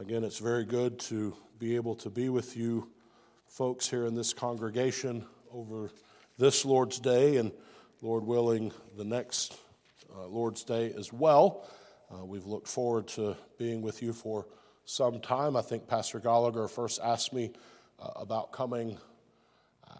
Again, 0.00 0.24
it's 0.24 0.38
very 0.38 0.64
good 0.64 0.98
to 1.00 1.36
be 1.58 1.76
able 1.76 1.94
to 1.96 2.08
be 2.08 2.30
with 2.30 2.56
you 2.56 2.88
folks 3.48 3.86
here 3.86 4.06
in 4.06 4.14
this 4.14 4.32
congregation 4.32 5.26
over 5.52 5.90
this 6.38 6.64
Lord's 6.64 6.98
Day 6.98 7.36
and, 7.36 7.52
Lord 8.00 8.24
willing, 8.24 8.72
the 8.96 9.04
next 9.04 9.58
uh, 10.16 10.26
Lord's 10.26 10.64
Day 10.64 10.90
as 10.98 11.12
well. 11.12 11.68
Uh, 12.10 12.24
we've 12.24 12.46
looked 12.46 12.66
forward 12.66 13.08
to 13.08 13.36
being 13.58 13.82
with 13.82 14.02
you 14.02 14.14
for 14.14 14.46
some 14.86 15.20
time. 15.20 15.54
I 15.54 15.60
think 15.60 15.86
Pastor 15.86 16.18
Gallagher 16.18 16.66
first 16.66 16.98
asked 17.04 17.34
me 17.34 17.52
uh, 18.00 18.08
about 18.16 18.52
coming, 18.52 18.96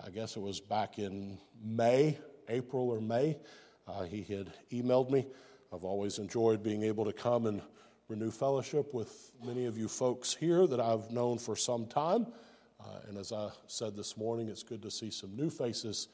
I 0.03 0.09
guess 0.09 0.35
it 0.35 0.41
was 0.41 0.61
back 0.61 0.98
in 0.98 1.37
May, 1.62 2.17
April 2.48 2.89
or 2.89 3.03
May. 3.03 3.37
Uh, 3.87 4.05
he 4.05 4.23
had 4.23 4.51
emailed 4.73 5.11
me. 5.11 5.27
I've 5.75 5.85
always 5.85 6.19
enjoyed 6.19 6.62
being 6.62 6.85
able 6.85 7.05
to 7.05 7.12
come 7.12 7.45
and 7.45 7.61
renew 8.11 8.33
fellowship 8.33 8.93
with 8.93 9.31
many 9.47 9.67
of 9.67 9.79
you 9.79 9.87
folks 9.87 10.35
here 10.35 10.67
that 10.67 10.81
I've 10.81 11.13
known 11.13 11.39
for 11.39 11.55
some 11.55 11.87
time. 11.87 12.27
Uh, 12.81 12.99
and 13.09 13.17
as 13.17 13.31
I 13.31 13.51
said 13.68 13.95
this 13.95 14.17
morning, 14.17 14.49
it's 14.49 14.64
good 14.64 14.82
to 14.82 14.91
see 14.91 15.13
some 15.13 15.37
new 15.37 15.49
faces 15.49 16.09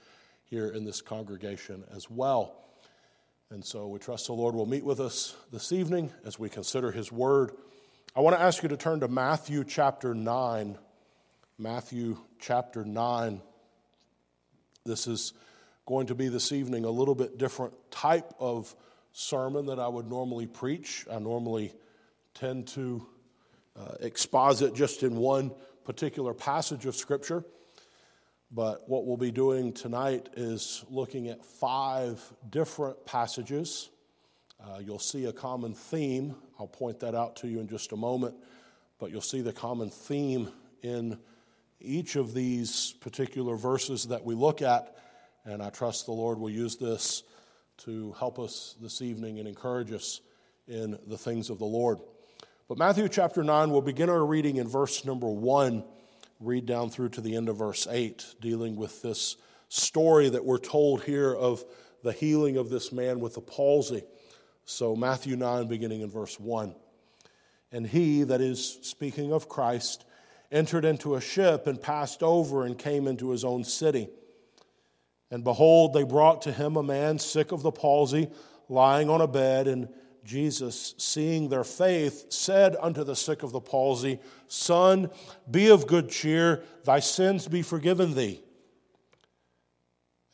here 0.44 0.68
in 0.68 0.84
this 0.84 1.00
congregation 1.00 1.84
as 1.96 2.10
well. 2.10 2.66
And 3.48 3.64
so 3.64 3.88
we 3.88 3.98
trust 3.98 4.26
the 4.26 4.34
Lord 4.34 4.54
will 4.54 4.66
meet 4.66 4.84
with 4.84 5.00
us 5.00 5.34
this 5.50 5.72
evening 5.72 6.12
as 6.26 6.38
we 6.38 6.50
consider 6.50 6.92
His 6.92 7.10
Word. 7.10 7.52
I 8.14 8.20
want 8.20 8.36
to 8.36 8.42
ask 8.42 8.62
you 8.62 8.68
to 8.68 8.76
turn 8.76 9.00
to 9.00 9.08
Matthew 9.08 9.64
chapter 9.64 10.14
9. 10.14 10.76
Matthew 11.58 12.18
chapter 12.38 12.84
9. 12.84 13.40
This 14.84 15.06
is 15.06 15.32
going 15.86 16.08
to 16.08 16.14
be 16.14 16.28
this 16.28 16.52
evening 16.52 16.84
a 16.84 16.90
little 16.90 17.14
bit 17.14 17.38
different 17.38 17.72
type 17.90 18.34
of 18.38 18.76
sermon 19.14 19.64
that 19.66 19.78
I 19.78 19.88
would 19.88 20.10
normally 20.10 20.46
preach. 20.46 21.06
I 21.10 21.20
normally 21.20 21.72
tend 22.38 22.68
to 22.68 23.06
uh, 23.74 23.94
exposit 24.00 24.74
just 24.74 25.02
in 25.02 25.16
one 25.16 25.52
particular 25.84 26.34
passage 26.34 26.84
of 26.86 26.94
Scripture. 26.94 27.44
But 28.50 28.88
what 28.88 29.06
we'll 29.06 29.16
be 29.16 29.32
doing 29.32 29.72
tonight 29.72 30.28
is 30.36 30.84
looking 30.88 31.28
at 31.28 31.44
five 31.44 32.22
different 32.48 33.04
passages. 33.06 33.88
Uh, 34.62 34.78
you'll 34.78 34.98
see 34.98 35.24
a 35.24 35.32
common 35.32 35.74
theme. 35.74 36.36
I'll 36.58 36.66
point 36.66 37.00
that 37.00 37.14
out 37.14 37.36
to 37.36 37.48
you 37.48 37.60
in 37.60 37.68
just 37.68 37.92
a 37.92 37.96
moment. 37.96 38.36
But 38.98 39.10
you'll 39.10 39.20
see 39.20 39.40
the 39.40 39.52
common 39.52 39.90
theme 39.90 40.50
in 40.82 41.18
each 41.80 42.16
of 42.16 42.34
these 42.34 42.94
particular 43.00 43.56
verses 43.56 44.04
that 44.08 44.24
we 44.24 44.34
look 44.34 44.62
at. 44.62 44.96
And 45.44 45.62
I 45.62 45.70
trust 45.70 46.06
the 46.06 46.12
Lord 46.12 46.38
will 46.38 46.50
use 46.50 46.76
this 46.76 47.22
to 47.78 48.12
help 48.18 48.38
us 48.38 48.76
this 48.80 49.02
evening 49.02 49.38
and 49.38 49.48
encourage 49.48 49.92
us 49.92 50.20
in 50.68 50.98
the 51.06 51.18
things 51.18 51.50
of 51.50 51.58
the 51.58 51.64
Lord. 51.64 51.98
But 52.68 52.78
Matthew 52.78 53.08
chapter 53.08 53.44
9, 53.44 53.70
we'll 53.70 53.80
begin 53.80 54.10
our 54.10 54.26
reading 54.26 54.56
in 54.56 54.66
verse 54.66 55.04
number 55.04 55.28
1, 55.28 55.84
read 56.40 56.66
down 56.66 56.90
through 56.90 57.10
to 57.10 57.20
the 57.20 57.36
end 57.36 57.48
of 57.48 57.58
verse 57.58 57.86
8, 57.88 58.34
dealing 58.40 58.74
with 58.74 59.02
this 59.02 59.36
story 59.68 60.28
that 60.28 60.44
we're 60.44 60.58
told 60.58 61.04
here 61.04 61.32
of 61.32 61.64
the 62.02 62.10
healing 62.10 62.56
of 62.56 62.68
this 62.68 62.90
man 62.90 63.20
with 63.20 63.34
the 63.34 63.40
palsy. 63.40 64.02
So, 64.64 64.96
Matthew 64.96 65.36
9, 65.36 65.68
beginning 65.68 66.00
in 66.00 66.10
verse 66.10 66.40
1. 66.40 66.74
And 67.70 67.86
he, 67.86 68.24
that 68.24 68.40
is 68.40 68.80
speaking 68.82 69.32
of 69.32 69.48
Christ, 69.48 70.04
entered 70.50 70.84
into 70.84 71.14
a 71.14 71.20
ship 71.20 71.68
and 71.68 71.80
passed 71.80 72.20
over 72.20 72.64
and 72.64 72.76
came 72.76 73.06
into 73.06 73.30
his 73.30 73.44
own 73.44 73.62
city. 73.62 74.08
And 75.30 75.44
behold, 75.44 75.92
they 75.92 76.02
brought 76.02 76.42
to 76.42 76.52
him 76.52 76.76
a 76.76 76.82
man 76.82 77.20
sick 77.20 77.52
of 77.52 77.62
the 77.62 77.70
palsy, 77.70 78.28
lying 78.68 79.08
on 79.08 79.20
a 79.20 79.28
bed, 79.28 79.68
and 79.68 79.88
Jesus, 80.26 80.94
seeing 80.98 81.48
their 81.48 81.64
faith, 81.64 82.26
said 82.30 82.76
unto 82.80 83.04
the 83.04 83.16
sick 83.16 83.42
of 83.42 83.52
the 83.52 83.60
palsy, 83.60 84.18
Son, 84.48 85.10
be 85.50 85.68
of 85.68 85.86
good 85.86 86.10
cheer, 86.10 86.62
thy 86.84 87.00
sins 87.00 87.48
be 87.48 87.62
forgiven 87.62 88.14
thee. 88.14 88.42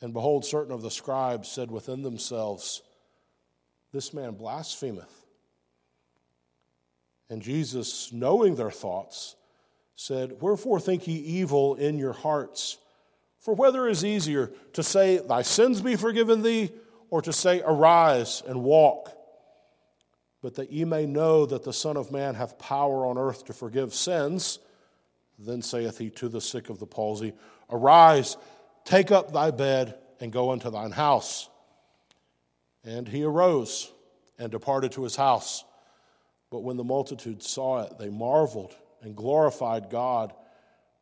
And 0.01 0.11
behold, 0.11 0.43
certain 0.43 0.73
of 0.73 0.81
the 0.81 0.91
scribes 0.91 1.49
said 1.49 1.71
within 1.71 2.01
themselves, 2.01 2.81
This 3.93 4.13
man 4.13 4.33
blasphemeth. 4.33 5.25
And 7.29 7.41
Jesus, 7.41 8.11
knowing 8.11 8.55
their 8.55 8.71
thoughts, 8.71 9.35
said, 9.95 10.41
Wherefore 10.41 10.79
think 10.79 11.07
ye 11.07 11.15
evil 11.15 11.75
in 11.75 11.97
your 11.97 12.13
hearts? 12.13 12.77
For 13.39 13.53
whether 13.53 13.87
is 13.87 14.03
easier 14.03 14.51
to 14.73 14.83
say, 14.83 15.17
Thy 15.17 15.41
sins 15.41 15.81
be 15.81 15.95
forgiven 15.95 16.41
thee, 16.41 16.71
or 17.09 17.21
to 17.21 17.31
say, 17.31 17.61
Arise 17.63 18.43
and 18.47 18.63
walk? 18.63 19.15
But 20.43 20.55
that 20.55 20.73
ye 20.73 20.83
may 20.83 21.05
know 21.05 21.45
that 21.45 21.63
the 21.63 21.71
Son 21.71 21.95
of 21.95 22.11
Man 22.11 22.35
hath 22.35 22.59
power 22.59 23.05
on 23.05 23.17
earth 23.17 23.45
to 23.45 23.53
forgive 23.53 23.93
sins. 23.93 24.59
Then 25.39 25.61
saith 25.61 25.97
he 25.97 26.09
to 26.11 26.27
the 26.27 26.41
sick 26.41 26.69
of 26.69 26.79
the 26.79 26.85
palsy, 26.85 27.33
Arise, 27.71 28.35
take 28.83 29.09
up 29.09 29.31
thy 29.31 29.51
bed, 29.51 29.97
and 30.19 30.33
go 30.33 30.51
unto 30.51 30.69
thine 30.69 30.91
house. 30.91 31.49
And 32.83 33.07
he 33.07 33.23
arose 33.23 33.89
and 34.37 34.51
departed 34.51 34.91
to 34.91 35.03
his 35.03 35.15
house. 35.15 35.63
But 36.51 36.59
when 36.59 36.75
the 36.75 36.83
multitude 36.83 37.41
saw 37.41 37.83
it, 37.83 37.97
they 37.97 38.09
marveled 38.09 38.75
and 39.01 39.15
glorified 39.15 39.89
God, 39.89 40.33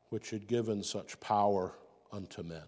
which 0.09 0.29
had 0.29 0.47
given 0.47 0.83
such 0.83 1.19
power 1.19 1.73
unto 2.11 2.43
men. 2.43 2.61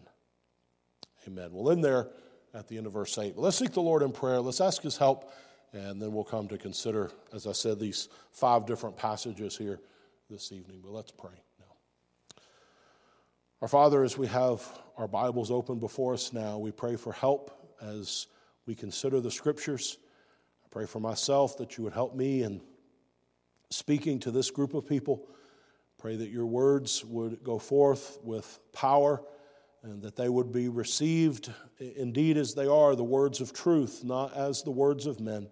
Amen. 1.28 1.50
We'll 1.51 1.72
end 1.72 1.83
there 1.83 2.07
at 2.51 2.67
the 2.67 2.78
end 2.78 2.88
of 2.88 2.94
verse 2.94 3.16
8. 3.16 3.38
Let's 3.38 3.57
seek 3.57 3.73
the 3.73 3.81
Lord 3.81 4.01
in 4.01 4.12
prayer. 4.12 4.41
Let's 4.41 4.59
ask 4.59 4.81
his 4.81 4.97
help 4.97 5.31
and 5.73 6.00
then 6.00 6.13
we'll 6.13 6.23
come 6.23 6.47
to 6.47 6.57
consider, 6.57 7.11
as 7.34 7.47
I 7.47 7.51
said, 7.51 7.79
these 7.79 8.07
five 8.31 8.66
different 8.66 8.95
passages 8.95 9.57
here 9.57 9.79
this 10.29 10.51
evening. 10.51 10.81
But 10.84 10.91
let's 10.91 11.11
pray 11.11 11.31
now. 11.59 12.38
Our 13.61 13.67
Father, 13.67 14.03
as 14.03 14.17
we 14.17 14.28
have 14.28 14.63
our 14.97 15.07
Bibles 15.07 15.50
open 15.50 15.79
before 15.79 16.13
us 16.13 16.31
now, 16.31 16.59
we 16.59 16.72
pray 16.72 16.95
for 16.95 17.12
help 17.12 17.51
as 17.81 18.28
we 18.67 18.75
consider 18.75 19.19
the 19.19 19.31
Scriptures. 19.31 19.97
I 20.63 20.67
pray 20.69 20.85
for 20.85 21.00
myself 21.00 21.57
that 21.57 21.78
you 21.78 21.83
would 21.83 21.94
help 21.94 22.16
me 22.16 22.44
in 22.44 22.62
speaking 23.72 24.19
to 24.19 24.31
this 24.31 24.51
group 24.51 24.75
of 24.75 24.88
people. 24.88 25.28
Pray 25.97 26.16
that 26.16 26.29
your 26.29 26.45
words 26.45 27.03
would 27.06 27.44
go 27.44 27.57
forth 27.57 28.19
with 28.23 28.59
power 28.73 29.23
and 29.81 30.03
that 30.03 30.16
they 30.16 30.29
would 30.29 30.51
be 30.51 30.69
received 30.69 31.51
indeed 31.79 32.38
as 32.38 32.53
they 32.53 32.67
are, 32.67 32.95
the 32.95 33.03
words 33.03 33.41
of 33.41 33.53
truth, 33.53 34.03
not 34.03 34.33
as 34.35 34.62
the 34.63 34.72
words 34.72 35.07
of 35.07 35.19
men. 35.19 35.50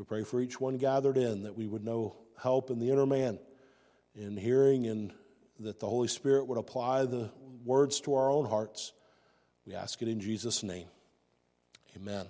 We 0.00 0.06
pray 0.06 0.24
for 0.24 0.40
each 0.40 0.58
one 0.58 0.78
gathered 0.78 1.18
in 1.18 1.42
that 1.42 1.58
we 1.58 1.66
would 1.66 1.84
know 1.84 2.16
help 2.40 2.70
in 2.70 2.78
the 2.78 2.90
inner 2.90 3.04
man 3.04 3.38
in 4.14 4.34
hearing 4.34 4.86
and 4.86 5.12
that 5.58 5.78
the 5.78 5.86
Holy 5.86 6.08
Spirit 6.08 6.46
would 6.46 6.56
apply 6.56 7.04
the 7.04 7.30
words 7.66 8.00
to 8.00 8.14
our 8.14 8.30
own 8.30 8.46
hearts. 8.46 8.94
We 9.66 9.74
ask 9.74 10.00
it 10.00 10.08
in 10.08 10.18
Jesus' 10.18 10.62
name. 10.62 10.86
Amen. 11.94 12.24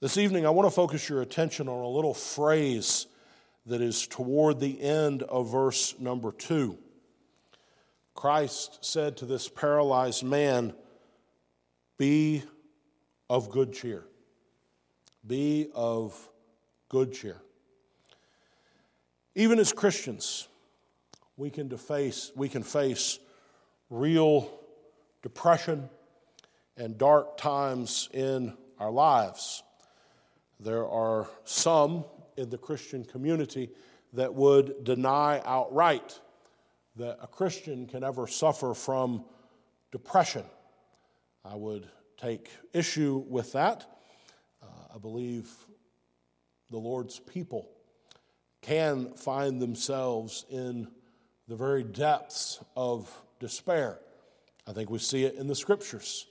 This 0.00 0.16
evening, 0.16 0.46
I 0.46 0.50
want 0.50 0.66
to 0.66 0.74
focus 0.74 1.06
your 1.06 1.20
attention 1.20 1.68
on 1.68 1.84
a 1.84 1.88
little 1.88 2.14
phrase 2.14 3.06
that 3.66 3.82
is 3.82 4.06
toward 4.06 4.60
the 4.60 4.80
end 4.80 5.22
of 5.22 5.52
verse 5.52 5.94
number 6.00 6.32
two. 6.32 6.78
Christ 8.14 8.78
said 8.80 9.18
to 9.18 9.26
this 9.26 9.50
paralyzed 9.50 10.24
man, 10.24 10.72
Be 11.98 12.42
of 13.28 13.50
good 13.50 13.74
cheer. 13.74 14.06
Be 15.26 15.68
of 15.74 16.14
good 16.88 17.12
cheer. 17.12 17.40
Even 19.34 19.58
as 19.58 19.72
Christians, 19.72 20.48
we 21.36 21.50
can, 21.50 21.68
deface, 21.68 22.30
we 22.36 22.48
can 22.48 22.62
face 22.62 23.18
real 23.90 24.60
depression 25.22 25.88
and 26.76 26.98
dark 26.98 27.36
times 27.36 28.08
in 28.12 28.52
our 28.78 28.90
lives. 28.90 29.62
There 30.60 30.86
are 30.86 31.28
some 31.44 32.04
in 32.36 32.50
the 32.50 32.58
Christian 32.58 33.04
community 33.04 33.70
that 34.12 34.34
would 34.34 34.84
deny 34.84 35.40
outright 35.44 36.20
that 36.96 37.18
a 37.20 37.26
Christian 37.26 37.86
can 37.86 38.04
ever 38.04 38.26
suffer 38.26 38.74
from 38.74 39.24
depression. 39.90 40.44
I 41.44 41.56
would 41.56 41.88
take 42.16 42.50
issue 42.72 43.24
with 43.28 43.52
that. 43.52 43.86
I 44.94 44.98
believe 44.98 45.50
the 46.70 46.78
Lord's 46.78 47.18
people 47.18 47.68
can 48.62 49.12
find 49.14 49.60
themselves 49.60 50.46
in 50.48 50.86
the 51.48 51.56
very 51.56 51.82
depths 51.82 52.62
of 52.76 53.10
despair. 53.40 53.98
I 54.68 54.72
think 54.72 54.90
we 54.90 55.00
see 55.00 55.24
it 55.24 55.34
in 55.34 55.48
the 55.48 55.56
scriptures. 55.56 56.26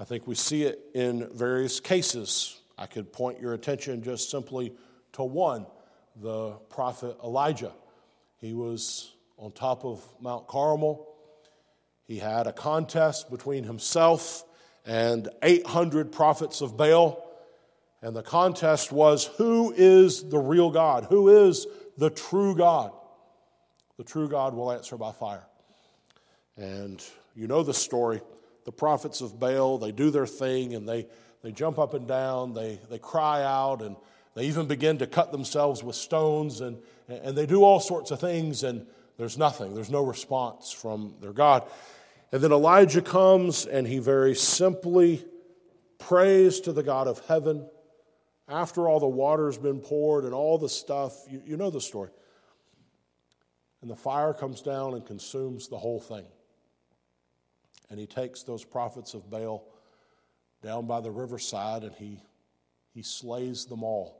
I 0.00 0.04
think 0.04 0.26
we 0.26 0.34
see 0.34 0.62
it 0.62 0.80
in 0.94 1.28
various 1.34 1.80
cases. 1.80 2.58
I 2.78 2.86
could 2.86 3.12
point 3.12 3.40
your 3.40 3.52
attention 3.52 4.02
just 4.02 4.30
simply 4.30 4.72
to 5.12 5.22
one 5.22 5.66
the 6.16 6.52
prophet 6.70 7.16
Elijah. 7.22 7.72
He 8.40 8.54
was 8.54 9.12
on 9.36 9.52
top 9.52 9.84
of 9.84 10.02
Mount 10.18 10.46
Carmel. 10.48 11.06
He 12.04 12.18
had 12.18 12.46
a 12.46 12.52
contest 12.54 13.30
between 13.30 13.64
himself 13.64 14.44
and 14.86 15.28
800 15.42 16.10
prophets 16.10 16.62
of 16.62 16.76
Baal. 16.76 17.27
And 18.00 18.14
the 18.14 18.22
contest 18.22 18.92
was 18.92 19.26
who 19.36 19.72
is 19.76 20.28
the 20.28 20.38
real 20.38 20.70
God? 20.70 21.06
Who 21.10 21.28
is 21.48 21.66
the 21.98 22.10
true 22.10 22.54
God, 22.54 22.92
the 23.96 24.04
true 24.04 24.28
God 24.28 24.54
will 24.54 24.72
answer 24.72 24.96
by 24.96 25.12
fire. 25.12 25.44
And 26.56 27.04
you 27.34 27.48
know 27.48 27.62
the 27.62 27.74
story. 27.74 28.20
The 28.64 28.72
prophets 28.72 29.20
of 29.20 29.40
Baal, 29.40 29.78
they 29.78 29.92
do 29.92 30.10
their 30.10 30.26
thing 30.26 30.74
and 30.74 30.88
they, 30.88 31.06
they 31.42 31.50
jump 31.50 31.78
up 31.78 31.94
and 31.94 32.06
down, 32.06 32.54
they, 32.54 32.80
they 32.88 32.98
cry 32.98 33.42
out, 33.42 33.82
and 33.82 33.96
they 34.34 34.44
even 34.44 34.66
begin 34.66 34.98
to 34.98 35.06
cut 35.06 35.32
themselves 35.32 35.82
with 35.82 35.96
stones, 35.96 36.60
and, 36.60 36.78
and 37.08 37.36
they 37.36 37.46
do 37.46 37.62
all 37.62 37.80
sorts 37.80 38.10
of 38.10 38.20
things, 38.20 38.62
and 38.62 38.86
there's 39.16 39.38
nothing. 39.38 39.74
There's 39.74 39.90
no 39.90 40.04
response 40.04 40.70
from 40.70 41.14
their 41.20 41.32
God. 41.32 41.68
And 42.30 42.42
then 42.42 42.52
Elijah 42.52 43.02
comes 43.02 43.64
and 43.66 43.86
he 43.86 43.98
very 43.98 44.34
simply 44.34 45.24
prays 45.98 46.60
to 46.60 46.72
the 46.72 46.82
God 46.82 47.08
of 47.08 47.24
heaven 47.26 47.66
after 48.48 48.88
all 48.88 49.00
the 49.00 49.06
water's 49.06 49.58
been 49.58 49.80
poured 49.80 50.24
and 50.24 50.32
all 50.32 50.58
the 50.58 50.68
stuff. 50.68 51.14
You, 51.28 51.42
you 51.44 51.56
know 51.56 51.70
the 51.70 51.80
story. 51.80 52.10
And 53.82 53.90
the 53.90 53.96
fire 53.96 54.32
comes 54.32 54.62
down 54.62 54.94
and 54.94 55.06
consumes 55.06 55.68
the 55.68 55.78
whole 55.78 56.00
thing. 56.00 56.24
And 57.90 57.98
he 57.98 58.06
takes 58.06 58.42
those 58.42 58.64
prophets 58.64 59.14
of 59.14 59.30
Baal 59.30 59.64
down 60.62 60.86
by 60.86 61.00
the 61.00 61.10
riverside 61.10 61.84
and 61.84 61.94
he, 61.94 62.20
he 62.94 63.02
slays 63.02 63.66
them 63.66 63.82
all. 63.82 64.16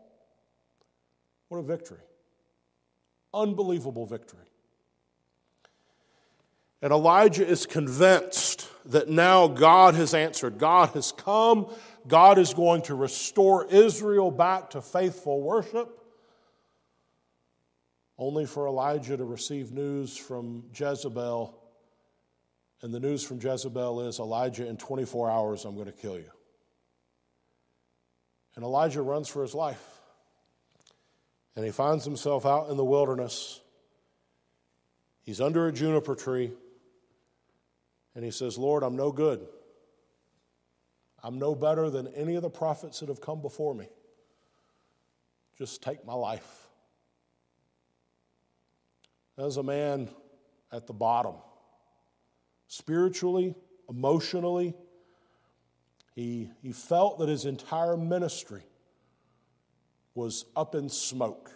What 1.48 1.58
a 1.58 1.62
victory! 1.62 1.98
Unbelievable 3.34 4.06
victory. 4.06 4.46
And 6.80 6.92
Elijah 6.92 7.46
is 7.46 7.66
convinced 7.66 8.68
that 8.86 9.08
now 9.08 9.48
God 9.48 9.94
has 9.94 10.14
answered. 10.14 10.58
God 10.58 10.90
has 10.90 11.12
come. 11.12 11.72
God 12.06 12.38
is 12.38 12.54
going 12.54 12.82
to 12.82 12.94
restore 12.94 13.66
Israel 13.66 14.30
back 14.30 14.70
to 14.70 14.80
faithful 14.80 15.42
worship. 15.42 15.94
Only 18.16 18.46
for 18.46 18.66
Elijah 18.66 19.16
to 19.16 19.24
receive 19.24 19.72
news 19.72 20.16
from 20.16 20.64
Jezebel. 20.74 21.54
And 22.82 22.92
the 22.92 23.00
news 23.00 23.22
from 23.22 23.40
Jezebel 23.40 24.08
is 24.08 24.18
Elijah, 24.18 24.66
in 24.66 24.76
24 24.76 25.30
hours, 25.30 25.64
I'm 25.64 25.74
going 25.74 25.86
to 25.86 25.92
kill 25.92 26.16
you. 26.16 26.30
And 28.54 28.64
Elijah 28.64 29.02
runs 29.02 29.28
for 29.28 29.42
his 29.42 29.54
life. 29.54 30.00
And 31.54 31.64
he 31.64 31.70
finds 31.70 32.04
himself 32.04 32.46
out 32.46 32.70
in 32.70 32.76
the 32.76 32.84
wilderness. 32.84 33.60
He's 35.22 35.40
under 35.40 35.66
a 35.66 35.72
juniper 35.72 36.14
tree. 36.14 36.52
And 38.14 38.24
he 38.24 38.30
says, 38.30 38.58
Lord, 38.58 38.82
I'm 38.82 38.96
no 38.96 39.12
good. 39.12 39.46
I'm 41.22 41.38
no 41.38 41.54
better 41.54 41.90
than 41.90 42.08
any 42.08 42.36
of 42.36 42.42
the 42.42 42.50
prophets 42.50 43.00
that 43.00 43.08
have 43.08 43.20
come 43.20 43.40
before 43.42 43.74
me. 43.74 43.88
Just 45.56 45.82
take 45.82 46.04
my 46.06 46.14
life. 46.14 46.68
As 49.36 49.56
a 49.56 49.62
man 49.62 50.08
at 50.72 50.86
the 50.86 50.92
bottom, 50.92 51.34
spiritually, 52.68 53.54
emotionally, 53.88 54.74
he, 56.14 56.50
he 56.62 56.72
felt 56.72 57.18
that 57.18 57.28
his 57.28 57.44
entire 57.44 57.96
ministry 57.96 58.62
was 60.14 60.44
up 60.56 60.74
in 60.74 60.88
smoke. 60.88 61.50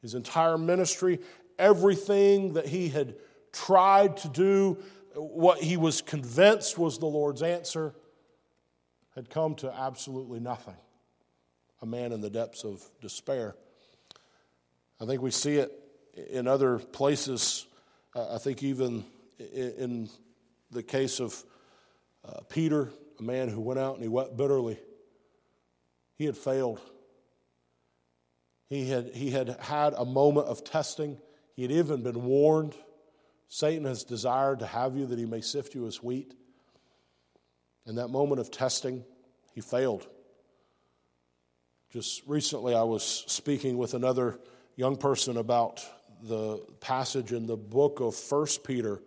His 0.00 0.14
entire 0.14 0.58
ministry, 0.58 1.20
everything 1.58 2.54
that 2.54 2.66
he 2.66 2.88
had 2.88 3.14
tried 3.52 4.16
to 4.18 4.28
do 4.28 4.78
what 5.14 5.58
he 5.58 5.76
was 5.76 6.00
convinced 6.00 6.78
was 6.78 6.98
the 6.98 7.06
Lord's 7.06 7.42
answer 7.42 7.94
had 9.14 9.30
come 9.30 9.54
to 9.56 9.72
absolutely 9.72 10.40
nothing. 10.40 10.76
A 11.80 11.86
man 11.86 12.12
in 12.12 12.20
the 12.20 12.30
depths 12.30 12.64
of 12.64 12.82
despair. 13.00 13.54
I 15.00 15.06
think 15.06 15.20
we 15.20 15.30
see 15.30 15.56
it 15.56 15.72
in 16.30 16.46
other 16.46 16.78
places. 16.78 17.66
Uh, 18.14 18.34
I 18.34 18.38
think 18.38 18.62
even 18.62 19.04
in 19.38 20.08
the 20.70 20.82
case 20.82 21.20
of 21.20 21.42
uh, 22.24 22.40
Peter, 22.48 22.90
a 23.18 23.22
man 23.22 23.48
who 23.48 23.60
went 23.60 23.80
out 23.80 23.94
and 23.94 24.02
he 24.02 24.08
wept 24.08 24.36
bitterly, 24.36 24.78
he 26.14 26.24
had 26.24 26.36
failed. 26.36 26.80
He 28.68 28.88
had, 28.88 29.10
he 29.14 29.30
had 29.30 29.56
had 29.60 29.94
a 29.94 30.04
moment 30.04 30.46
of 30.46 30.64
testing. 30.64 31.18
He 31.56 31.62
had 31.62 31.72
even 31.72 32.02
been 32.02 32.22
warned 32.22 32.74
Satan 33.52 33.84
has 33.84 34.02
desired 34.02 34.60
to 34.60 34.66
have 34.66 34.96
you 34.96 35.04
that 35.04 35.18
he 35.18 35.26
may 35.26 35.42
sift 35.42 35.74
you 35.74 35.86
as 35.86 36.02
wheat. 36.02 36.32
In 37.86 37.96
that 37.96 38.08
moment 38.08 38.40
of 38.40 38.50
testing, 38.50 39.04
he 39.54 39.60
failed. 39.60 40.06
Just 41.92 42.22
recently, 42.26 42.74
I 42.74 42.84
was 42.84 43.24
speaking 43.26 43.76
with 43.76 43.94
another 43.94 44.38
young 44.76 44.96
person 44.96 45.36
about 45.36 45.84
the 46.22 46.58
passage 46.80 47.32
in 47.32 47.46
the 47.46 47.56
book 47.56 48.00
of 48.00 48.14
First 48.14 48.64
Peter, 48.64 49.02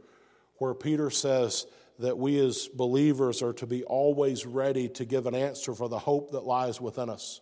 where 0.57 0.73
Peter 0.73 1.09
says 1.09 1.65
that 1.99 2.17
we 2.17 2.37
as 2.39 2.67
believers 2.67 3.41
are 3.41 3.53
to 3.53 3.65
be 3.65 3.83
always 3.83 4.45
ready 4.45 4.89
to 4.89 5.05
give 5.05 5.25
an 5.25 5.35
answer 5.35 5.73
for 5.73 5.87
the 5.87 5.97
hope 5.97 6.31
that 6.31 6.41
lies 6.41 6.81
within 6.81 7.09
us. 7.09 7.39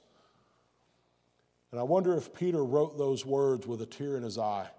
And 1.71 1.79
I 1.79 1.83
wonder 1.83 2.15
if 2.15 2.33
Peter 2.33 2.63
wrote 2.63 2.99
those 2.99 3.25
words 3.25 3.65
with 3.65 3.81
a 3.81 3.87
tear 3.87 4.15
in 4.15 4.23
his 4.23 4.37
eye 4.37 4.69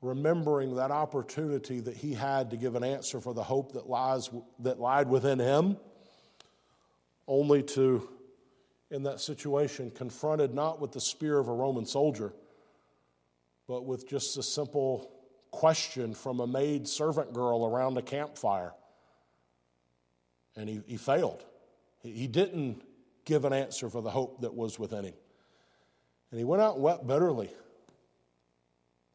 remembering 0.00 0.76
that 0.76 0.90
opportunity 0.90 1.80
that 1.80 1.96
he 1.96 2.14
had 2.14 2.50
to 2.50 2.56
give 2.56 2.74
an 2.74 2.84
answer 2.84 3.20
for 3.20 3.34
the 3.34 3.42
hope 3.42 3.72
that 3.72 3.88
lies 3.88 4.30
that 4.60 4.78
lied 4.78 5.08
within 5.08 5.38
him 5.38 5.76
only 7.26 7.62
to 7.62 8.08
in 8.90 9.02
that 9.02 9.20
situation 9.20 9.90
confronted 9.90 10.54
not 10.54 10.80
with 10.80 10.92
the 10.92 11.00
spear 11.00 11.38
of 11.38 11.48
a 11.48 11.52
roman 11.52 11.84
soldier 11.84 12.32
but 13.66 13.84
with 13.84 14.08
just 14.08 14.36
a 14.38 14.42
simple 14.42 15.10
question 15.50 16.14
from 16.14 16.40
a 16.40 16.46
maid 16.46 16.88
servant 16.88 17.32
girl 17.32 17.66
around 17.66 17.96
a 17.96 18.02
campfire. 18.02 18.72
And 20.56 20.68
he, 20.68 20.80
he 20.86 20.96
failed. 20.96 21.44
He 22.02 22.26
didn't 22.26 22.82
give 23.24 23.44
an 23.44 23.52
answer 23.52 23.88
for 23.90 24.02
the 24.02 24.10
hope 24.10 24.40
that 24.40 24.54
was 24.54 24.78
within 24.78 25.04
him. 25.04 25.14
And 26.30 26.38
he 26.38 26.44
went 26.44 26.62
out 26.62 26.74
and 26.74 26.82
wept 26.82 27.06
bitterly 27.06 27.50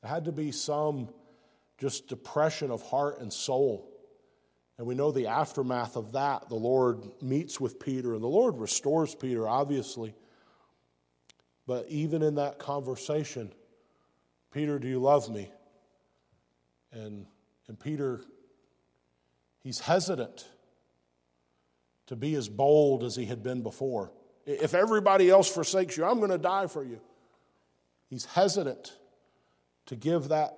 there 0.03 0.11
had 0.11 0.25
to 0.25 0.33
be 0.33 0.51
some 0.51 1.07
just 1.77 2.09
depression 2.09 2.71
of 2.71 2.81
heart 2.81 3.21
and 3.21 3.31
soul. 3.31 3.89
And 4.77 4.85
we 4.85 4.95
know 4.95 5.11
the 5.11 5.27
aftermath 5.27 5.95
of 5.95 6.11
that. 6.11 6.49
The 6.49 6.55
Lord 6.55 7.05
meets 7.21 7.59
with 7.59 7.79
Peter, 7.79 8.13
and 8.13 8.21
the 8.21 8.27
Lord 8.27 8.57
restores 8.57 9.15
Peter, 9.15 9.47
obviously. 9.47 10.13
But 11.65 11.85
even 11.87 12.21
in 12.21 12.35
that 12.35 12.59
conversation, 12.59 13.53
Peter, 14.51 14.77
do 14.77 14.89
you 14.89 14.99
love 14.99 15.29
me? 15.29 15.49
And, 16.91 17.25
and 17.69 17.79
Peter, 17.79 18.21
he's 19.63 19.79
hesitant 19.79 20.49
to 22.07 22.17
be 22.17 22.35
as 22.35 22.49
bold 22.49 23.05
as 23.05 23.15
he 23.15 23.25
had 23.25 23.41
been 23.41 23.63
before. 23.63 24.11
If 24.45 24.73
everybody 24.73 25.29
else 25.29 25.49
forsakes 25.49 25.95
you, 25.95 26.03
I'm 26.03 26.17
going 26.17 26.31
to 26.31 26.37
die 26.37 26.67
for 26.67 26.83
you. 26.83 26.99
He's 28.09 28.25
hesitant 28.25 28.91
to 29.87 29.95
give 29.95 30.29
that 30.29 30.57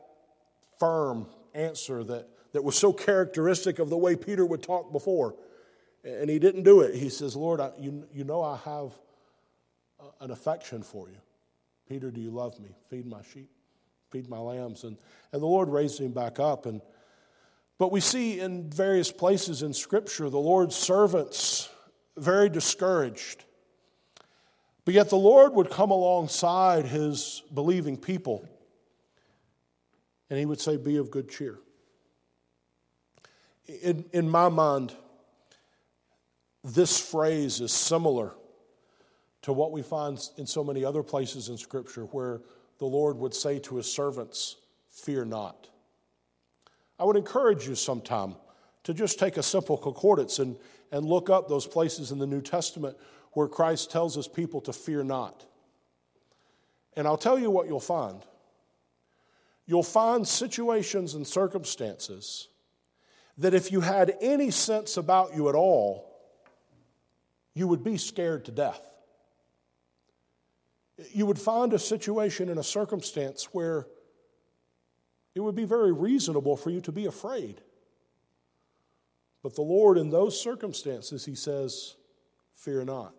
firm 0.79 1.27
answer 1.53 2.03
that, 2.03 2.27
that 2.53 2.63
was 2.63 2.77
so 2.77 2.93
characteristic 2.93 3.79
of 3.79 3.89
the 3.89 3.97
way 3.97 4.15
Peter 4.15 4.45
would 4.45 4.61
talk 4.61 4.91
before. 4.91 5.35
And 6.03 6.29
he 6.29 6.37
didn't 6.37 6.63
do 6.63 6.81
it. 6.81 6.95
He 6.95 7.09
says, 7.09 7.35
Lord, 7.35 7.59
I, 7.59 7.71
you, 7.79 8.05
you 8.13 8.23
know 8.23 8.43
I 8.43 8.57
have 8.57 8.91
an 10.21 10.31
affection 10.31 10.83
for 10.83 11.09
you. 11.09 11.17
Peter, 11.89 12.11
do 12.11 12.21
you 12.21 12.31
love 12.31 12.59
me? 12.59 12.75
Feed 12.89 13.05
my 13.05 13.21
sheep, 13.33 13.49
feed 14.11 14.29
my 14.29 14.37
lambs. 14.37 14.83
And, 14.83 14.97
and 15.31 15.41
the 15.41 15.47
Lord 15.47 15.69
raised 15.69 15.99
him 15.99 16.11
back 16.11 16.39
up. 16.39 16.65
And, 16.65 16.81
but 17.77 17.91
we 17.91 17.99
see 17.99 18.39
in 18.39 18.69
various 18.69 19.11
places 19.11 19.63
in 19.63 19.73
Scripture 19.73 20.29
the 20.29 20.37
Lord's 20.37 20.75
servants 20.75 21.69
very 22.17 22.49
discouraged. 22.49 23.43
But 24.83 24.93
yet 24.93 25.09
the 25.09 25.17
Lord 25.17 25.53
would 25.53 25.71
come 25.71 25.89
alongside 25.89 26.85
his 26.85 27.41
believing 27.53 27.97
people 27.97 28.47
and 30.29 30.39
he 30.39 30.45
would 30.45 30.59
say, 30.59 30.77
Be 30.77 30.97
of 30.97 31.11
good 31.11 31.29
cheer. 31.29 31.59
In, 33.81 34.05
in 34.13 34.29
my 34.29 34.49
mind, 34.49 34.93
this 36.63 36.99
phrase 36.99 37.61
is 37.61 37.71
similar 37.71 38.33
to 39.43 39.53
what 39.53 39.71
we 39.71 39.81
find 39.81 40.19
in 40.37 40.47
so 40.47 40.63
many 40.63 40.83
other 40.83 41.03
places 41.03 41.49
in 41.49 41.57
Scripture 41.57 42.05
where 42.05 42.41
the 42.79 42.85
Lord 42.85 43.17
would 43.17 43.33
say 43.33 43.59
to 43.59 43.77
his 43.77 43.91
servants, 43.91 44.57
Fear 44.89 45.25
not. 45.25 45.69
I 46.97 47.03
would 47.03 47.17
encourage 47.17 47.67
you 47.67 47.75
sometime 47.75 48.35
to 48.83 48.93
just 48.93 49.19
take 49.19 49.37
a 49.37 49.43
simple 49.43 49.77
concordance 49.77 50.39
and, 50.39 50.55
and 50.91 51.05
look 51.05 51.29
up 51.29 51.49
those 51.49 51.67
places 51.67 52.11
in 52.11 52.19
the 52.19 52.27
New 52.27 52.41
Testament 52.41 52.95
where 53.33 53.47
Christ 53.47 53.91
tells 53.91 54.15
his 54.15 54.27
people 54.27 54.61
to 54.61 54.73
fear 54.73 55.03
not. 55.03 55.45
And 56.95 57.05
I'll 57.05 57.17
tell 57.17 57.37
you 57.37 57.51
what 57.51 57.67
you'll 57.67 57.79
find 57.79 58.21
you'll 59.65 59.83
find 59.83 60.27
situations 60.27 61.13
and 61.13 61.25
circumstances 61.25 62.49
that 63.37 63.53
if 63.53 63.71
you 63.71 63.81
had 63.81 64.15
any 64.21 64.51
sense 64.51 64.97
about 64.97 65.35
you 65.35 65.49
at 65.49 65.55
all, 65.55 66.11
you 67.53 67.67
would 67.67 67.83
be 67.83 67.97
scared 67.97 68.45
to 68.45 68.51
death. 68.51 68.81
you 71.11 71.25
would 71.25 71.39
find 71.39 71.73
a 71.73 71.79
situation 71.79 72.47
and 72.47 72.57
a 72.57 72.63
circumstance 72.63 73.49
where 73.51 73.85
it 75.33 75.41
would 75.41 75.55
be 75.55 75.65
very 75.65 75.91
reasonable 75.91 76.55
for 76.55 76.69
you 76.69 76.79
to 76.79 76.91
be 76.93 77.05
afraid. 77.05 77.59
But 79.43 79.55
the 79.55 79.61
Lord, 79.61 79.97
in 79.97 80.09
those 80.09 80.39
circumstances, 80.39 81.25
He 81.25 81.35
says, 81.35 81.95
Fear 82.53 82.85
not. 82.85 83.13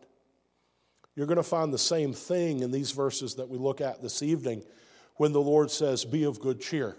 You're 1.15 1.27
going 1.27 1.37
to 1.37 1.43
find 1.43 1.73
the 1.73 1.79
same 1.79 2.15
thing 2.15 2.61
in 2.61 2.71
these 2.71 2.93
verses 2.93 3.35
that 3.35 3.51
we 3.51 3.59
look 3.59 3.83
at 3.83 4.03
this 4.03 4.23
evening 4.23 4.65
when 5.17 5.33
the 5.33 5.41
Lord 5.41 5.71
says, 5.71 6.05
Be 6.05 6.25
of 6.25 6.41
good 6.41 6.61
cheer. 6.61 6.97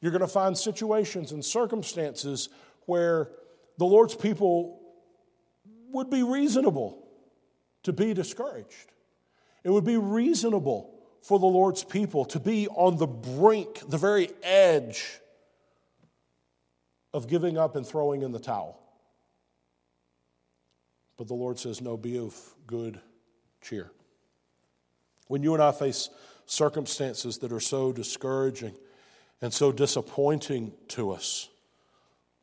You're 0.00 0.12
going 0.12 0.20
to 0.20 0.28
find 0.28 0.56
situations 0.56 1.32
and 1.32 1.44
circumstances 1.44 2.48
where 2.86 3.30
the 3.78 3.86
Lord's 3.86 4.14
people 4.14 4.80
would 5.92 6.10
be 6.10 6.22
reasonable 6.22 7.06
to 7.84 7.92
be 7.92 8.12
discouraged. 8.12 8.92
It 9.62 9.70
would 9.70 9.84
be 9.84 9.96
reasonable 9.96 10.94
for 11.22 11.38
the 11.38 11.46
Lord's 11.46 11.82
people 11.82 12.26
to 12.26 12.40
be 12.40 12.68
on 12.68 12.98
the 12.98 13.06
brink, 13.06 13.80
the 13.88 13.96
very 13.96 14.30
edge 14.42 15.20
of 17.14 17.28
giving 17.28 17.56
up 17.56 17.76
and 17.76 17.86
throwing 17.86 18.22
in 18.22 18.32
the 18.32 18.38
towel. 18.38 18.80
But 21.16 21.28
the 21.28 21.34
Lord 21.34 21.58
says, 21.58 21.80
No, 21.80 21.96
be 21.96 22.18
of 22.18 22.36
good 22.66 23.00
cheer. 23.62 23.90
When 25.28 25.42
you 25.42 25.54
and 25.54 25.62
I 25.62 25.72
face 25.72 26.10
circumstances 26.46 27.38
that 27.38 27.52
are 27.52 27.60
so 27.60 27.92
discouraging 27.92 28.74
and 29.40 29.52
so 29.52 29.72
disappointing 29.72 30.72
to 30.88 31.10
us, 31.10 31.48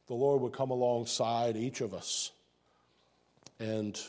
the 0.08 0.13
Lord 0.13 0.41
would 0.41 0.53
come 0.53 0.72
alongside 0.72 1.55
each 1.55 1.81
of 1.81 1.93
us 1.93 2.31
and 3.60 4.00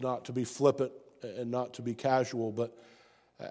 not 0.00 0.24
to 0.26 0.32
be 0.32 0.44
flippant 0.44 0.92
and 1.22 1.50
not 1.50 1.74
to 1.74 1.82
be 1.82 1.94
casual, 1.94 2.52
but 2.52 2.76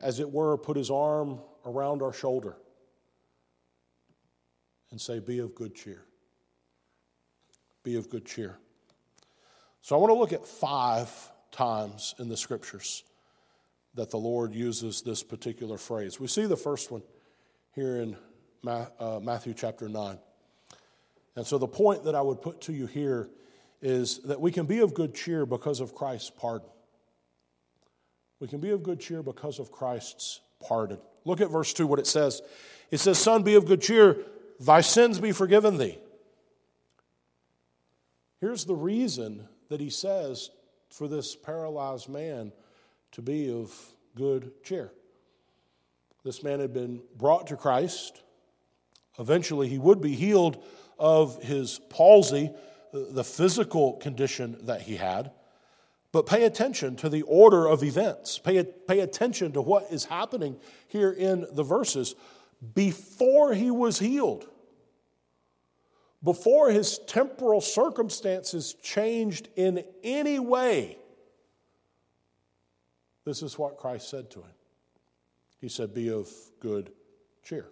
as 0.02 0.20
it 0.20 0.32
were, 0.32 0.58
put 0.58 0.78
his 0.78 0.90
arm 0.90 1.40
around 1.66 2.02
our 2.02 2.14
shoulder 2.14 2.56
and 4.92 5.00
say, 5.00 5.20
Be 5.20 5.40
of 5.40 5.56
good 5.56 5.76
cheer. 5.76 6.04
Be 7.84 7.96
of 7.96 8.10
good 8.10 8.26
cheer. 8.26 8.58
So 9.82 9.96
I 9.96 10.00
want 10.00 10.12
to 10.12 10.16
look 10.20 10.34
at 10.34 10.46
five 10.46 11.10
times 11.52 12.16
in 12.20 12.30
the 12.30 12.38
scriptures 12.38 13.04
that 13.96 14.10
the 14.10 14.18
Lord 14.18 14.54
uses 14.54 15.02
this 15.02 15.24
particular 15.24 15.78
phrase. 15.78 16.20
We 16.20 16.28
see 16.28 16.46
the 16.46 16.58
first 16.58 16.92
one 16.92 17.04
here 17.74 17.98
in 17.98 18.16
uh, 18.66 19.20
Matthew 19.22 19.54
chapter 19.54 19.90
9. 19.90 20.18
And 21.36 21.46
so 21.46 21.58
the 21.58 21.68
point 21.68 22.04
that 22.06 22.16
I 22.16 22.22
would 22.22 22.42
put 22.42 22.62
to 22.62 22.74
you 22.74 22.88
here 22.88 23.30
is 23.82 24.20
that 24.20 24.40
we 24.40 24.52
can 24.52 24.66
be 24.66 24.80
of 24.80 24.94
good 24.94 25.16
cheer 25.16 25.46
because 25.46 25.80
of 25.80 25.96
Christ's 25.96 26.30
pardon. 26.30 26.70
We 28.40 28.48
can 28.48 28.60
be 28.60 28.72
of 28.72 28.84
good 28.84 29.00
cheer 29.00 29.24
because 29.24 29.60
of 29.60 29.72
Christ's 29.72 30.42
pardon. 30.66 31.00
Look 31.26 31.42
at 31.42 31.50
verse 31.50 31.74
2, 31.74 31.88
what 31.88 32.00
it 32.00 32.08
says. 32.08 32.42
It 32.90 33.00
says, 33.00 33.18
Son, 33.18 33.44
be 33.44 33.56
of 33.56 33.66
good 33.66 33.82
cheer, 33.82 34.18
thy 34.60 34.82
sins 34.82 35.20
be 35.20 35.32
forgiven 35.32 35.78
thee. 35.78 35.98
Here's 38.40 38.66
the 38.66 38.76
reason 38.76 39.48
that 39.70 39.80
he 39.80 39.90
says 39.90 40.50
for 40.90 41.08
this 41.08 41.36
paralyzed 41.36 42.10
man 42.10 42.52
to 43.12 43.22
be 43.22 43.52
of 43.52 43.74
good 44.16 44.52
cheer. 44.64 44.92
This 46.24 46.44
man 46.44 46.60
had 46.60 46.74
been 46.74 47.02
brought 47.18 47.48
to 47.48 47.56
Christ. 47.56 48.22
Eventually, 49.20 49.68
he 49.68 49.80
would 49.80 50.02
be 50.02 50.16
healed 50.16 50.64
of 51.00 51.42
his 51.44 51.80
palsy, 51.90 52.52
uh, 52.94 53.00
the 53.10 53.24
physical 53.24 53.94
condition 53.94 54.58
that 54.64 54.82
he 54.82 54.98
had. 54.98 55.32
But 56.12 56.26
pay 56.26 56.44
attention 56.44 56.96
to 56.98 57.10
the 57.10 57.24
order 57.24 57.68
of 57.68 57.84
events. 57.84 58.38
Pay, 58.38 58.64
pay 58.64 59.00
attention 59.00 59.54
to 59.54 59.62
what 59.62 59.88
is 59.92 60.06
happening 60.06 60.58
here 60.88 61.12
in 61.12 61.48
the 61.54 61.64
verses. 61.64 62.16
Before 62.76 63.54
he 63.54 63.72
was 63.72 63.98
healed, 63.98 64.48
before 66.24 66.70
his 66.70 67.00
temporal 67.08 67.62
circumstances 67.62 68.76
changed 68.84 69.48
in 69.56 69.84
any 70.04 70.38
way, 70.38 70.98
this 73.26 73.42
is 73.42 73.58
what 73.58 73.78
Christ 73.78 74.10
said 74.10 74.30
to 74.32 74.40
him. 74.40 74.54
He 75.60 75.70
said, 75.70 75.94
Be 75.94 76.10
of 76.10 76.30
good 76.60 76.92
cheer. 77.44 77.68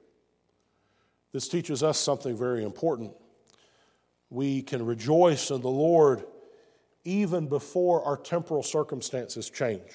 This 1.31 1.47
teaches 1.47 1.83
us 1.83 1.97
something 1.97 2.37
very 2.37 2.63
important. 2.63 3.13
We 4.29 4.61
can 4.61 4.85
rejoice 4.85 5.51
in 5.51 5.61
the 5.61 5.69
Lord 5.69 6.23
even 7.03 7.47
before 7.47 8.03
our 8.03 8.17
temporal 8.17 8.63
circumstances 8.63 9.49
change. 9.49 9.91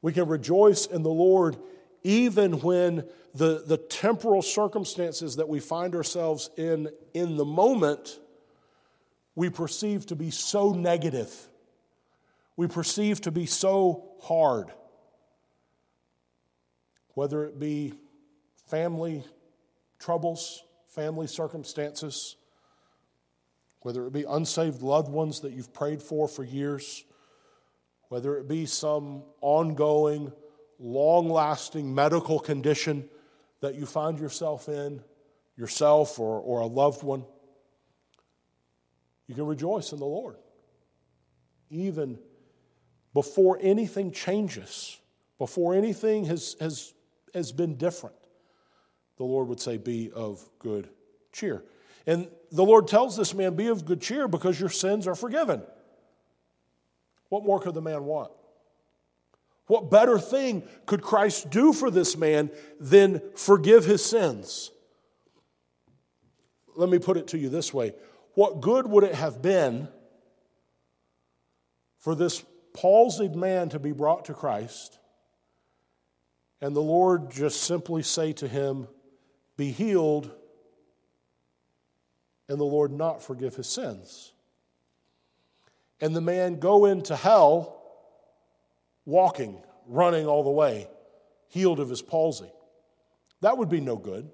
We 0.00 0.12
can 0.12 0.28
rejoice 0.28 0.86
in 0.86 1.02
the 1.02 1.10
Lord 1.10 1.56
even 2.02 2.60
when 2.60 3.04
the, 3.34 3.62
the 3.66 3.76
temporal 3.76 4.42
circumstances 4.42 5.36
that 5.36 5.48
we 5.48 5.60
find 5.60 5.94
ourselves 5.94 6.50
in 6.56 6.88
in 7.14 7.36
the 7.36 7.44
moment 7.44 8.18
we 9.34 9.48
perceive 9.48 10.06
to 10.06 10.16
be 10.16 10.30
so 10.30 10.72
negative, 10.72 11.34
we 12.62 12.68
perceive 12.68 13.20
to 13.20 13.32
be 13.32 13.44
so 13.44 14.12
hard. 14.22 14.70
Whether 17.14 17.44
it 17.44 17.58
be 17.58 17.92
family 18.68 19.24
troubles, 19.98 20.62
family 20.86 21.26
circumstances, 21.26 22.36
whether 23.80 24.06
it 24.06 24.12
be 24.12 24.22
unsaved 24.22 24.80
loved 24.80 25.10
ones 25.10 25.40
that 25.40 25.52
you've 25.52 25.74
prayed 25.74 26.00
for 26.00 26.28
for 26.28 26.44
years, 26.44 27.04
whether 28.10 28.36
it 28.36 28.46
be 28.46 28.64
some 28.64 29.24
ongoing, 29.40 30.32
long 30.78 31.28
lasting 31.28 31.92
medical 31.92 32.38
condition 32.38 33.08
that 33.60 33.74
you 33.74 33.86
find 33.86 34.20
yourself 34.20 34.68
in, 34.68 35.02
yourself 35.56 36.20
or, 36.20 36.38
or 36.38 36.60
a 36.60 36.66
loved 36.66 37.02
one, 37.02 37.24
you 39.26 39.34
can 39.34 39.46
rejoice 39.46 39.90
in 39.90 39.98
the 39.98 40.06
Lord. 40.06 40.36
Even 41.68 42.20
before 43.14 43.58
anything 43.60 44.10
changes, 44.10 44.98
before 45.38 45.74
anything 45.74 46.24
has, 46.26 46.56
has, 46.60 46.94
has 47.34 47.52
been 47.52 47.76
different, 47.76 48.16
the 49.18 49.24
Lord 49.24 49.48
would 49.48 49.60
say, 49.60 49.76
Be 49.76 50.10
of 50.10 50.48
good 50.58 50.88
cheer. 51.32 51.62
And 52.06 52.28
the 52.50 52.64
Lord 52.64 52.88
tells 52.88 53.16
this 53.16 53.34
man, 53.34 53.54
Be 53.54 53.68
of 53.68 53.84
good 53.84 54.00
cheer 54.00 54.28
because 54.28 54.58
your 54.58 54.68
sins 54.68 55.06
are 55.06 55.14
forgiven. 55.14 55.62
What 57.28 57.44
more 57.44 57.60
could 57.60 57.74
the 57.74 57.82
man 57.82 58.04
want? 58.04 58.30
What 59.66 59.90
better 59.90 60.18
thing 60.18 60.64
could 60.86 61.02
Christ 61.02 61.48
do 61.50 61.72
for 61.72 61.90
this 61.90 62.16
man 62.16 62.50
than 62.78 63.22
forgive 63.36 63.84
his 63.84 64.04
sins? 64.04 64.70
Let 66.76 66.88
me 66.88 66.98
put 66.98 67.16
it 67.16 67.28
to 67.28 67.38
you 67.38 67.48
this 67.48 67.72
way 67.72 67.94
What 68.34 68.60
good 68.60 68.86
would 68.86 69.04
it 69.04 69.14
have 69.14 69.40
been 69.42 69.88
for 71.98 72.14
this 72.14 72.44
palsied 72.74 73.34
man 73.34 73.68
to 73.70 73.78
be 73.78 73.92
brought 73.92 74.24
to 74.26 74.34
Christ 74.34 74.98
and 76.62 76.76
the 76.76 76.80
Lord 76.80 77.32
just 77.32 77.64
simply 77.64 78.04
say 78.04 78.32
to 78.34 78.46
him, 78.46 78.86
Be 79.56 79.72
healed 79.72 80.30
and 82.48 82.58
the 82.58 82.64
Lord 82.64 82.92
not 82.92 83.20
forgive 83.20 83.56
his 83.56 83.66
sins. 83.66 84.32
And 86.00 86.14
the 86.14 86.20
man 86.20 86.60
go 86.60 86.84
into 86.84 87.16
hell 87.16 87.82
walking, 89.04 89.60
running 89.88 90.26
all 90.26 90.44
the 90.44 90.50
way, 90.50 90.86
healed 91.48 91.80
of 91.80 91.90
his 91.90 92.00
palsy. 92.00 92.50
That 93.40 93.58
would 93.58 93.68
be 93.68 93.80
no 93.80 93.96
good. 93.96 94.30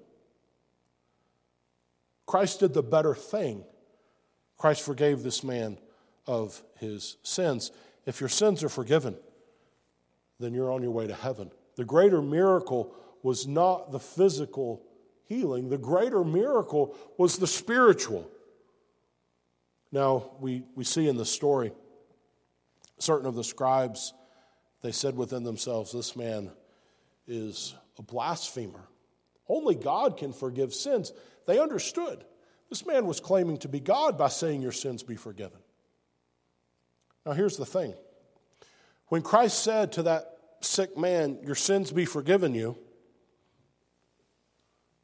Christ 2.27 2.59
did 2.59 2.75
the 2.75 2.83
better 2.83 3.15
thing. 3.15 3.63
Christ 4.55 4.83
forgave 4.83 5.23
this 5.23 5.43
man 5.43 5.79
of 6.27 6.61
his 6.77 7.17
sins. 7.23 7.71
If 8.05 8.19
your 8.19 8.29
sins 8.29 8.63
are 8.63 8.69
forgiven, 8.69 9.15
then 10.39 10.53
you're 10.53 10.71
on 10.71 10.81
your 10.81 10.91
way 10.91 11.07
to 11.07 11.13
heaven. 11.13 11.51
The 11.75 11.85
greater 11.85 12.21
miracle 12.21 12.95
was 13.23 13.47
not 13.47 13.91
the 13.91 13.99
physical 13.99 14.81
healing. 15.25 15.69
The 15.69 15.77
greater 15.77 16.23
miracle 16.23 16.95
was 17.17 17.37
the 17.37 17.47
spiritual. 17.47 18.29
Now, 19.91 20.31
we, 20.39 20.63
we 20.75 20.83
see 20.83 21.07
in 21.07 21.17
the 21.17 21.25
story, 21.25 21.71
certain 22.99 23.27
of 23.27 23.35
the 23.35 23.43
scribes, 23.43 24.13
they 24.81 24.91
said 24.91 25.15
within 25.15 25.43
themselves, 25.43 25.91
This 25.91 26.15
man 26.15 26.51
is 27.27 27.75
a 27.97 28.01
blasphemer. 28.01 28.87
Only 29.47 29.75
God 29.75 30.17
can 30.17 30.31
forgive 30.31 30.73
sins. 30.73 31.11
They 31.47 31.59
understood. 31.59 32.23
This 32.69 32.85
man 32.85 33.07
was 33.07 33.19
claiming 33.19 33.57
to 33.57 33.67
be 33.67 33.79
God 33.79 34.17
by 34.17 34.29
saying, 34.29 34.61
Your 34.61 34.71
sins 34.71 35.01
be 35.01 35.15
forgiven. 35.15 35.59
Now, 37.29 37.35
here's 37.35 37.57
the 37.57 37.65
thing 37.65 37.93
when 39.09 39.21
Christ 39.21 39.63
said 39.63 39.91
to 39.91 40.03
that 40.03 40.35
sick 40.61 40.97
man, 40.97 41.37
Your 41.43 41.53
sins 41.53 41.91
be 41.91 42.05
forgiven 42.05 42.55
you, 42.55 42.75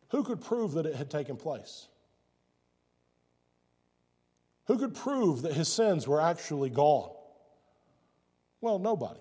who 0.10 0.24
could 0.24 0.41
prove 0.41 0.72
that 0.72 0.88
it 0.88 0.96
had 0.96 1.12
taken 1.12 1.38
place? 1.38 1.88
Who 4.65 4.79
could 4.79 4.96
prove 4.96 5.44
that 5.44 5.53
his 5.53 5.67
sins 5.67 6.08
were 6.08 6.20
actually 6.20 6.72
gone? 6.72 7.12
Well, 8.60 8.79
nobody. 8.79 9.20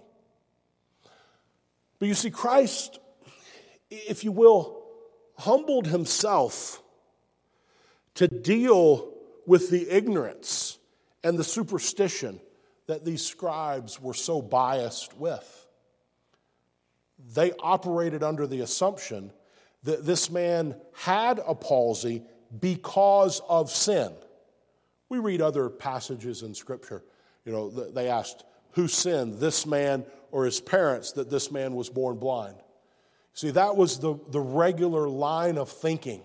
But 1.99 2.09
you 2.09 2.15
see, 2.15 2.31
Christ, 2.31 2.99
if 3.91 4.25
you 4.25 4.33
will, 4.33 4.83
humbled 5.37 5.89
himself 5.89 6.83
to 8.15 8.29
deal 8.29 9.13
with 9.47 9.69
the 9.69 9.91
ignorance 9.91 10.79
and 11.23 11.39
the 11.39 11.45
superstition 11.45 12.41
that 12.87 13.05
these 13.05 13.25
scribes 13.25 14.01
were 14.01 14.15
so 14.15 14.43
biased 14.43 15.17
with. 15.17 15.67
They 17.35 17.53
operated 17.61 18.23
under 18.23 18.47
the 18.47 18.61
assumption 18.61 19.33
that 19.85 20.05
this 20.05 20.31
man 20.31 20.77
had 20.93 21.41
a 21.47 21.55
palsy 21.55 22.23
because 22.61 23.41
of 23.49 23.71
sin. 23.71 24.13
We 25.09 25.19
read 25.19 25.41
other 25.41 25.69
passages 25.69 26.43
in 26.43 26.55
Scripture. 26.55 27.05
You 27.45 27.53
know, 27.53 27.71
they 27.71 28.09
asked, 28.09 28.45
Who 28.73 28.89
sinned, 28.89 29.39
this 29.39 29.67
man 29.67 30.05
or 30.31 30.45
his 30.45 30.61
parents, 30.61 31.13
that 31.13 31.31
this 31.31 31.51
man 31.51 31.75
was 31.75 31.91
born 31.91 32.19
blind? 32.19 32.57
See, 33.35 33.51
that 33.51 33.77
was 33.77 33.99
the, 33.99 34.19
the 34.31 34.41
regular 34.41 35.09
line 35.09 35.59
of 35.59 35.69
thinking 35.71 36.23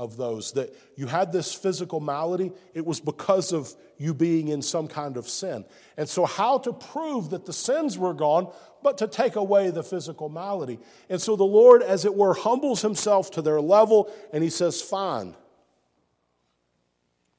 of 0.00 0.16
those 0.16 0.52
that 0.52 0.74
you 0.96 1.06
had 1.06 1.30
this 1.30 1.52
physical 1.52 2.00
malady, 2.00 2.52
it 2.72 2.86
was 2.86 3.00
because 3.00 3.52
of 3.52 3.70
you 3.98 4.14
being 4.14 4.48
in 4.48 4.62
some 4.62 4.88
kind 4.88 5.18
of 5.18 5.28
sin. 5.28 5.62
And 5.98 6.08
so, 6.08 6.24
how 6.24 6.56
to 6.60 6.72
prove 6.72 7.28
that 7.30 7.44
the 7.44 7.52
sins 7.52 7.98
were 7.98 8.14
gone, 8.14 8.50
but 8.82 8.96
to 8.98 9.06
take 9.06 9.36
away 9.36 9.68
the 9.68 9.82
physical 9.82 10.30
malady. 10.30 10.78
And 11.10 11.20
so, 11.20 11.36
the 11.36 11.44
Lord, 11.44 11.82
as 11.82 12.06
it 12.06 12.14
were, 12.14 12.32
humbles 12.32 12.80
himself 12.80 13.30
to 13.32 13.42
their 13.42 13.60
level 13.60 14.10
and 14.32 14.42
he 14.42 14.48
says, 14.48 14.80
Fine, 14.80 15.36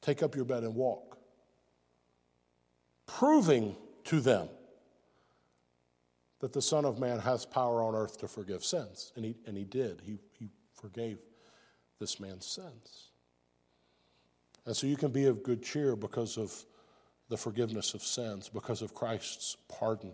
take 0.00 0.22
up 0.22 0.36
your 0.36 0.44
bed 0.44 0.62
and 0.62 0.76
walk. 0.76 1.18
Proving 3.08 3.74
to 4.04 4.20
them 4.20 4.48
that 6.38 6.52
the 6.52 6.62
Son 6.62 6.84
of 6.84 7.00
Man 7.00 7.18
has 7.18 7.44
power 7.44 7.82
on 7.82 7.96
earth 7.96 8.18
to 8.18 8.28
forgive 8.28 8.64
sins. 8.64 9.12
And 9.16 9.24
he, 9.24 9.36
and 9.46 9.56
he 9.56 9.64
did, 9.64 10.00
he, 10.04 10.20
he 10.38 10.48
forgave 10.74 11.18
this 12.02 12.18
man's 12.18 12.44
sins. 12.44 13.10
And 14.66 14.76
so 14.76 14.88
you 14.88 14.96
can 14.96 15.12
be 15.12 15.26
of 15.26 15.44
good 15.44 15.62
cheer 15.62 15.94
because 15.94 16.36
of 16.36 16.52
the 17.28 17.36
forgiveness 17.36 17.94
of 17.94 18.02
sins, 18.02 18.50
because 18.52 18.82
of 18.82 18.92
Christ's 18.92 19.56
pardon. 19.68 20.12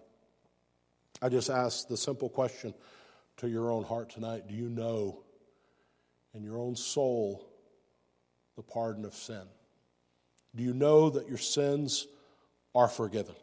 I 1.23 1.31
just 1.31 1.49
ask 1.49 1.89
the 1.89 1.97
simple 1.97 2.29
question 2.29 2.75
to 3.39 3.49
your 3.49 3.71
own 3.71 3.85
heart 3.85 4.11
tonight 4.11 4.49
Do 4.49 4.55
you 4.55 4.69
know 4.69 5.25
in 6.35 6.43
your 6.43 6.59
own 6.59 6.77
soul 6.77 7.49
the 8.57 8.63
pardon 8.63 9.07
of 9.07 9.15
sin? 9.15 9.47
Do 10.55 10.63
you 10.63 10.75
know 10.75 11.09
that 11.09 11.27
your 11.27 11.39
sins 11.39 12.07
are 12.75 12.89
forgiven? 12.89 13.35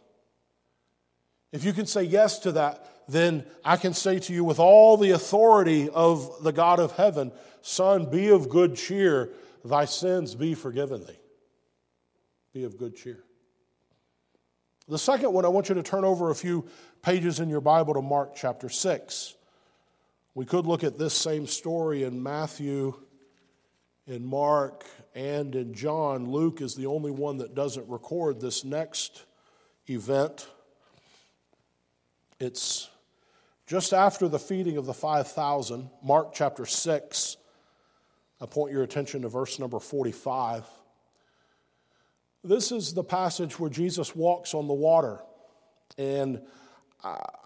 If 1.56 1.64
you 1.64 1.72
can 1.72 1.86
say 1.86 2.04
yes 2.04 2.40
to 2.40 2.52
that, 2.52 2.86
then 3.08 3.46
I 3.64 3.78
can 3.78 3.94
say 3.94 4.20
to 4.20 4.34
you 4.34 4.44
with 4.44 4.60
all 4.60 4.98
the 4.98 5.12
authority 5.12 5.90
of 5.90 6.44
the 6.44 6.52
God 6.52 6.82
of 6.82 6.92
heaven, 6.92 7.32
Son, 7.62 8.10
be 8.10 8.28
of 8.28 8.50
good 8.50 8.76
cheer, 8.76 9.32
thy 9.64 9.86
sins 9.86 10.36
be 10.36 10.54
forgiven 10.54 11.06
thee. 11.06 11.18
Be 12.54 12.66
of 12.66 12.78
good 12.78 12.98
cheer. 12.98 13.24
The 14.90 14.98
second 14.98 15.32
one, 15.32 15.46
I 15.46 15.48
want 15.48 15.70
you 15.70 15.76
to 15.76 15.82
turn 15.82 16.04
over 16.04 16.30
a 16.30 16.36
few 16.36 16.68
pages 17.02 17.40
in 17.40 17.48
your 17.48 17.62
Bible 17.62 17.94
to 17.94 18.02
Mark 18.02 18.36
chapter 18.36 18.68
6. 18.68 19.36
We 20.34 20.46
could 20.46 20.66
look 20.66 20.84
at 20.84 20.98
this 20.98 21.14
same 21.14 21.48
story 21.48 22.04
in 22.04 22.22
Matthew, 22.22 22.96
in 24.08 24.26
Mark, 24.26 24.84
and 25.16 25.56
in 25.56 25.74
John. 25.74 26.30
Luke 26.30 26.60
is 26.60 26.76
the 26.76 26.88
only 26.88 27.12
one 27.12 27.38
that 27.38 27.56
doesn't 27.56 27.88
record 27.88 28.42
this 28.42 28.66
next 28.66 29.24
event. 29.90 30.50
It's 32.40 32.90
just 33.68 33.94
after 33.94 34.28
the 34.28 34.40
feeding 34.40 34.78
of 34.78 34.86
the 34.86 34.94
5,000, 34.94 35.90
Mark 36.04 36.34
chapter 36.34 36.66
6. 36.66 37.38
I 38.42 38.46
point 38.46 38.74
your 38.74 38.84
attention 38.84 39.22
to 39.22 39.30
verse 39.30 39.60
number 39.60 39.80
45. 39.80 40.66
This 42.44 42.72
is 42.72 42.94
the 42.94 43.04
passage 43.04 43.60
where 43.60 43.70
Jesus 43.70 44.16
walks 44.16 44.54
on 44.54 44.68
the 44.68 44.74
water. 44.74 45.20
And 45.98 46.42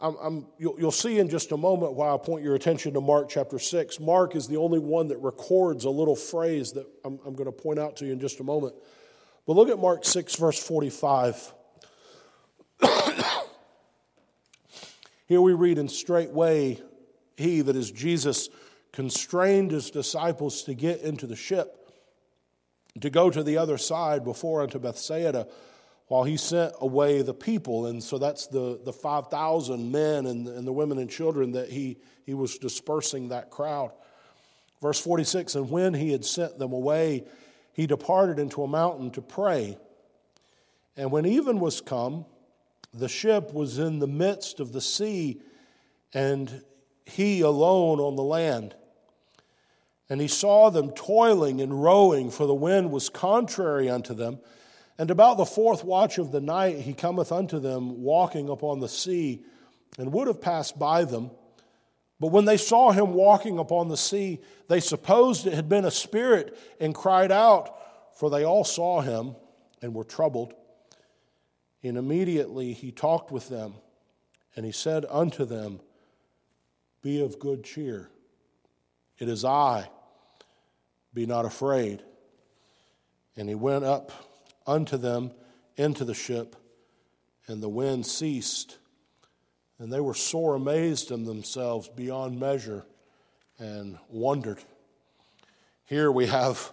I'm, 0.02 0.16
I'm, 0.22 0.48
you'll, 0.58 0.92
see 0.92 1.20
in 1.20 1.30
just 1.30 1.52
a 1.52 1.58
moment 1.58 1.94
why 1.94 2.14
I 2.14 2.18
point 2.18 2.44
your 2.44 2.56
attention 2.56 2.94
to 2.94 3.02
Mark 3.02 3.30
chapter 3.30 3.60
6. 3.60 4.00
Mark 4.00 4.36
is 4.36 4.48
the 4.48 4.58
only 4.58 4.80
one 4.80 5.10
that 5.10 5.18
records 5.18 5.86
a 5.86 5.90
little 5.90 6.16
phrase 6.16 6.72
that 6.74 6.88
I'm, 7.06 7.20
I'm 7.26 7.36
going 7.36 7.46
to 7.46 7.52
point 7.52 7.78
out 7.78 7.98
to 7.98 8.06
you 8.06 8.14
in 8.14 8.20
just 8.20 8.40
a 8.40 8.44
moment. 8.44 8.74
But 9.46 9.54
look 9.54 9.70
at 9.70 9.78
Mark 9.78 10.06
6, 10.06 10.36
verse 10.36 10.62
45. 10.62 11.54
Here 15.30 15.40
we 15.40 15.54
read, 15.54 15.78
in 15.78 15.88
straightway 15.90 16.82
he, 17.38 17.62
that 17.62 17.76
is 17.76 17.92
Jesus, 17.92 18.50
constrained 18.92 19.70
his 19.70 19.92
disciples 19.92 20.64
to 20.64 20.74
get 20.74 21.02
into 21.02 21.28
the 21.28 21.36
ship, 21.36 21.92
to 23.00 23.12
go 23.12 23.30
to 23.30 23.44
the 23.44 23.58
other 23.58 23.78
side 23.78 24.24
before 24.24 24.64
unto 24.64 24.80
Bethsaida, 24.80 25.48
while 26.08 26.24
he 26.24 26.36
sent 26.36 26.74
away 26.82 27.22
the 27.22 27.36
people. 27.36 27.86
And 27.86 28.04
so 28.04 28.18
that's 28.18 28.48
the, 28.48 28.80
the 28.84 28.92
5,000 28.92 29.92
men 29.92 30.26
and, 30.26 30.48
and 30.48 30.66
the 30.66 30.74
women 30.74 30.98
and 30.98 31.08
children 31.08 31.52
that 31.52 31.70
he, 31.70 32.00
he 32.26 32.34
was 32.34 32.58
dispersing 32.58 33.30
that 33.30 33.52
crowd. 33.52 33.92
Verse 34.82 35.00
46 35.00 35.54
And 35.54 35.70
when 35.70 35.94
he 35.94 36.12
had 36.12 36.26
sent 36.26 36.58
them 36.58 36.74
away, 36.74 37.26
he 37.74 37.86
departed 37.86 38.40
into 38.40 38.64
a 38.64 38.68
mountain 38.68 39.12
to 39.12 39.22
pray. 39.22 39.78
And 40.98 41.12
when 41.12 41.28
even 41.28 41.60
was 41.60 41.82
come, 41.82 42.26
the 42.94 43.10
ship 43.10 43.54
was 43.54 43.78
in 43.78 44.00
the 44.00 44.08
midst 44.08 44.60
of 44.60 44.72
the 44.72 44.82
sea, 44.82 45.42
and 46.14 46.64
he 47.06 47.42
alone 47.42 48.00
on 48.00 48.16
the 48.16 48.24
land. 48.24 48.76
And 50.10 50.20
he 50.20 50.28
saw 50.28 50.70
them 50.70 50.92
toiling 50.92 51.62
and 51.62 51.84
rowing, 51.84 52.32
for 52.32 52.48
the 52.48 52.54
wind 52.54 52.92
was 52.92 53.10
contrary 53.10 53.90
unto 53.90 54.14
them. 54.14 54.40
And 54.98 55.12
about 55.12 55.38
the 55.38 55.46
fourth 55.46 55.84
watch 55.84 56.18
of 56.18 56.32
the 56.32 56.42
night 56.42 56.80
he 56.80 56.94
cometh 56.94 57.32
unto 57.32 57.60
them, 57.60 58.02
walking 58.02 58.50
upon 58.50 58.80
the 58.80 58.90
sea, 58.90 59.44
and 59.98 60.12
would 60.12 60.28
have 60.28 60.42
passed 60.42 60.80
by 60.80 61.06
them. 61.06 61.32
But 62.20 62.32
when 62.32 62.46
they 62.46 62.58
saw 62.58 62.92
him 62.92 63.14
walking 63.14 63.60
upon 63.60 63.88
the 63.88 63.98
sea, 63.98 64.40
they 64.68 64.80
supposed 64.80 65.48
it 65.48 65.54
had 65.54 65.70
been 65.70 65.86
a 65.86 65.92
spirit, 65.92 66.58
and 66.80 66.94
cried 66.94 67.32
out, 67.32 67.76
for 68.18 68.30
they 68.30 68.44
all 68.44 68.66
saw 68.66 69.00
him 69.00 69.36
and 69.82 69.94
were 69.94 70.04
troubled. 70.04 70.54
And 71.84 71.98
immediately 71.98 72.74
he 72.74 72.92
talked 72.92 73.32
with 73.32 73.50
them, 73.50 73.76
and 74.56 74.66
he 74.66 74.72
said 74.72 75.06
unto 75.10 75.46
them, 75.46 75.80
Be 77.02 77.22
of 77.22 77.40
good 77.40 77.64
cheer. 77.64 78.10
It 79.18 79.30
is 79.30 79.46
I. 79.46 79.90
Be 81.14 81.26
not 81.26 81.46
afraid. 81.46 82.04
And 83.36 83.48
he 83.48 83.56
went 83.56 83.86
up 83.86 84.12
unto 84.68 84.98
them 84.98 85.32
into 85.78 86.04
the 86.04 86.14
ship, 86.14 86.56
and 87.48 87.64
the 87.64 87.70
wind 87.70 88.06
ceased. 88.06 88.78
And 89.80 89.92
they 89.92 90.02
were 90.02 90.14
sore 90.14 90.56
amazed 90.56 91.12
in 91.12 91.24
themselves 91.24 91.88
beyond 91.88 92.38
measure 92.40 92.86
and 93.58 93.98
wondered. 94.10 94.60
Here 95.86 96.12
we 96.12 96.28
have 96.28 96.72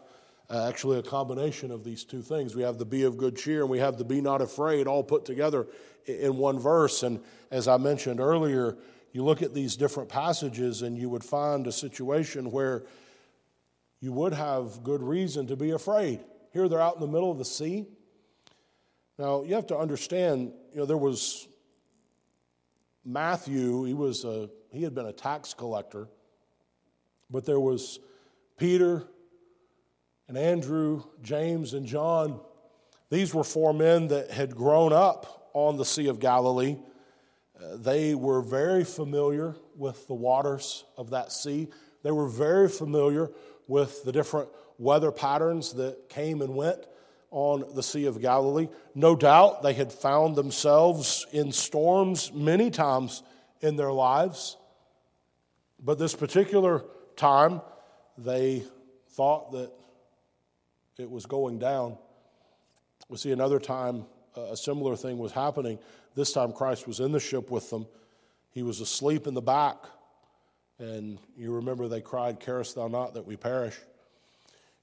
uh, 0.49 0.69
actually 0.69 0.99
a 0.99 1.03
combination 1.03 1.71
of 1.71 1.85
these 1.85 2.05
two 2.05 2.23
things. 2.23 2.55
We 2.55 2.63
have 2.63 2.79
the 2.79 2.85
be 2.85 3.03
of 3.03 3.17
good 3.17 3.37
cheer 3.37 3.63
and 3.63 3.71
we 3.71 3.79
have 3.79 3.99
the 3.99 4.05
be 4.05 4.21
not 4.21 4.41
afraid 4.41 4.87
all 4.87 5.03
put 5.03 5.25
together 5.25 5.67
in 6.07 6.37
one 6.37 6.59
verse. 6.59 7.03
And 7.03 7.21
as 7.51 7.67
I 7.69 7.77
mentioned 7.79 8.21
earlier, 8.21 8.77
you 9.13 9.25
look 9.25 9.43
at 9.43 9.55
these 9.55 9.77
different 9.77 10.09
passages 10.09 10.83
and 10.83 10.97
you 10.97 11.09
would 11.09 11.25
find 11.25 11.67
a 11.67 11.73
situation 11.73 12.51
where 12.51 12.85
you 14.01 14.13
would 14.13 14.35
have 14.35 14.83
good 14.85 15.03
reason 15.03 15.47
to 15.49 15.57
be 15.57 15.71
afraid. 15.71 16.21
Here 16.53 16.69
they're 16.69 16.81
out 16.81 16.95
in 16.95 17.01
the 17.01 17.07
middle 17.07 17.31
of 17.31 17.39
the 17.39 17.45
sea. 17.45 17.87
Now, 19.19 19.43
you 19.43 19.55
have 19.55 19.67
to 19.69 19.77
understand, 19.77 20.53
you 20.73 20.81
know, 20.81 20.87
there 20.87 20.97
was 20.97 21.49
Matthew, 23.05 23.85
he 23.85 23.95
was 23.95 24.25
a, 24.25 24.51
he 24.73 24.83
had 24.83 24.95
been 24.95 25.07
a 25.07 25.13
tax 25.13 25.55
collector, 25.55 26.09
but 27.31 27.47
there 27.47 27.61
was 27.61 27.99
Peter, 28.59 29.09
and 30.29 30.37
Andrew, 30.37 31.03
James, 31.23 31.75
and 31.75 31.87
John, 31.87 32.41
these 33.11 33.33
were 33.33 33.45
four 33.45 33.73
men 33.73 34.09
that 34.09 34.31
had 34.31 34.57
grown 34.57 34.93
up 34.93 35.51
on 35.53 35.77
the 35.77 35.85
Sea 35.85 36.09
of 36.09 36.19
Galilee. 36.19 36.77
Uh, 37.59 37.77
they 37.77 38.15
were 38.15 38.43
very 38.43 38.85
familiar 38.85 39.55
with 39.77 40.07
the 40.09 40.15
waters 40.15 40.85
of 40.97 41.11
that 41.11 41.33
sea. 41.33 41.69
They 42.03 42.11
were 42.11 42.29
very 42.29 42.69
familiar 42.69 43.31
with 43.69 44.05
the 44.05 44.13
different 44.13 44.49
weather 44.79 45.13
patterns 45.13 45.75
that 45.75 46.09
came 46.09 46.43
and 46.43 46.55
went 46.55 46.87
on 47.31 47.65
the 47.75 47.83
Sea 47.83 48.07
of 48.07 48.21
Galilee. 48.21 48.69
No 48.95 49.17
doubt 49.17 49.63
they 49.63 49.75
had 49.75 49.93
found 49.93 50.37
themselves 50.37 51.27
in 51.33 51.53
storms 51.53 52.33
many 52.33 52.71
times 52.71 53.23
in 53.61 53.77
their 53.77 53.93
lives. 53.93 54.57
But 55.79 55.99
this 55.99 56.15
particular 56.15 56.85
time, 57.17 57.61
they 58.19 58.65
thought 59.11 59.53
that 59.53 59.73
it 60.99 61.11
was 61.11 61.27
going 61.27 61.59
down. 61.59 61.99
We 63.09 63.19
see 63.19 63.33
another 63.33 63.59
time 63.59 64.07
uh, 64.37 64.53
a 64.53 64.57
similar 64.57 64.97
thing 64.97 65.19
was 65.19 65.33
happening. 65.33 65.79
This 66.15 66.33
time 66.33 66.53
Christ 66.53 66.87
was 66.87 67.01
in 67.01 67.13
the 67.13 67.21
ship 67.21 67.51
with 67.51 67.69
them. 67.71 67.87
he 68.51 68.63
was 68.63 68.81
asleep 68.81 69.27
in 69.27 69.35
the 69.35 69.43
back. 69.43 69.77
And 70.79 71.19
you 71.37 71.53
remember 71.53 71.89
they 71.89 72.01
cried, 72.01 72.41
Carest 72.41 72.75
thou 72.75 72.89
not 72.89 73.15
that 73.15 73.27
we 73.27 73.37
perish? 73.37 73.79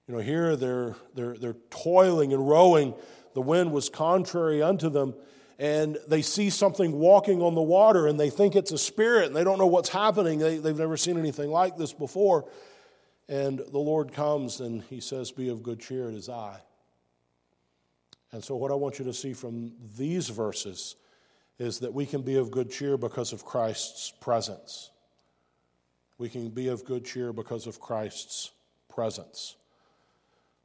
You 0.08 0.16
know, 0.16 0.22
here 0.22 0.56
they're, 0.56 0.96
they're, 1.16 1.36
they're 1.36 1.56
toiling 1.70 2.34
and 2.34 2.48
rowing. 2.48 2.94
The 3.34 3.42
wind 3.42 3.72
was 3.72 3.90
contrary 3.90 4.62
unto 4.62 4.90
them, 4.90 5.16
and 5.58 5.98
they 6.08 6.22
see 6.22 6.50
something 6.50 6.92
walking 6.94 7.42
on 7.42 7.56
the 7.56 7.62
water, 7.62 8.08
and 8.08 8.20
they 8.20 8.30
think 8.30 8.56
it's 8.56 8.72
a 8.72 8.78
spirit, 8.78 9.28
and 9.28 9.36
they 9.36 9.44
don't 9.44 9.58
know 9.58 9.68
what's 9.68 9.90
happening. 9.90 10.40
They, 10.40 10.58
they've 10.58 10.78
never 10.78 10.98
seen 10.98 11.18
anything 11.18 11.50
like 11.50 11.78
this 11.78 11.94
before. 11.94 12.46
And 13.30 13.60
the 13.60 13.80
Lord 13.80 14.14
comes 14.14 14.60
and 14.60 14.84
he 14.84 15.00
says, 15.00 15.32
Be 15.32 15.50
of 15.50 15.64
good 15.64 15.80
cheer, 15.80 16.10
it 16.10 16.16
is 16.16 16.30
I. 16.30 16.60
And 18.32 18.44
so, 18.44 18.56
what 18.56 18.72
I 18.72 18.76
want 18.76 19.00
you 19.00 19.06
to 19.06 19.14
see 19.14 19.34
from 19.34 19.74
these 19.98 20.30
verses 20.30 20.96
is 21.60 21.80
that 21.80 21.94
we 21.94 22.06
can 22.06 22.24
be 22.24 22.36
of 22.36 22.52
good 22.52 22.72
cheer 22.72 22.98
because 22.98 23.32
of 23.32 23.46
Christ's 23.46 24.12
presence. 24.20 24.90
We 26.18 26.30
can 26.30 26.50
be 26.50 26.68
of 26.68 26.84
good 26.84 27.06
cheer 27.06 27.32
because 27.32 27.68
of 27.68 27.80
Christ's 27.80 28.52
presence. 28.90 29.56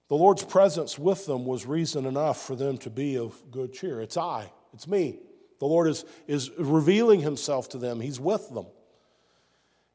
The 0.09 0.15
Lord's 0.15 0.45
presence 0.45 0.99
with 0.99 1.27
them 1.27 1.45
was 1.45 1.67
reason 1.67 2.07
enough 2.07 2.41
for 2.41 2.57
them 2.57 2.79
to 2.79 2.91
be 2.91 3.19
of 3.19 3.39
good 3.51 3.75
cheer. 3.75 4.01
It's 4.01 4.17
I, 4.17 4.51
it's 4.73 4.89
me. 4.89 5.19
The 5.59 5.67
Lord 5.67 5.89
is, 5.89 6.05
is 6.27 6.51
revealing 6.59 7.21
himself 7.21 7.69
to 7.71 7.79
them, 7.79 8.01
He's 8.01 8.21
with 8.21 8.49
them. 8.51 8.67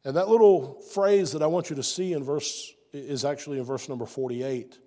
And 0.06 0.18
that 0.18 0.28
little 0.28 0.82
phrase 0.94 1.32
that 1.32 1.42
I 1.42 1.48
want 1.48 1.70
you 1.70 1.78
to 1.78 1.84
see 1.84 2.14
in 2.14 2.24
verse 2.24 2.74
is 2.92 3.26
actually 3.26 3.58
in 3.60 3.64
verse 3.64 3.88
number 3.88 4.06
48. 4.06 4.78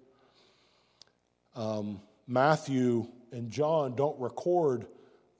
Um, 1.54 2.00
Matthew 2.26 3.08
and 3.32 3.50
John 3.50 3.96
don't 3.96 4.18
record 4.20 4.86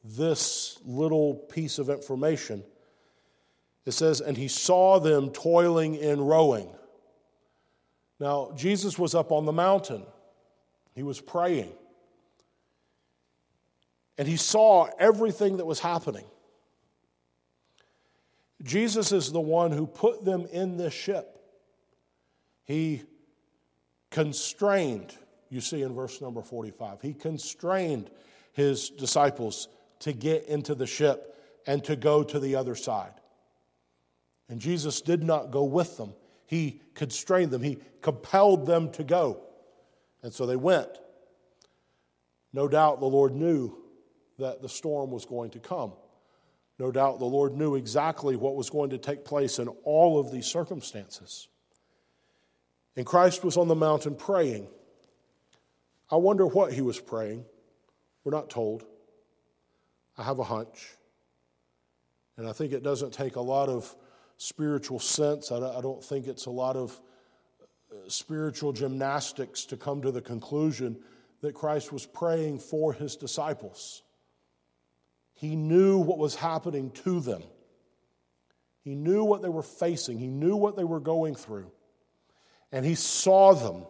this 0.02 0.78
little 0.84 1.34
piece 1.34 1.78
of 1.78 1.90
information. 1.90 2.64
It 3.84 3.92
says, 3.92 4.20
and 4.20 4.36
he 4.36 4.48
saw 4.48 4.98
them 4.98 5.30
toiling 5.30 5.94
in 5.94 6.20
rowing. 6.20 6.68
Now, 8.18 8.52
Jesus 8.56 8.98
was 8.98 9.14
up 9.14 9.30
on 9.30 9.44
the 9.44 9.52
mountain, 9.52 10.04
he 10.94 11.02
was 11.02 11.20
praying, 11.20 11.72
and 14.16 14.26
he 14.26 14.36
saw 14.36 14.88
everything 14.98 15.58
that 15.58 15.66
was 15.66 15.80
happening. 15.80 16.24
Jesus 18.62 19.12
is 19.12 19.32
the 19.32 19.40
one 19.40 19.72
who 19.72 19.86
put 19.86 20.24
them 20.24 20.46
in 20.50 20.76
this 20.76 20.94
ship. 20.94 21.38
He 22.64 23.02
constrained, 24.10 25.14
you 25.50 25.60
see 25.60 25.82
in 25.82 25.94
verse 25.94 26.20
number 26.20 26.42
45, 26.42 27.02
he 27.02 27.12
constrained 27.12 28.10
his 28.52 28.90
disciples 28.90 29.68
to 30.00 30.12
get 30.12 30.46
into 30.46 30.74
the 30.74 30.86
ship 30.86 31.34
and 31.66 31.84
to 31.84 31.96
go 31.96 32.22
to 32.22 32.40
the 32.40 32.56
other 32.56 32.74
side. 32.74 33.12
And 34.48 34.60
Jesus 34.60 35.00
did 35.00 35.22
not 35.22 35.50
go 35.50 35.64
with 35.64 35.96
them. 35.96 36.14
He 36.46 36.80
constrained 36.94 37.50
them, 37.50 37.62
He 37.62 37.78
compelled 38.00 38.66
them 38.66 38.90
to 38.92 39.04
go. 39.04 39.42
And 40.22 40.32
so 40.32 40.46
they 40.46 40.56
went. 40.56 40.88
No 42.52 42.68
doubt 42.68 43.00
the 43.00 43.06
Lord 43.06 43.34
knew 43.34 43.76
that 44.38 44.62
the 44.62 44.68
storm 44.68 45.10
was 45.10 45.24
going 45.24 45.50
to 45.50 45.58
come. 45.58 45.92
No 46.78 46.90
doubt 46.90 47.18
the 47.18 47.24
Lord 47.24 47.54
knew 47.54 47.74
exactly 47.74 48.36
what 48.36 48.54
was 48.54 48.68
going 48.68 48.90
to 48.90 48.98
take 48.98 49.24
place 49.24 49.58
in 49.58 49.68
all 49.84 50.18
of 50.18 50.30
these 50.30 50.46
circumstances. 50.46 51.48
And 52.96 53.06
Christ 53.06 53.44
was 53.44 53.56
on 53.56 53.68
the 53.68 53.74
mountain 53.74 54.14
praying. 54.14 54.68
I 56.10 56.16
wonder 56.16 56.46
what 56.46 56.72
he 56.72 56.82
was 56.82 57.00
praying. 57.00 57.44
We're 58.24 58.32
not 58.32 58.50
told. 58.50 58.84
I 60.18 60.22
have 60.22 60.38
a 60.38 60.44
hunch. 60.44 60.96
And 62.36 62.46
I 62.46 62.52
think 62.52 62.72
it 62.72 62.82
doesn't 62.82 63.12
take 63.12 63.36
a 63.36 63.40
lot 63.40 63.68
of 63.68 63.94
spiritual 64.36 64.98
sense. 64.98 65.50
I 65.50 65.80
don't 65.80 66.04
think 66.04 66.26
it's 66.26 66.46
a 66.46 66.50
lot 66.50 66.76
of 66.76 67.00
uh, 67.90 68.08
spiritual 68.08 68.72
gymnastics 68.72 69.64
to 69.66 69.76
come 69.76 70.02
to 70.02 70.10
the 70.10 70.20
conclusion 70.20 70.98
that 71.40 71.54
Christ 71.54 71.92
was 71.92 72.06
praying 72.06 72.58
for 72.58 72.92
his 72.92 73.16
disciples. 73.16 74.02
He 75.36 75.54
knew 75.54 75.98
what 75.98 76.18
was 76.18 76.34
happening 76.34 76.90
to 77.04 77.20
them. 77.20 77.42
He 78.82 78.94
knew 78.94 79.24
what 79.24 79.42
they 79.42 79.48
were 79.48 79.62
facing. 79.62 80.18
He 80.18 80.28
knew 80.28 80.56
what 80.56 80.76
they 80.76 80.84
were 80.84 81.00
going 81.00 81.34
through. 81.34 81.70
And 82.72 82.84
he 82.84 82.94
saw 82.94 83.52
them. 83.52 83.86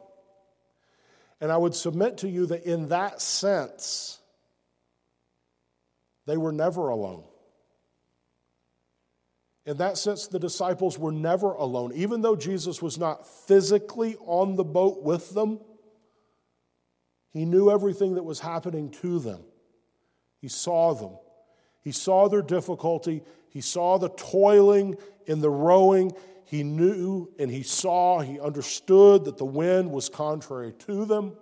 And 1.40 1.52
I 1.52 1.56
would 1.56 1.74
submit 1.74 2.18
to 2.18 2.28
you 2.28 2.46
that 2.46 2.64
in 2.64 2.88
that 2.88 3.20
sense, 3.20 4.18
they 6.26 6.36
were 6.36 6.52
never 6.52 6.88
alone. 6.88 7.24
In 9.66 9.76
that 9.78 9.98
sense, 9.98 10.26
the 10.26 10.38
disciples 10.38 10.98
were 10.98 11.12
never 11.12 11.52
alone. 11.52 11.92
Even 11.94 12.22
though 12.22 12.36
Jesus 12.36 12.80
was 12.80 12.98
not 12.98 13.26
physically 13.46 14.16
on 14.20 14.56
the 14.56 14.64
boat 14.64 15.02
with 15.02 15.30
them, 15.34 15.60
he 17.32 17.44
knew 17.44 17.70
everything 17.70 18.14
that 18.14 18.24
was 18.24 18.40
happening 18.40 18.90
to 19.02 19.18
them. 19.18 19.44
He 20.40 20.48
saw 20.48 20.94
them. 20.94 21.18
He 21.86 21.92
saw 21.92 22.26
their 22.26 22.42
difficulty. 22.42 23.22
He 23.48 23.60
saw 23.60 23.96
the 23.96 24.08
toiling 24.08 24.96
in 25.26 25.40
the 25.40 25.48
rowing. 25.48 26.10
He 26.44 26.64
knew 26.64 27.30
and 27.38 27.48
he 27.48 27.62
saw, 27.62 28.18
he 28.18 28.40
understood 28.40 29.26
that 29.26 29.38
the 29.38 29.44
wind 29.44 29.92
was 29.92 30.08
contrary 30.08 30.72
to 30.80 31.04
them. 31.04 31.36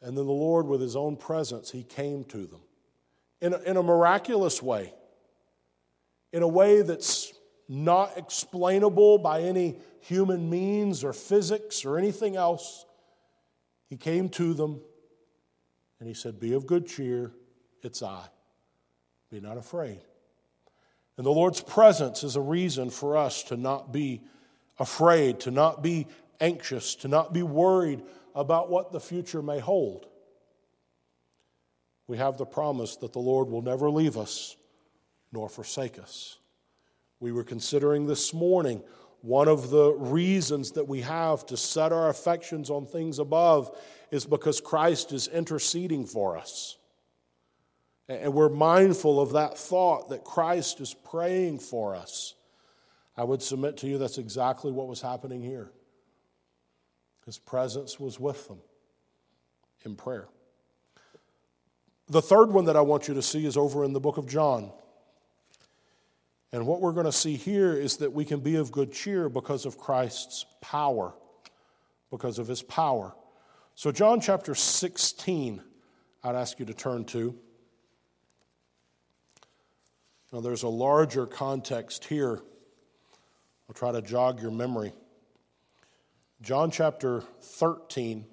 And 0.00 0.16
then 0.16 0.26
the 0.26 0.32
Lord, 0.32 0.68
with 0.68 0.80
his 0.80 0.94
own 0.94 1.16
presence, 1.16 1.72
he 1.72 1.82
came 1.82 2.22
to 2.26 2.46
them 2.46 2.60
in 3.40 3.52
a, 3.52 3.58
in 3.62 3.76
a 3.76 3.82
miraculous 3.82 4.62
way, 4.62 4.94
in 6.32 6.44
a 6.44 6.48
way 6.48 6.82
that's 6.82 7.32
not 7.68 8.16
explainable 8.16 9.18
by 9.18 9.42
any 9.42 9.80
human 10.02 10.48
means 10.48 11.02
or 11.02 11.12
physics 11.12 11.84
or 11.84 11.98
anything 11.98 12.36
else. 12.36 12.86
He 13.88 13.96
came 13.96 14.28
to 14.28 14.54
them 14.54 14.80
and 15.98 16.06
he 16.06 16.14
said, 16.14 16.38
Be 16.38 16.52
of 16.52 16.64
good 16.64 16.86
cheer, 16.86 17.32
it's 17.86 18.02
I. 18.02 18.24
Be 19.30 19.40
not 19.40 19.56
afraid. 19.56 20.00
And 21.16 21.24
the 21.24 21.30
Lord's 21.30 21.62
presence 21.62 22.22
is 22.22 22.36
a 22.36 22.40
reason 22.40 22.90
for 22.90 23.16
us 23.16 23.42
to 23.44 23.56
not 23.56 23.92
be 23.92 24.20
afraid, 24.78 25.40
to 25.40 25.50
not 25.50 25.82
be 25.82 26.06
anxious, 26.40 26.94
to 26.96 27.08
not 27.08 27.32
be 27.32 27.42
worried 27.42 28.02
about 28.34 28.68
what 28.68 28.92
the 28.92 29.00
future 29.00 29.40
may 29.40 29.58
hold. 29.58 30.06
We 32.06 32.18
have 32.18 32.36
the 32.36 32.44
promise 32.44 32.96
that 32.96 33.12
the 33.12 33.18
Lord 33.18 33.48
will 33.48 33.62
never 33.62 33.90
leave 33.90 34.18
us 34.18 34.56
nor 35.32 35.48
forsake 35.48 35.98
us. 35.98 36.38
We 37.18 37.32
were 37.32 37.44
considering 37.44 38.06
this 38.06 38.34
morning 38.34 38.82
one 39.22 39.48
of 39.48 39.70
the 39.70 39.92
reasons 39.92 40.72
that 40.72 40.86
we 40.86 41.00
have 41.00 41.46
to 41.46 41.56
set 41.56 41.92
our 41.92 42.10
affections 42.10 42.68
on 42.68 42.86
things 42.86 43.18
above 43.18 43.76
is 44.10 44.26
because 44.26 44.60
Christ 44.60 45.12
is 45.12 45.26
interceding 45.28 46.04
for 46.06 46.36
us. 46.36 46.76
And 48.08 48.32
we're 48.32 48.48
mindful 48.48 49.20
of 49.20 49.32
that 49.32 49.58
thought 49.58 50.10
that 50.10 50.22
Christ 50.22 50.80
is 50.80 50.94
praying 50.94 51.58
for 51.58 51.96
us. 51.96 52.34
I 53.16 53.24
would 53.24 53.42
submit 53.42 53.78
to 53.78 53.88
you 53.88 53.98
that's 53.98 54.18
exactly 54.18 54.70
what 54.70 54.86
was 54.86 55.00
happening 55.00 55.42
here. 55.42 55.70
His 57.24 57.38
presence 57.38 57.98
was 57.98 58.20
with 58.20 58.46
them 58.46 58.60
in 59.84 59.96
prayer. 59.96 60.28
The 62.08 62.22
third 62.22 62.52
one 62.52 62.66
that 62.66 62.76
I 62.76 62.82
want 62.82 63.08
you 63.08 63.14
to 63.14 63.22
see 63.22 63.44
is 63.46 63.56
over 63.56 63.84
in 63.84 63.92
the 63.92 64.00
book 64.00 64.16
of 64.16 64.28
John. 64.28 64.70
And 66.52 66.66
what 66.66 66.80
we're 66.80 66.92
going 66.92 67.06
to 67.06 67.12
see 67.12 67.34
here 67.34 67.72
is 67.72 67.96
that 67.96 68.12
we 68.12 68.24
can 68.24 68.38
be 68.38 68.54
of 68.56 68.70
good 68.70 68.92
cheer 68.92 69.28
because 69.28 69.66
of 69.66 69.76
Christ's 69.76 70.46
power, 70.60 71.14
because 72.10 72.38
of 72.38 72.46
his 72.46 72.62
power. 72.62 73.14
So, 73.74 73.90
John 73.90 74.20
chapter 74.20 74.54
16, 74.54 75.60
I'd 76.22 76.36
ask 76.36 76.60
you 76.60 76.66
to 76.66 76.74
turn 76.74 77.04
to. 77.06 77.36
Now, 80.32 80.40
there's 80.40 80.64
a 80.64 80.68
larger 80.68 81.26
context 81.26 82.04
here. 82.04 82.40
I'll 83.68 83.74
try 83.74 83.92
to 83.92 84.02
jog 84.02 84.40
your 84.40 84.50
memory. 84.50 84.92
John 86.42 86.70
chapter 86.70 87.22
13, 87.40 88.26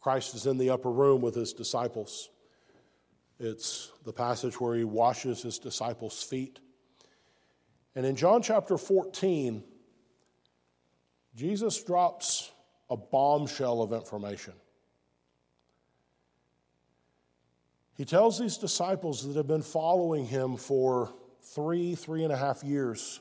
Christ 0.00 0.34
is 0.34 0.46
in 0.46 0.56
the 0.56 0.70
upper 0.70 0.90
room 0.90 1.20
with 1.20 1.34
his 1.34 1.52
disciples. 1.52 2.30
It's 3.38 3.92
the 4.04 4.12
passage 4.12 4.60
where 4.60 4.74
he 4.76 4.84
washes 4.84 5.42
his 5.42 5.58
disciples' 5.58 6.22
feet. 6.22 6.60
And 7.94 8.06
in 8.06 8.16
John 8.16 8.42
chapter 8.42 8.78
14, 8.78 9.62
Jesus 11.34 11.82
drops 11.82 12.50
a 12.88 12.96
bombshell 12.96 13.82
of 13.82 13.92
information. 13.92 14.54
He 17.96 18.04
tells 18.04 18.38
these 18.38 18.58
disciples 18.58 19.26
that 19.26 19.36
have 19.36 19.46
been 19.46 19.62
following 19.62 20.26
him 20.26 20.56
for 20.56 21.14
three, 21.54 21.94
three 21.94 22.24
and 22.24 22.32
a 22.32 22.36
half 22.36 22.62
years 22.62 23.20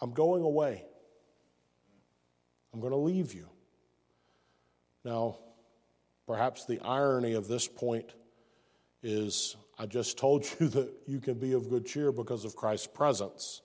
I'm 0.00 0.12
going 0.12 0.42
away. 0.42 0.84
I'm 2.74 2.80
going 2.80 2.92
to 2.92 2.98
leave 2.98 3.32
you. 3.32 3.48
Now, 5.02 5.38
perhaps 6.26 6.66
the 6.66 6.80
irony 6.80 7.32
of 7.32 7.48
this 7.48 7.66
point 7.66 8.12
is 9.02 9.56
I 9.78 9.86
just 9.86 10.18
told 10.18 10.44
you 10.60 10.68
that 10.68 10.92
you 11.06 11.20
can 11.20 11.38
be 11.38 11.52
of 11.52 11.70
good 11.70 11.86
cheer 11.86 12.12
because 12.12 12.44
of 12.44 12.54
Christ's 12.54 12.88
presence. 12.88 13.62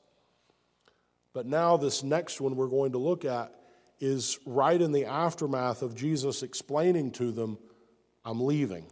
But 1.33 1.45
now, 1.45 1.75
this 1.75 2.03
next 2.03 2.39
one 2.39 2.55
we're 2.55 2.67
going 2.67 2.93
to 2.93 2.97
look 2.97 3.25
at 3.25 3.53
is 3.99 4.39
right 4.45 4.81
in 4.81 4.93
the 4.93 5.05
aftermath 5.05 5.81
of 5.81 5.93
Jesus 5.93 6.41
explaining 6.41 7.11
to 7.11 7.31
them, 7.31 7.57
I'm 8.23 8.39
leaving. 8.39 8.85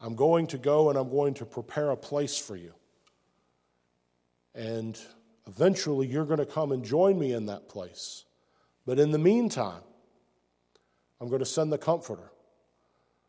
I'm 0.00 0.14
going 0.14 0.46
to 0.48 0.58
go 0.58 0.90
and 0.90 0.98
I'm 0.98 1.10
going 1.10 1.34
to 1.34 1.46
prepare 1.46 1.90
a 1.90 1.96
place 1.96 2.38
for 2.38 2.56
you. 2.56 2.72
And 4.54 4.98
eventually 5.46 6.06
you're 6.06 6.24
going 6.24 6.38
to 6.38 6.46
come 6.46 6.72
and 6.72 6.84
join 6.84 7.18
me 7.18 7.32
in 7.32 7.46
that 7.46 7.68
place. 7.68 8.24
But 8.86 8.98
in 8.98 9.10
the 9.10 9.18
meantime, 9.18 9.82
I'm 11.20 11.28
going 11.28 11.40
to 11.40 11.46
send 11.46 11.72
the 11.72 11.78
Comforter. 11.78 12.30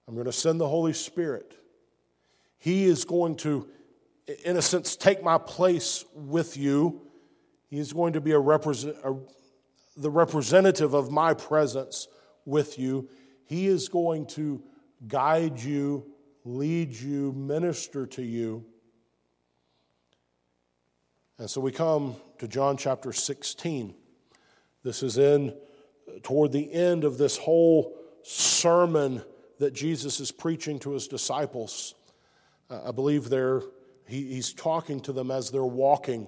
I'm 0.07 0.13
going 0.13 0.25
to 0.25 0.31
send 0.31 0.59
the 0.59 0.67
Holy 0.67 0.93
Spirit. 0.93 1.53
He 2.57 2.85
is 2.85 3.05
going 3.05 3.35
to, 3.37 3.67
in 4.43 4.57
a 4.57 4.61
sense, 4.61 4.95
take 4.95 5.23
my 5.23 5.37
place 5.37 6.05
with 6.13 6.57
you. 6.57 7.01
He's 7.67 7.93
going 7.93 8.13
to 8.13 8.21
be 8.21 8.31
a, 8.31 8.39
represent, 8.39 8.95
a 9.03 9.15
the 9.99 10.09
representative 10.09 10.93
of 10.93 11.11
my 11.11 11.33
presence 11.33 12.07
with 12.45 12.79
you. 12.79 13.09
He 13.45 13.67
is 13.67 13.89
going 13.89 14.27
to 14.27 14.63
guide 15.07 15.59
you, 15.59 16.05
lead 16.45 16.93
you, 16.93 17.31
minister 17.33 18.05
to 18.07 18.21
you. 18.21 18.65
And 21.37 21.49
so 21.49 21.61
we 21.61 21.71
come 21.71 22.15
to 22.39 22.47
John 22.47 22.77
chapter 22.77 23.13
16. 23.13 23.95
This 24.83 25.03
is 25.03 25.17
in 25.17 25.53
toward 26.23 26.51
the 26.51 26.71
end 26.73 27.03
of 27.03 27.17
this 27.17 27.37
whole 27.37 27.95
sermon 28.23 29.23
that 29.59 29.73
Jesus 29.73 30.19
is 30.19 30.31
preaching 30.31 30.79
to 30.79 30.91
his 30.91 31.07
disciples. 31.07 31.95
Uh, 32.69 32.89
I 32.89 32.91
believe 32.91 33.29
they're, 33.29 33.61
he, 34.07 34.33
he's 34.33 34.53
talking 34.53 34.99
to 35.01 35.13
them 35.13 35.31
as 35.31 35.51
they're 35.51 35.63
walking 35.63 36.27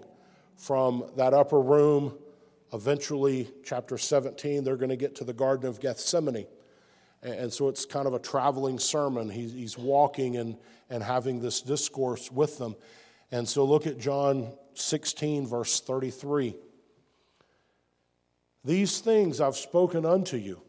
from 0.56 1.06
that 1.17 1.34
upper 1.34 1.60
room. 1.60 2.17
Eventually, 2.74 3.50
chapter 3.65 3.97
17, 3.97 4.63
they're 4.63 4.78
going 4.78 4.89
to 4.89 4.95
get 4.95 5.15
to 5.15 5.24
the 5.24 5.34
Garden 5.34 5.67
of 5.67 5.80
Gethsemane. 5.80 6.45
And, 7.24 7.54
so 7.54 7.68
it's 7.70 7.86
kind 7.86 8.08
of 8.08 8.14
a 8.14 8.20
traveling 8.20 8.80
sermon. 8.80 9.30
He's, 9.30 9.54
he's 9.54 9.78
walking 9.78 10.38
and, 10.38 10.58
and 10.90 11.04
having 11.04 11.40
this 11.40 11.62
discourse 11.62 12.32
with 12.32 12.58
them. 12.58 12.76
And 13.32 13.48
so 13.48 13.64
look 13.64 13.86
at 13.86 14.00
John 14.00 14.52
16, 14.74 15.48
verse 15.48 15.80
33. 15.82 16.56
These 18.64 19.00
things 19.00 19.40
I've 19.40 19.56
spoken 19.56 20.06
unto 20.06 20.38
you. 20.38 20.62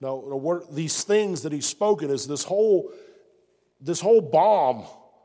Now, 0.00 0.16
what, 0.16 0.74
these 0.74 1.04
things 1.04 1.42
that 1.42 1.52
he's 1.52 1.66
spoken 1.66 2.10
is 2.10 2.26
this 2.26 2.44
whole, 2.44 2.92
this 3.80 4.00
whole 4.00 4.20
bomb 4.20 4.84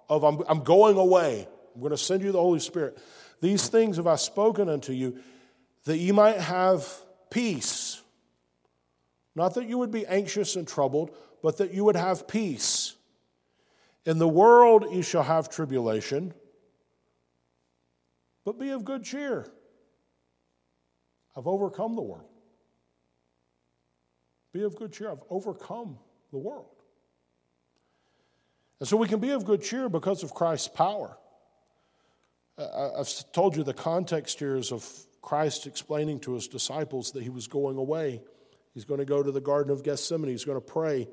of 0.09 0.23
I'm, 0.23 0.41
I'm 0.47 0.63
going 0.63 0.97
away. 0.97 1.47
I'm 1.73 1.81
going 1.81 1.91
to 1.91 1.97
send 1.97 2.21
you 2.23 2.31
the 2.31 2.39
Holy 2.39 2.59
Spirit. 2.59 2.97
These 3.41 3.69
things 3.69 3.97
have 3.97 4.07
I 4.07 4.15
spoken 4.15 4.69
unto 4.69 4.93
you 4.93 5.17
that 5.85 5.97
ye 5.97 6.11
might 6.11 6.37
have 6.37 6.87
peace. 7.29 8.01
Not 9.35 9.55
that 9.55 9.67
you 9.67 9.77
would 9.77 9.91
be 9.91 10.05
anxious 10.05 10.55
and 10.55 10.67
troubled, 10.67 11.15
but 11.41 11.57
that 11.57 11.73
you 11.73 11.83
would 11.85 11.95
have 11.95 12.27
peace. 12.27 12.95
In 14.05 14.17
the 14.17 14.27
world 14.27 14.85
you 14.91 15.03
shall 15.03 15.23
have 15.23 15.49
tribulation, 15.49 16.33
but 18.43 18.59
be 18.59 18.69
of 18.71 18.83
good 18.83 19.03
cheer. 19.03 19.45
I've 21.35 21.47
overcome 21.47 21.95
the 21.95 22.01
world. 22.01 22.27
Be 24.53 24.63
of 24.63 24.75
good 24.75 24.91
cheer. 24.91 25.11
I've 25.11 25.23
overcome 25.29 25.97
the 26.31 26.37
world. 26.37 26.65
And 28.79 28.89
so 28.89 28.97
we 28.97 29.07
can 29.07 29.19
be 29.19 29.29
of 29.29 29.45
good 29.45 29.61
cheer 29.61 29.87
because 29.87 30.23
of 30.23 30.33
Christ's 30.33 30.67
power. 30.67 31.17
I've 32.57 33.31
told 33.31 33.55
you 33.55 33.63
the 33.63 33.73
context 33.73 34.39
here 34.39 34.55
is 34.55 34.71
of 34.71 34.87
Christ 35.21 35.67
explaining 35.67 36.19
to 36.21 36.33
his 36.33 36.47
disciples 36.47 37.11
that 37.11 37.23
he 37.23 37.29
was 37.29 37.47
going 37.47 37.77
away. 37.77 38.21
He's 38.73 38.85
going 38.85 38.99
to 38.99 39.05
go 39.05 39.21
to 39.21 39.31
the 39.31 39.41
Garden 39.41 39.71
of 39.71 39.83
Gethsemane. 39.83 40.29
He's 40.29 40.45
going 40.45 40.59
to 40.59 40.65
pray. 40.65 41.07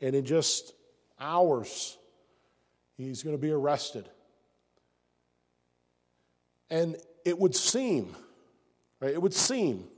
And 0.00 0.14
in 0.14 0.24
just 0.24 0.74
hours, 1.20 1.96
he's 2.96 3.22
going 3.22 3.36
to 3.36 3.40
be 3.40 3.50
arrested. 3.50 4.08
And 6.68 6.96
it 7.24 7.38
would 7.38 7.54
seem 7.54 8.14
Right? 9.00 9.12
It 9.12 9.20
would 9.20 9.34
seem 9.34 9.88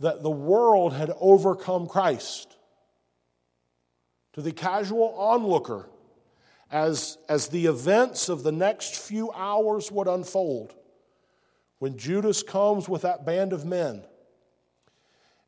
that 0.00 0.22
the 0.22 0.30
world 0.30 0.94
had 0.94 1.12
overcome 1.20 1.86
Christ. 1.86 2.56
To 4.34 4.42
the 4.42 4.52
casual 4.52 5.14
onlooker, 5.18 5.88
as, 6.70 7.18
as 7.28 7.48
the 7.48 7.66
events 7.66 8.30
of 8.30 8.42
the 8.42 8.52
next 8.52 8.96
few 8.96 9.30
hours 9.32 9.92
would 9.92 10.08
unfold, 10.08 10.74
when 11.78 11.98
Judas 11.98 12.42
comes 12.42 12.88
with 12.88 13.02
that 13.02 13.26
band 13.26 13.52
of 13.52 13.66
men, 13.66 14.02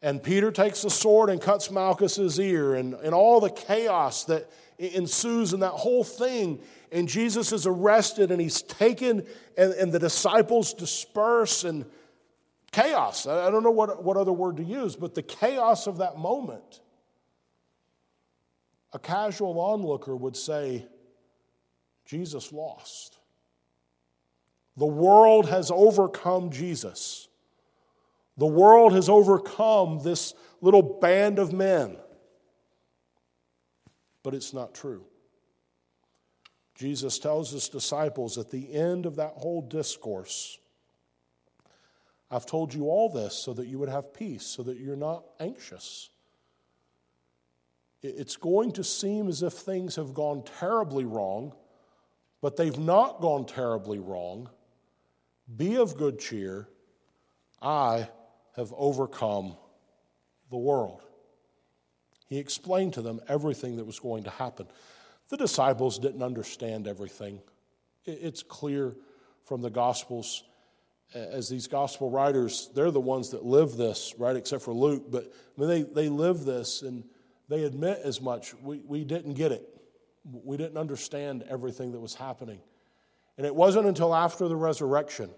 and 0.05 0.23
Peter 0.23 0.53
takes 0.53 0.83
the 0.83 0.91
sword 0.91 1.31
and 1.31 1.41
cuts 1.41 1.71
Malchus's 1.71 2.39
ear, 2.39 2.75
and, 2.75 2.93
and 2.93 3.15
all 3.15 3.41
the 3.41 3.49
chaos 3.49 4.25
that 4.25 4.51
ensues 4.79 5.55
in 5.55 5.61
that 5.61 5.71
whole 5.71 6.05
thing, 6.05 6.61
and 6.93 7.09
Jesus 7.09 7.53
is 7.53 7.67
arrested 7.67 8.31
and 8.31 8.39
he's 8.39 8.61
taken, 8.61 9.27
and, 9.57 9.73
and 9.73 9.93
the 9.93 9.99
disciples 9.99 10.75
disperse, 10.75 11.65
and 11.65 11.87
chaos. 12.71 13.27
I 13.27 13.51
don't 13.51 13.63
know 13.63 13.71
what, 13.71 14.05
what 14.05 14.19
other 14.19 14.33
word 14.33 14.59
to 14.59 14.63
use, 14.63 14.95
but 14.95 15.15
the 15.15 15.23
chaos 15.23 15.87
of 15.87 15.97
that 15.97 16.19
moment. 16.19 16.81
A 18.93 18.99
casual 18.99 19.59
onlooker 19.59 20.15
would 20.15 20.37
say, 20.37 20.85
Jesus 22.05 22.53
lost. 22.53 23.17
The 24.77 24.85
world 24.85 25.49
has 25.49 25.71
overcome 25.71 26.51
Jesus. 26.51 27.29
The 28.37 28.47
world 28.47 28.93
has 28.93 29.09
overcome 29.09 30.01
this 30.03 30.35
little 30.61 30.83
band 30.83 31.39
of 31.39 31.53
men. 31.53 31.97
But 34.23 34.35
it's 34.35 34.53
not 34.53 34.75
true. 34.75 35.05
Jesus 36.75 37.19
tells 37.19 37.51
his 37.51 37.69
disciples 37.69 38.37
at 38.39 38.51
the 38.51 38.73
end 38.73 39.07
of 39.07 39.17
that 39.17 39.35
whole 39.37 39.63
discourse 39.63 40.59
I've 42.35 42.47
told 42.47 42.75
you 42.75 42.89
all 42.89 43.09
this 43.09 43.33
so 43.33 43.53
that 43.55 43.69
you 43.69 43.79
would 43.79 43.89
have 43.89 44.13
peace, 44.13 44.45
so 44.45 44.65
that 44.65 44.79
you're 44.79 44.97
not 44.97 45.25
anxious. 45.39 46.11
It's 48.03 48.37
going 48.37 48.73
to 48.73 48.83
seem 48.83 49.29
as 49.29 49.45
if 49.45 49.53
things 49.53 49.95
have 49.95 50.15
gone 50.15 50.43
terribly 50.59 51.05
wrong, 51.05 51.55
but 52.41 52.57
they've 52.57 52.77
not 52.77 53.21
gone 53.21 53.47
terribly 53.47 54.01
wrong. 54.01 54.51
Be 55.57 55.77
of 55.77 55.97
good 55.97 56.19
cheer. 56.19 56.69
I 57.63 58.09
have 58.57 58.73
overcome 58.77 59.57
the 60.51 60.57
world. 60.57 61.03
He 62.27 62.39
explained 62.39 62.95
to 62.95 63.03
them 63.03 63.21
everything 63.29 63.77
that 63.77 63.85
was 63.85 63.99
going 63.99 64.25
to 64.25 64.31
happen. 64.31 64.67
The 65.29 65.37
disciples 65.37 65.99
didn't 65.99 66.23
understand 66.23 66.87
everything. 66.87 67.41
It's 68.05 68.43
clear 68.43 68.95
from 69.45 69.63
the 69.63 69.71
Gospels 69.71 70.45
as 71.15 71.49
these 71.49 71.69
gospel 71.69 72.11
writers, 72.11 72.71
they're 72.75 72.91
the 72.91 73.01
ones 73.01 73.31
that 73.31 73.45
live 73.45 73.77
this, 73.77 74.15
right? 74.19 74.37
Except 74.37 74.63
for 74.63 74.73
Luke, 74.73 75.05
but 75.11 75.33
I 75.57 75.61
mean, 75.61 75.69
they, 75.69 75.83
they 75.83 76.09
live 76.09 76.45
this 76.45 76.83
and 76.83 77.05
they 77.49 77.65
admit 77.65 78.01
as 78.03 78.21
much. 78.21 78.55
We, 78.63 78.79
we 78.79 79.05
didn't 79.05 79.35
get 79.35 79.53
it, 79.53 79.69
we 80.25 80.57
didn't 80.57 80.79
understand 80.79 81.45
everything 81.49 81.93
that 81.93 82.01
was 82.01 82.15
happening. 82.15 82.61
And 83.37 83.47
it 83.47 83.55
wasn't 83.55 83.87
until 83.87 84.15
after 84.15 84.49
the 84.49 84.57
resurrection 84.57 85.31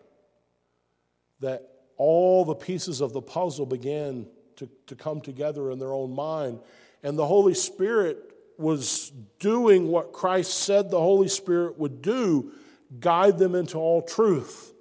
that 1.40 1.68
all 1.96 2.44
the 2.44 2.54
pieces 2.54 3.00
of 3.00 3.12
the 3.12 3.22
puzzle 3.22 3.66
began 3.66 4.26
to, 4.56 4.68
to 4.87 4.94
come 4.94 5.20
together 5.20 5.70
in 5.70 5.78
their 5.78 5.92
own 5.92 6.14
mind. 6.14 6.61
And 7.02 7.18
the 7.18 7.26
Holy 7.26 7.54
Spirit 7.54 8.18
was 8.59 9.12
doing 9.38 9.88
what 9.88 10.12
Christ 10.12 10.54
said 10.54 10.90
the 10.90 11.00
Holy 11.00 11.28
Spirit 11.28 11.78
would 11.78 12.02
do 12.02 12.52
guide 13.00 13.38
them 13.38 13.54
into 13.54 13.78
all 13.78 14.02
truth 14.02 14.72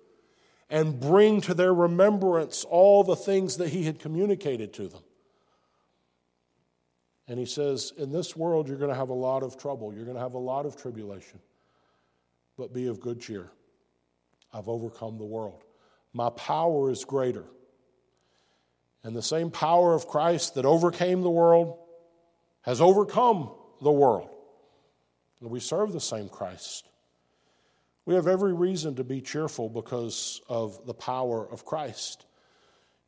and 0.70 1.00
bring 1.00 1.42
to 1.42 1.54
their 1.54 1.74
remembrance 1.74 2.64
all 2.64 3.04
the 3.04 3.16
things 3.16 3.58
that 3.58 3.70
he 3.70 3.84
had 3.84 4.00
communicated 4.00 4.74
to 4.74 4.88
them. 4.88 5.02
And 7.28 7.40
he 7.40 7.46
says, 7.46 7.92
In 7.98 8.12
this 8.12 8.36
world, 8.36 8.68
you're 8.68 8.78
going 8.78 8.92
to 8.92 8.98
have 8.98 9.10
a 9.10 9.14
lot 9.14 9.44
of 9.44 9.58
trouble. 9.58 9.94
You're 9.94 10.06
going 10.06 10.18
to 10.18 10.24
have 10.24 10.36
a 10.36 10.40
lot 10.40 10.66
of 10.66 10.76
tribulation. 10.76 11.40
But 12.58 12.74
be 12.74 12.88
of 12.88 13.00
good 13.00 13.20
cheer. 13.20 13.52
I've 14.54 14.70
overcome 14.70 15.18
the 15.18 15.26
world. 15.26 15.65
My 16.16 16.30
power 16.30 16.90
is 16.90 17.04
greater. 17.04 17.44
And 19.04 19.14
the 19.14 19.22
same 19.22 19.52
power 19.52 19.94
of 19.94 20.08
Christ 20.08 20.56
that 20.56 20.64
overcame 20.64 21.24
the 21.24 21.30
world 21.30 21.78
has 22.62 22.80
overcome 22.80 23.52
the 23.82 23.92
world. 23.92 24.30
And 25.42 25.50
we 25.52 25.60
serve 25.60 25.92
the 25.92 26.00
same 26.00 26.30
Christ. 26.30 26.88
We 28.06 28.16
have 28.16 28.28
every 28.28 28.54
reason 28.54 28.96
to 28.96 29.04
be 29.04 29.20
cheerful 29.20 29.68
because 29.68 30.40
of 30.48 30.86
the 30.86 30.94
power 30.94 31.46
of 31.52 31.66
Christ. 31.66 32.26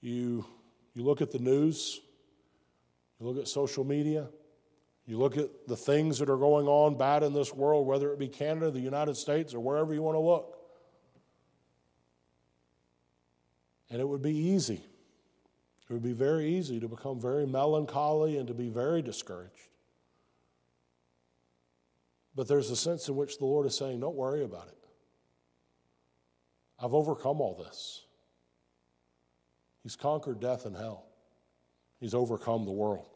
You, 0.01 0.45
you 0.93 1.03
look 1.03 1.21
at 1.21 1.31
the 1.31 1.39
news, 1.39 2.01
you 3.21 3.25
look 3.25 3.37
at 3.37 3.47
social 3.47 3.85
media, 3.85 4.27
You 5.05 5.17
look 5.17 5.37
at 5.37 5.49
the 5.65 5.77
things 5.77 6.19
that 6.19 6.29
are 6.29 6.37
going 6.37 6.67
on 6.67 6.97
bad 6.97 7.23
in 7.23 7.31
this 7.31 7.53
world, 7.53 7.87
whether 7.87 8.11
it 8.11 8.19
be 8.19 8.27
Canada, 8.27 8.69
the 8.69 8.81
United 8.81 9.15
States, 9.15 9.53
or 9.53 9.61
wherever 9.61 9.93
you 9.93 10.01
want 10.01 10.15
to 10.15 10.19
look. 10.19 10.56
And 13.89 14.01
it 14.01 14.07
would 14.07 14.21
be 14.21 14.35
easy. 14.35 14.83
It 15.89 15.93
would 15.93 16.03
be 16.03 16.13
very 16.13 16.55
easy 16.55 16.79
to 16.79 16.87
become 16.87 17.19
very 17.19 17.47
melancholy 17.47 18.37
and 18.37 18.47
to 18.47 18.53
be 18.53 18.69
very 18.69 19.01
discouraged. 19.01 19.69
But 22.35 22.47
there's 22.47 22.69
a 22.69 22.75
sense 22.75 23.07
in 23.07 23.15
which 23.15 23.37
the 23.37 23.45
Lord 23.45 23.65
is 23.65 23.75
saying, 23.75 23.99
Don't 23.99 24.15
worry 24.15 24.43
about 24.43 24.67
it. 24.67 24.77
I've 26.79 26.93
overcome 26.93 27.41
all 27.41 27.55
this. 27.55 28.03
He's 29.81 29.95
conquered 29.95 30.39
death 30.39 30.65
and 30.65 30.75
hell, 30.75 31.05
He's 31.99 32.13
overcome 32.13 32.65
the 32.65 32.71
world. 32.71 33.07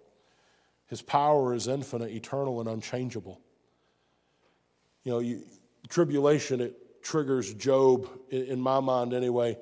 His 0.87 1.01
power 1.01 1.53
is 1.53 1.67
infinite, 1.67 2.11
eternal, 2.11 2.59
and 2.59 2.67
unchangeable. 2.67 3.39
You 5.03 5.11
know, 5.11 5.19
you, 5.19 5.43
tribulation, 5.87 6.59
it 6.59 7.01
triggers 7.01 7.53
Job, 7.53 8.09
in, 8.29 8.43
in 8.43 8.59
my 8.59 8.79
mind 8.79 9.13
anyway. 9.13 9.57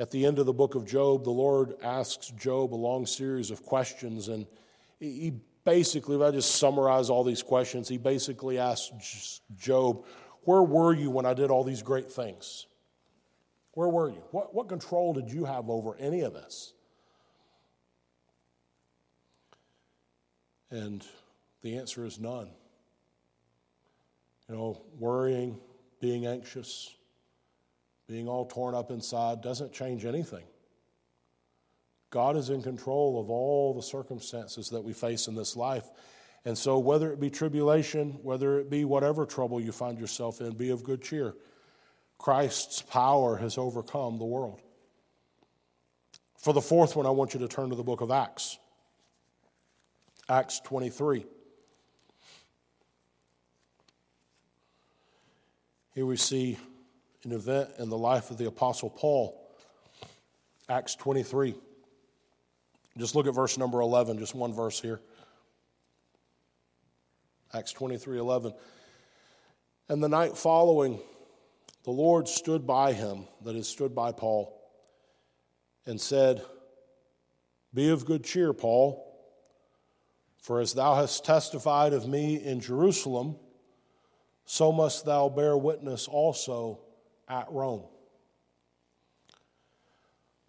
At 0.00 0.10
the 0.10 0.24
end 0.24 0.38
of 0.38 0.46
the 0.46 0.52
book 0.54 0.76
of 0.76 0.86
Job, 0.86 1.24
the 1.24 1.30
Lord 1.30 1.74
asks 1.82 2.28
Job 2.28 2.72
a 2.72 2.74
long 2.74 3.04
series 3.04 3.50
of 3.50 3.62
questions, 3.62 4.28
and 4.28 4.46
he 4.98 5.34
basically, 5.62 6.16
if 6.16 6.22
I 6.22 6.30
just 6.30 6.56
summarize 6.56 7.10
all 7.10 7.22
these 7.22 7.42
questions, 7.42 7.86
he 7.86 7.98
basically 7.98 8.58
asks 8.58 9.42
Job, 9.58 10.06
Where 10.44 10.62
were 10.62 10.94
you 10.94 11.10
when 11.10 11.26
I 11.26 11.34
did 11.34 11.50
all 11.50 11.64
these 11.64 11.82
great 11.82 12.10
things? 12.10 12.66
Where 13.72 13.90
were 13.90 14.08
you? 14.08 14.22
What, 14.30 14.54
what 14.54 14.70
control 14.70 15.12
did 15.12 15.30
you 15.30 15.44
have 15.44 15.68
over 15.68 15.94
any 15.96 16.22
of 16.22 16.32
this? 16.32 16.72
And 20.70 21.04
the 21.60 21.76
answer 21.76 22.06
is 22.06 22.18
none. 22.18 22.48
You 24.48 24.54
know, 24.54 24.82
worrying, 24.98 25.58
being 26.00 26.24
anxious, 26.24 26.94
being 28.10 28.26
all 28.26 28.44
torn 28.44 28.74
up 28.74 28.90
inside 28.90 29.40
doesn't 29.40 29.72
change 29.72 30.04
anything. 30.04 30.42
God 32.10 32.36
is 32.36 32.50
in 32.50 32.60
control 32.60 33.20
of 33.20 33.30
all 33.30 33.72
the 33.72 33.82
circumstances 33.82 34.70
that 34.70 34.82
we 34.82 34.92
face 34.92 35.28
in 35.28 35.36
this 35.36 35.54
life. 35.54 35.84
And 36.44 36.58
so, 36.58 36.80
whether 36.80 37.12
it 37.12 37.20
be 37.20 37.30
tribulation, 37.30 38.18
whether 38.22 38.58
it 38.58 38.68
be 38.68 38.84
whatever 38.84 39.26
trouble 39.26 39.60
you 39.60 39.70
find 39.70 39.96
yourself 39.96 40.40
in, 40.40 40.54
be 40.54 40.70
of 40.70 40.82
good 40.82 41.02
cheer. 41.02 41.34
Christ's 42.18 42.82
power 42.82 43.36
has 43.36 43.56
overcome 43.56 44.18
the 44.18 44.24
world. 44.24 44.60
For 46.36 46.52
the 46.52 46.60
fourth 46.60 46.96
one, 46.96 47.06
I 47.06 47.10
want 47.10 47.32
you 47.32 47.40
to 47.40 47.48
turn 47.48 47.70
to 47.70 47.76
the 47.76 47.84
book 47.84 48.00
of 48.00 48.10
Acts. 48.10 48.58
Acts 50.28 50.58
23. 50.60 51.24
Here 55.94 56.06
we 56.06 56.16
see 56.16 56.58
an 57.24 57.32
event 57.32 57.70
in 57.78 57.90
the 57.90 57.98
life 57.98 58.30
of 58.30 58.38
the 58.38 58.46
Apostle 58.46 58.90
Paul. 58.90 59.36
Acts 60.68 60.94
23. 60.94 61.54
Just 62.96 63.14
look 63.14 63.26
at 63.26 63.34
verse 63.34 63.58
number 63.58 63.80
11, 63.80 64.18
just 64.18 64.34
one 64.34 64.52
verse 64.52 64.80
here. 64.80 65.00
Acts 67.52 67.72
23 67.72 68.18
11. 68.18 68.54
And 69.88 70.02
the 70.02 70.08
night 70.08 70.36
following, 70.36 71.00
the 71.84 71.90
Lord 71.90 72.28
stood 72.28 72.66
by 72.66 72.92
him, 72.92 73.26
that 73.44 73.56
is, 73.56 73.68
stood 73.68 73.94
by 73.94 74.12
Paul, 74.12 74.56
and 75.86 76.00
said, 76.00 76.42
Be 77.74 77.90
of 77.90 78.04
good 78.04 78.24
cheer, 78.24 78.52
Paul. 78.52 79.06
For 80.38 80.60
as 80.60 80.72
thou 80.72 80.94
hast 80.94 81.24
testified 81.24 81.92
of 81.92 82.08
me 82.08 82.36
in 82.36 82.60
Jerusalem, 82.60 83.36
so 84.46 84.72
must 84.72 85.04
thou 85.04 85.28
bear 85.28 85.56
witness 85.56 86.08
also 86.08 86.80
at 87.30 87.50
Rome. 87.50 87.84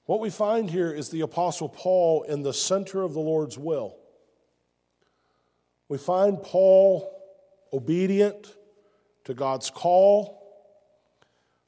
What 0.05 0.19
we 0.19 0.31
find 0.31 0.69
here 0.69 0.91
is 0.91 1.09
the 1.09 1.21
Apostle 1.21 1.69
Paul 1.69 2.23
in 2.23 2.41
the 2.41 2.53
center 2.53 3.03
of 3.03 3.13
the 3.13 3.19
Lord's 3.19 3.57
will. 3.57 3.95
We 5.87 5.97
find 5.97 6.41
Paul 6.41 7.09
obedient 7.71 8.53
to 9.25 9.33
God's 9.33 9.69
call. 9.69 10.41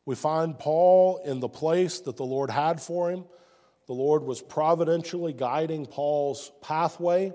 We 0.05 0.15
find 0.15 0.57
Paul 0.57 1.21
in 1.23 1.39
the 1.39 1.47
place 1.47 2.01
that 2.01 2.17
the 2.17 2.25
Lord 2.25 2.49
had 2.49 2.81
for 2.81 3.11
him. 3.11 3.25
The 3.85 3.93
Lord 3.93 4.23
was 4.23 4.41
providentially 4.41 5.33
guiding 5.33 5.85
Paul's 5.85 6.51
pathway. 6.61 7.31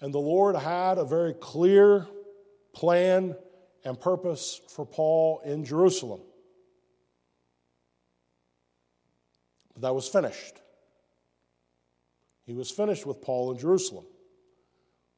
And 0.00 0.14
the 0.14 0.18
Lord 0.18 0.56
had 0.56 0.98
a 0.98 1.04
very 1.04 1.34
clear 1.34 2.06
plan 2.72 3.36
and 3.84 4.00
purpose 4.00 4.60
for 4.68 4.86
Paul 4.86 5.42
in 5.44 5.64
Jerusalem. 5.64 6.22
That 9.82 9.94
was 9.94 10.08
finished. 10.08 10.60
He 12.46 12.54
was 12.54 12.70
finished 12.70 13.06
with 13.06 13.20
Paul 13.20 13.52
in 13.52 13.58
Jerusalem. 13.58 14.04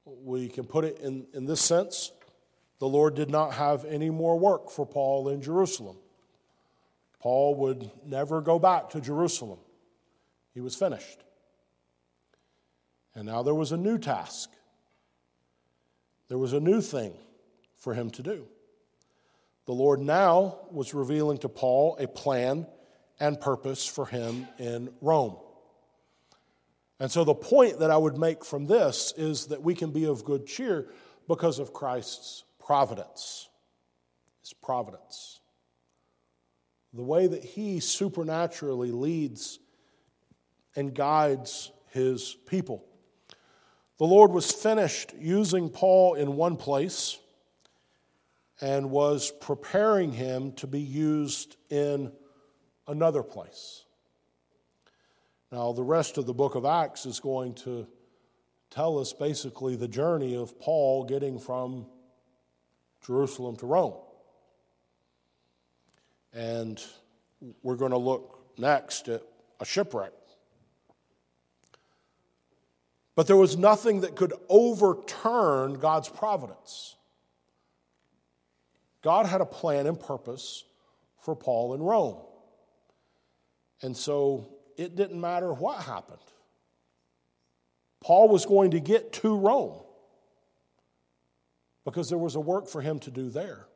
We 0.04 0.48
can 0.48 0.64
put 0.64 0.84
it 0.84 0.98
in, 1.00 1.26
in 1.32 1.46
this 1.46 1.60
sense 1.60 2.12
the 2.78 2.88
Lord 2.88 3.14
did 3.14 3.30
not 3.30 3.54
have 3.54 3.84
any 3.84 4.10
more 4.10 4.36
work 4.36 4.68
for 4.68 4.84
Paul 4.84 5.28
in 5.28 5.40
Jerusalem. 5.40 5.96
Paul 7.20 7.54
would 7.54 7.88
never 8.04 8.40
go 8.40 8.58
back 8.58 8.90
to 8.90 9.00
Jerusalem, 9.00 9.58
he 10.52 10.60
was 10.60 10.74
finished. 10.74 11.20
And 13.14 13.26
now 13.26 13.42
there 13.42 13.54
was 13.54 13.72
a 13.72 13.76
new 13.76 13.98
task 13.98 14.50
there 16.32 16.38
was 16.38 16.54
a 16.54 16.60
new 16.60 16.80
thing 16.80 17.12
for 17.76 17.92
him 17.92 18.08
to 18.12 18.22
do. 18.22 18.46
The 19.66 19.74
Lord 19.74 20.00
now 20.00 20.60
was 20.70 20.94
revealing 20.94 21.36
to 21.40 21.48
Paul 21.50 21.94
a 22.00 22.08
plan 22.08 22.66
and 23.22 23.40
purpose 23.40 23.86
for 23.86 24.04
him 24.04 24.48
in 24.58 24.92
Rome. 25.00 25.36
And 26.98 27.08
so, 27.08 27.22
the 27.22 27.36
point 27.36 27.78
that 27.78 27.88
I 27.88 27.96
would 27.96 28.18
make 28.18 28.44
from 28.44 28.66
this 28.66 29.14
is 29.16 29.46
that 29.46 29.62
we 29.62 29.76
can 29.76 29.92
be 29.92 30.06
of 30.06 30.24
good 30.24 30.44
cheer 30.44 30.88
because 31.28 31.60
of 31.60 31.72
Christ's 31.72 32.42
providence. 32.58 33.48
His 34.40 34.52
providence. 34.52 35.38
The 36.92 37.04
way 37.04 37.28
that 37.28 37.44
he 37.44 37.78
supernaturally 37.78 38.90
leads 38.90 39.60
and 40.74 40.92
guides 40.92 41.70
his 41.90 42.36
people. 42.46 42.84
The 43.98 44.04
Lord 44.04 44.32
was 44.32 44.50
finished 44.50 45.12
using 45.16 45.70
Paul 45.70 46.14
in 46.14 46.34
one 46.34 46.56
place 46.56 47.20
and 48.60 48.90
was 48.90 49.30
preparing 49.40 50.12
him 50.12 50.52
to 50.54 50.66
be 50.66 50.80
used 50.80 51.56
in 51.70 52.10
another 52.86 53.22
place. 53.22 53.84
Now, 55.50 55.72
the 55.72 55.82
rest 55.82 56.16
of 56.18 56.26
the 56.26 56.32
book 56.32 56.54
of 56.54 56.64
Acts 56.64 57.04
is 57.04 57.20
going 57.20 57.54
to 57.56 57.86
tell 58.70 58.98
us 58.98 59.12
basically 59.12 59.76
the 59.76 59.88
journey 59.88 60.34
of 60.34 60.58
Paul 60.58 61.04
getting 61.04 61.38
from 61.38 61.86
Jerusalem 63.06 63.56
to 63.56 63.66
Rome. 63.66 63.94
And 66.32 66.82
we're 67.62 67.76
going 67.76 67.90
to 67.90 67.98
look 67.98 68.38
next 68.56 69.08
at 69.08 69.22
a 69.60 69.64
shipwreck. 69.66 70.12
But 73.14 73.26
there 73.26 73.36
was 73.36 73.58
nothing 73.58 74.00
that 74.00 74.16
could 74.16 74.32
overturn 74.48 75.74
God's 75.74 76.08
providence. 76.08 76.96
God 79.02 79.26
had 79.26 79.42
a 79.42 79.46
plan 79.46 79.86
and 79.86 80.00
purpose 80.00 80.64
for 81.18 81.36
Paul 81.36 81.74
in 81.74 81.82
Rome. 81.82 82.16
And 83.82 83.96
so 83.96 84.48
it 84.76 84.96
didn't 84.96 85.20
matter 85.20 85.52
what 85.52 85.82
happened. 85.82 86.18
Paul 88.02 88.28
was 88.28 88.46
going 88.46 88.72
to 88.72 88.80
get 88.80 89.12
to 89.14 89.36
Rome 89.36 89.80
because 91.84 92.08
there 92.08 92.18
was 92.18 92.34
a 92.34 92.40
work 92.40 92.68
for 92.68 92.80
him 92.80 92.98
to 93.00 93.10
do 93.10 93.28
there. 93.28 93.66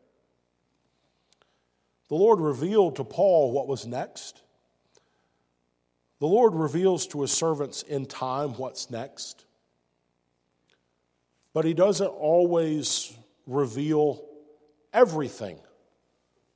The 2.08 2.14
Lord 2.14 2.40
revealed 2.40 2.96
to 2.96 3.04
Paul 3.04 3.52
what 3.52 3.66
was 3.66 3.86
next. 3.86 4.42
The 6.18 6.26
Lord 6.26 6.54
reveals 6.54 7.06
to 7.08 7.22
his 7.22 7.32
servants 7.32 7.82
in 7.82 8.06
time 8.06 8.50
what's 8.54 8.90
next, 8.90 9.44
but 11.52 11.64
he 11.64 11.74
doesn't 11.74 12.06
always 12.06 13.16
reveal 13.46 14.24
everything 14.92 15.58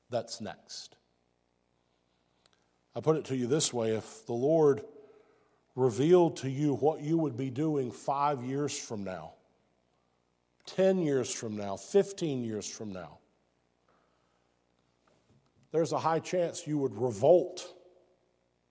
that's 0.08 0.40
next. 0.40 0.96
I 2.94 3.00
put 3.00 3.16
it 3.16 3.24
to 3.26 3.36
you 3.36 3.46
this 3.46 3.72
way 3.72 3.96
if 3.96 4.26
the 4.26 4.32
Lord 4.32 4.82
revealed 5.76 6.36
to 6.38 6.50
you 6.50 6.74
what 6.74 7.00
you 7.00 7.16
would 7.18 7.36
be 7.36 7.50
doing 7.50 7.90
five 7.90 8.42
years 8.42 8.76
from 8.76 9.04
now, 9.04 9.34
10 10.66 10.98
years 10.98 11.32
from 11.32 11.56
now, 11.56 11.76
15 11.76 12.44
years 12.44 12.68
from 12.68 12.92
now, 12.92 13.18
there's 15.72 15.92
a 15.92 15.98
high 15.98 16.18
chance 16.18 16.66
you 16.66 16.78
would 16.78 16.94
revolt 16.94 17.72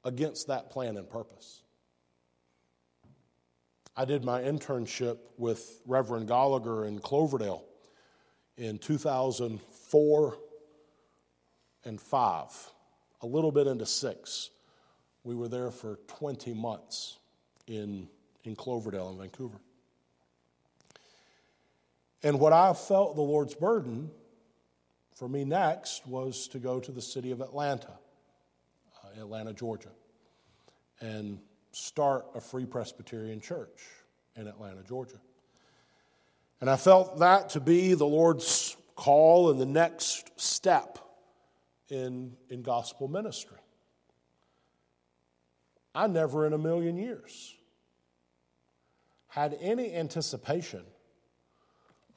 against 0.03 0.47
that 0.47 0.69
plan 0.69 0.97
and 0.97 1.09
purpose. 1.09 1.61
I 3.95 4.05
did 4.05 4.23
my 4.23 4.41
internship 4.41 5.17
with 5.37 5.81
Reverend 5.85 6.27
Gallagher 6.27 6.85
in 6.85 6.99
Cloverdale 6.99 7.65
in 8.57 8.77
2004 8.77 10.37
and 11.85 11.99
5, 11.99 12.71
a 13.21 13.27
little 13.27 13.51
bit 13.51 13.67
into 13.67 13.85
6. 13.85 14.49
We 15.23 15.35
were 15.35 15.47
there 15.47 15.71
for 15.71 15.99
20 16.07 16.53
months 16.53 17.17
in, 17.67 18.07
in 18.43 18.55
Cloverdale 18.55 19.09
in 19.09 19.17
Vancouver. 19.17 19.59
And 22.23 22.39
what 22.39 22.53
I 22.53 22.73
felt 22.73 23.15
the 23.15 23.21
Lord's 23.21 23.55
burden 23.55 24.11
for 25.15 25.27
me 25.27 25.45
next 25.45 26.05
was 26.07 26.47
to 26.49 26.59
go 26.59 26.79
to 26.79 26.91
the 26.91 27.01
city 27.01 27.31
of 27.31 27.41
Atlanta, 27.41 27.91
uh, 29.03 29.21
Atlanta, 29.21 29.53
Georgia, 29.53 29.89
and 30.99 31.39
start 31.71 32.25
a 32.35 32.41
Free 32.41 32.65
Presbyterian 32.65 33.39
church 33.39 33.81
in 34.35 34.47
Atlanta, 34.47 34.81
Georgia. 34.87 35.19
And 36.61 36.69
I 36.69 36.75
felt 36.75 37.19
that 37.19 37.51
to 37.51 37.59
be 37.59 37.93
the 37.93 38.05
Lord's 38.05 38.75
call 38.95 39.49
and 39.49 39.59
the 39.61 39.65
next 39.65 40.29
step 40.39 40.99
in, 41.89 42.35
in 42.49 42.61
gospel 42.61 43.07
ministry. 43.07 43.57
I 45.93 46.07
never 46.07 46.45
in 46.45 46.53
a 46.53 46.57
million 46.57 46.97
years 46.97 47.55
had 49.27 49.57
any 49.59 49.93
anticipation 49.93 50.83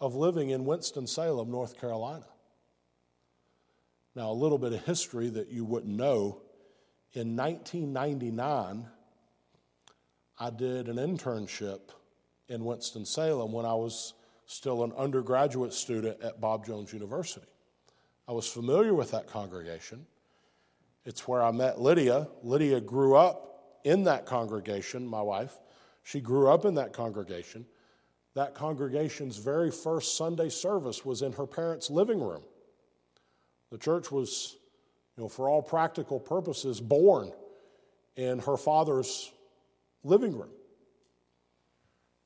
of 0.01 0.14
living 0.14 0.51
in 0.51 0.64
Winston-Salem, 0.64 1.51
North 1.51 1.79
Carolina. 1.81 2.27
Now, 4.14 4.31
a 4.31 4.35
little 4.35 4.59
bit 4.59 4.73
of 4.73 4.85
history 4.85 5.29
that 5.31 5.49
you 5.49 5.64
wouldn't 5.64 5.95
know. 5.95 6.43
In 7.12 7.37
1999, 7.37 8.87
I 10.39 10.51
did 10.51 10.89
an 10.89 10.97
internship 10.97 11.81
in 12.49 12.64
Winston-Salem 12.64 13.53
when 13.53 13.64
I 13.64 13.75
was 13.75 14.14
still 14.47 14.85
an 14.85 14.93
undergraduate 14.97 15.73
student 15.73 16.20
at 16.23 16.41
Bob 16.41 16.66
Jones 16.66 16.93
University. 16.93 17.47
I 18.29 18.33
was 18.33 18.47
familiar 18.47 18.95
with 18.95 19.11
that 19.11 19.27
congregation. 19.27 20.07
It's 21.05 21.27
where 21.27 21.43
I 21.43 21.51
met 21.51 21.81
Lydia. 21.81 22.29
Lydia 22.43 22.81
grew 22.81 23.16
up 23.16 23.81
in 23.85 24.05
that 24.05 24.27
congregation, 24.27 25.07
my 25.07 25.23
wife. 25.23 25.59
She 26.05 26.20
grew 26.20 26.49
up 26.49 26.64
in 26.64 26.75
that 26.75 26.93
congregation. 26.93 27.66
That 28.35 28.55
congregation's 28.55 29.37
very 29.37 29.70
first 29.70 30.16
Sunday 30.16 30.49
service 30.49 31.05
was 31.05 31.23
in 31.23 31.33
her 31.33 31.47
parents' 31.47 31.91
living 31.91 32.20
room. 32.20 32.43
The 33.70 33.79
church 33.79 34.11
was, 34.11 34.57
you 35.16 35.25
know, 35.25 35.29
for 35.29 35.49
all 35.49 35.62
practical 35.62 36.20
purposes, 36.20 36.81
born 36.81 37.33
in 38.16 38.39
her 38.41 38.57
father's 38.57 39.33
living 40.05 40.37
room. 40.37 40.51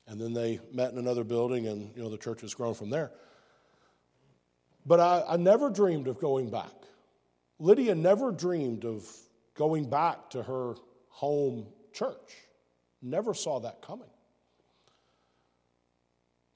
And 0.07 0.19
then 0.21 0.33
they 0.33 0.59
met 0.71 0.91
in 0.91 0.97
another 0.97 1.23
building, 1.23 1.67
and 1.67 1.91
you 1.95 2.03
know 2.03 2.09
the 2.09 2.17
church 2.17 2.41
has 2.41 2.53
grown 2.53 2.73
from 2.73 2.89
there. 2.89 3.11
But 4.87 5.01
I, 5.01 5.23
I 5.33 5.37
never 5.37 5.69
dreamed 5.69 6.07
of 6.07 6.17
going 6.17 6.49
back. 6.49 6.71
Lydia 7.59 7.93
never 7.93 8.31
dreamed 8.31 8.85
of 8.85 9.05
going 9.53 9.89
back 9.89 10.29
to 10.29 10.41
her 10.41 10.75
home 11.09 11.67
church. 11.91 12.35
Never 13.01 13.33
saw 13.33 13.59
that 13.59 13.81
coming. 13.81 14.07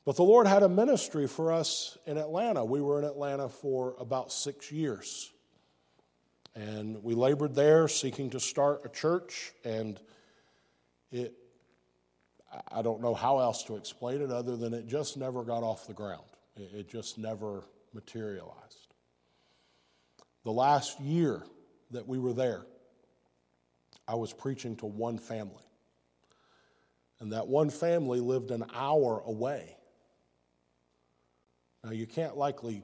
But 0.05 0.15
the 0.15 0.23
Lord 0.23 0.47
had 0.47 0.63
a 0.63 0.69
ministry 0.69 1.27
for 1.27 1.51
us 1.51 1.97
in 2.07 2.17
Atlanta. 2.17 2.63
We 2.63 2.81
were 2.81 2.99
in 2.99 3.05
Atlanta 3.05 3.49
for 3.49 3.95
about 3.99 4.31
six 4.31 4.71
years. 4.71 5.31
And 6.55 7.03
we 7.03 7.13
labored 7.13 7.53
there 7.53 7.87
seeking 7.87 8.29
to 8.31 8.39
start 8.39 8.81
a 8.83 8.89
church, 8.89 9.53
and 9.63 9.99
it, 11.11 11.33
I 12.69 12.81
don't 12.81 13.01
know 13.01 13.13
how 13.13 13.39
else 13.39 13.63
to 13.63 13.77
explain 13.77 14.21
it 14.21 14.31
other 14.31 14.57
than 14.57 14.73
it 14.73 14.87
just 14.87 15.17
never 15.17 15.43
got 15.43 15.63
off 15.63 15.87
the 15.87 15.93
ground. 15.93 16.25
It 16.57 16.89
just 16.89 17.17
never 17.17 17.63
materialized. 17.93 18.93
The 20.43 20.51
last 20.51 20.99
year 20.99 21.43
that 21.91 22.07
we 22.07 22.17
were 22.19 22.33
there, 22.33 22.65
I 24.07 24.15
was 24.15 24.33
preaching 24.33 24.75
to 24.77 24.85
one 24.85 25.17
family. 25.17 25.63
And 27.19 27.33
that 27.33 27.47
one 27.47 27.69
family 27.69 28.19
lived 28.19 28.51
an 28.51 28.65
hour 28.73 29.21
away 29.25 29.75
now, 31.83 31.91
you 31.91 32.05
can't 32.05 32.37
likely 32.37 32.83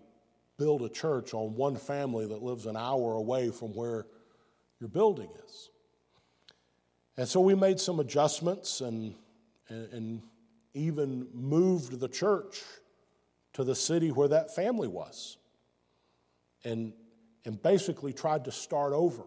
build 0.57 0.81
a 0.81 0.89
church 0.89 1.33
on 1.33 1.55
one 1.55 1.75
family 1.75 2.25
that 2.27 2.41
lives 2.41 2.65
an 2.65 2.75
hour 2.75 3.13
away 3.13 3.51
from 3.51 3.73
where 3.75 4.07
your 4.79 4.89
building 4.89 5.29
is. 5.45 5.69
And 7.15 7.27
so 7.27 7.39
we 7.41 7.55
made 7.55 7.79
some 7.79 7.99
adjustments 7.99 8.81
and, 8.81 9.15
and, 9.69 9.93
and 9.93 10.21
even 10.73 11.27
moved 11.33 11.99
the 11.99 12.07
church 12.07 12.63
to 13.57 13.63
the 13.63 13.73
city 13.73 14.11
where 14.11 14.27
that 14.27 14.53
family 14.53 14.87
was 14.87 15.35
and, 16.63 16.93
and 17.43 17.59
basically 17.59 18.13
tried 18.13 18.45
to 18.45 18.51
start 18.51 18.93
over. 18.93 19.23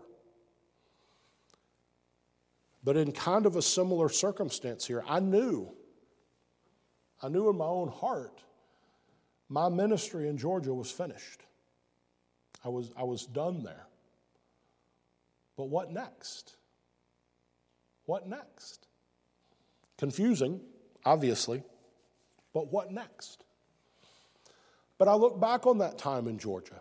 But 2.84 2.96
in 2.96 3.10
kind 3.10 3.44
of 3.44 3.56
a 3.56 3.62
similar 3.62 4.08
circumstance 4.08 4.86
here, 4.86 5.02
I 5.08 5.18
knew, 5.18 5.72
I 7.20 7.28
knew 7.28 7.50
in 7.50 7.58
my 7.58 7.64
own 7.64 7.88
heart 7.88 8.40
my 9.48 9.68
ministry 9.68 10.28
in 10.28 10.38
Georgia 10.38 10.72
was 10.72 10.92
finished. 10.92 11.42
I 12.64 12.68
was, 12.68 12.92
I 12.96 13.02
was 13.02 13.26
done 13.26 13.64
there. 13.64 13.88
But 15.56 15.70
what 15.70 15.90
next? 15.90 16.54
What 18.06 18.28
next? 18.28 18.86
Confusing, 19.98 20.60
obviously, 21.04 21.64
but 22.54 22.72
what 22.72 22.92
next? 22.92 23.42
But 25.00 25.08
I 25.08 25.14
look 25.14 25.40
back 25.40 25.66
on 25.66 25.78
that 25.78 25.96
time 25.96 26.28
in 26.28 26.38
Georgia. 26.38 26.78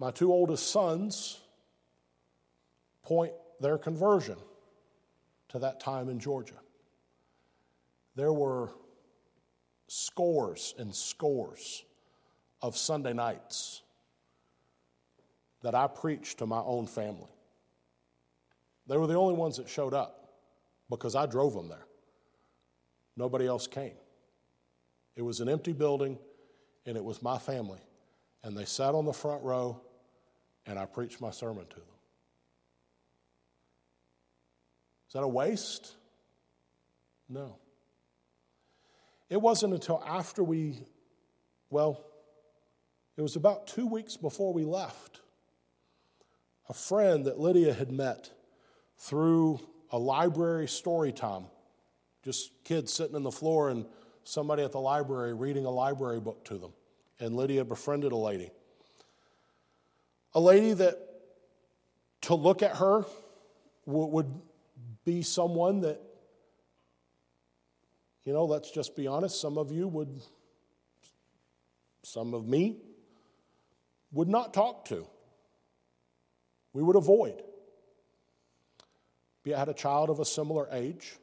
My 0.00 0.10
two 0.10 0.32
oldest 0.32 0.68
sons 0.72 1.38
point 3.04 3.34
their 3.60 3.78
conversion 3.78 4.34
to 5.50 5.60
that 5.60 5.78
time 5.78 6.08
in 6.08 6.18
Georgia. 6.18 6.58
There 8.16 8.32
were 8.32 8.72
scores 9.86 10.74
and 10.76 10.92
scores 10.92 11.84
of 12.60 12.76
Sunday 12.76 13.12
nights 13.12 13.82
that 15.62 15.76
I 15.76 15.86
preached 15.86 16.38
to 16.38 16.46
my 16.46 16.62
own 16.62 16.88
family. 16.88 17.30
They 18.88 18.96
were 18.96 19.06
the 19.06 19.14
only 19.14 19.34
ones 19.34 19.58
that 19.58 19.68
showed 19.68 19.94
up 19.94 20.32
because 20.88 21.14
I 21.14 21.26
drove 21.26 21.54
them 21.54 21.68
there. 21.68 21.86
Nobody 23.16 23.46
else 23.46 23.68
came. 23.68 23.99
It 25.16 25.22
was 25.22 25.40
an 25.40 25.48
empty 25.48 25.72
building 25.72 26.18
and 26.86 26.96
it 26.96 27.04
was 27.04 27.22
my 27.22 27.38
family. 27.38 27.80
And 28.42 28.56
they 28.56 28.64
sat 28.64 28.94
on 28.94 29.04
the 29.04 29.12
front 29.12 29.42
row 29.42 29.80
and 30.66 30.78
I 30.78 30.86
preached 30.86 31.20
my 31.20 31.30
sermon 31.30 31.66
to 31.66 31.76
them. 31.76 31.84
Is 35.08 35.14
that 35.14 35.22
a 35.22 35.28
waste? 35.28 35.96
No. 37.28 37.56
It 39.28 39.40
wasn't 39.40 39.74
until 39.74 40.02
after 40.06 40.42
we, 40.42 40.78
well, 41.70 42.04
it 43.16 43.22
was 43.22 43.36
about 43.36 43.66
two 43.66 43.86
weeks 43.86 44.16
before 44.16 44.52
we 44.52 44.64
left. 44.64 45.20
A 46.68 46.72
friend 46.72 47.24
that 47.26 47.38
Lydia 47.38 47.74
had 47.74 47.90
met 47.90 48.30
through 48.98 49.60
a 49.90 49.98
library 49.98 50.68
story 50.68 51.12
time, 51.12 51.46
just 52.24 52.52
kids 52.64 52.92
sitting 52.92 53.16
on 53.16 53.24
the 53.24 53.30
floor 53.32 53.70
and 53.70 53.86
somebody 54.30 54.62
at 54.62 54.72
the 54.72 54.80
library 54.80 55.34
reading 55.34 55.64
a 55.66 55.70
library 55.70 56.20
book 56.20 56.44
to 56.44 56.58
them. 56.58 56.72
And 57.18 57.34
Lydia 57.36 57.64
befriended 57.64 58.12
a 58.12 58.16
lady. 58.16 58.50
A 60.34 60.40
lady 60.40 60.72
that, 60.72 60.96
to 62.22 62.34
look 62.34 62.62
at 62.62 62.76
her, 62.76 63.04
would 63.86 64.32
be 65.04 65.22
someone 65.22 65.80
that 65.80 66.00
you 68.24 68.32
know, 68.34 68.44
let's 68.44 68.70
just 68.70 68.94
be 68.94 69.06
honest, 69.06 69.40
some 69.40 69.56
of 69.56 69.72
you 69.72 69.88
would, 69.88 70.20
some 72.02 72.34
of 72.34 72.46
me, 72.46 72.76
would 74.12 74.28
not 74.28 74.52
talk 74.52 74.84
to. 74.86 75.06
We 76.72 76.82
would 76.82 76.96
avoid. 76.96 77.42
We 79.44 79.52
had 79.52 79.68
a 79.68 79.74
child 79.74 80.10
of 80.10 80.20
a 80.20 80.24
similar 80.24 80.68
age, 80.70 81.16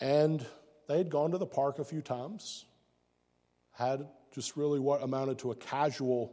and 0.00 0.44
they 0.88 0.98
had 0.98 1.10
gone 1.10 1.30
to 1.32 1.38
the 1.38 1.46
park 1.46 1.78
a 1.78 1.84
few 1.84 2.02
times, 2.02 2.66
had 3.72 4.06
just 4.34 4.56
really 4.56 4.80
what 4.80 5.02
amounted 5.02 5.38
to 5.40 5.50
a 5.50 5.54
casual 5.54 6.32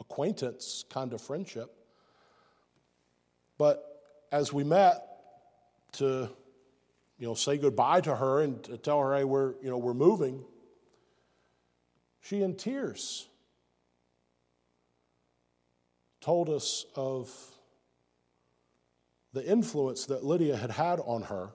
acquaintance 0.00 0.84
kind 0.90 1.12
of 1.12 1.20
friendship. 1.20 1.74
But 3.58 3.82
as 4.32 4.52
we 4.52 4.64
met 4.64 5.02
to 5.92 6.28
you 7.18 7.26
know, 7.26 7.34
say 7.34 7.56
goodbye 7.56 8.00
to 8.02 8.14
her 8.14 8.42
and 8.42 8.62
to 8.64 8.76
tell 8.76 9.00
her, 9.00 9.16
hey, 9.16 9.24
we're, 9.24 9.54
you 9.62 9.70
know, 9.70 9.78
we're 9.78 9.94
moving, 9.94 10.44
she 12.20 12.42
in 12.42 12.54
tears 12.56 13.28
told 16.20 16.50
us 16.50 16.84
of 16.94 17.30
the 19.32 19.46
influence 19.46 20.06
that 20.06 20.24
Lydia 20.24 20.56
had 20.56 20.72
had 20.72 20.98
on 21.00 21.22
her 21.22 21.50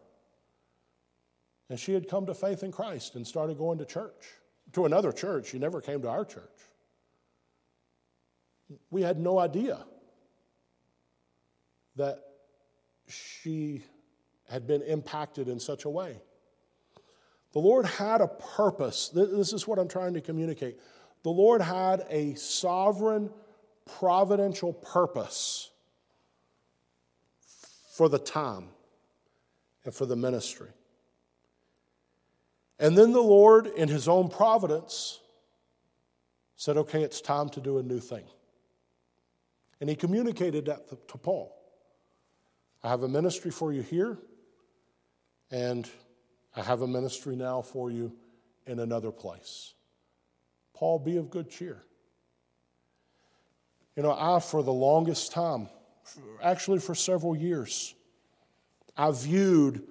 And 1.72 1.80
she 1.80 1.94
had 1.94 2.10
come 2.10 2.26
to 2.26 2.34
faith 2.34 2.64
in 2.64 2.72
Christ 2.74 3.16
and 3.16 3.26
started 3.26 3.58
going 3.58 3.78
to 3.78 3.86
church, 3.86 4.26
to 4.74 4.86
another 4.86 5.14
church. 5.14 5.52
She 5.52 5.58
never 5.58 5.80
came 5.80 6.02
to 6.02 6.10
our 6.10 6.26
church. 6.26 6.44
We 8.90 9.04
had 9.04 9.18
no 9.18 9.40
idea 9.40 9.80
that 11.96 12.20
she 13.08 13.86
had 14.50 14.68
been 14.68 14.82
impacted 14.82 15.48
in 15.48 15.62
such 15.62 15.86
a 15.86 15.90
way. 15.90 16.18
The 17.54 17.60
Lord 17.60 17.86
had 17.86 18.20
a 18.20 18.28
purpose. 18.28 19.08
This 19.08 19.54
is 19.54 19.66
what 19.66 19.80
I'm 19.80 19.88
trying 19.88 20.14
to 20.16 20.22
communicate. 20.22 20.78
The 21.24 21.30
Lord 21.30 21.62
had 21.62 22.06
a 22.10 22.34
sovereign, 22.36 23.30
providential 23.86 24.74
purpose 24.74 25.70
for 27.94 28.10
the 28.10 28.20
time 28.20 28.72
and 29.86 29.94
for 29.94 30.06
the 30.06 30.18
ministry. 30.18 30.68
And 32.82 32.98
then 32.98 33.12
the 33.12 33.22
Lord, 33.22 33.68
in 33.68 33.88
His 33.88 34.08
own 34.08 34.28
providence, 34.28 35.20
said, 36.56 36.78
okay, 36.78 37.04
it's 37.04 37.22
time 37.22 37.48
to 37.50 37.62
do 37.62 37.78
a 37.78 37.84
new 37.84 38.00
thing. 38.00 38.24
And 39.80 39.88
He 39.90 39.96
communicated 39.96 40.66
that 40.66 41.08
to 41.08 41.18
Paul. 41.20 41.56
I 42.84 42.90
have 42.90 43.04
a 43.04 43.08
ministry 43.08 43.52
for 43.52 43.72
you 43.72 43.84
here, 43.84 44.18
and 45.52 45.88
I 46.56 46.64
have 46.64 46.82
a 46.82 46.88
ministry 46.88 47.36
now 47.36 47.62
for 47.62 47.92
you 47.92 48.14
in 48.66 48.80
another 48.80 49.12
place. 49.12 49.76
Paul, 50.74 50.98
be 50.98 51.18
of 51.18 51.30
good 51.30 51.52
cheer. 51.52 51.84
You 53.96 54.02
know, 54.02 54.16
I, 54.18 54.40
for 54.40 54.64
the 54.64 54.74
longest 54.74 55.32
time, 55.32 55.70
actually 56.42 56.80
for 56.80 56.96
several 56.96 57.36
years, 57.36 57.94
I 58.98 59.12
viewed 59.12 59.84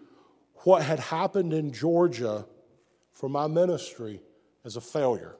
what 0.65 0.83
had 0.83 0.99
happened 0.99 1.53
in 1.53 1.73
Georgia 1.73 2.47
for 3.21 3.29
my 3.29 3.47
ministry 3.47 4.23
as 4.65 4.77
a 4.77 4.81
failure. 4.81 5.37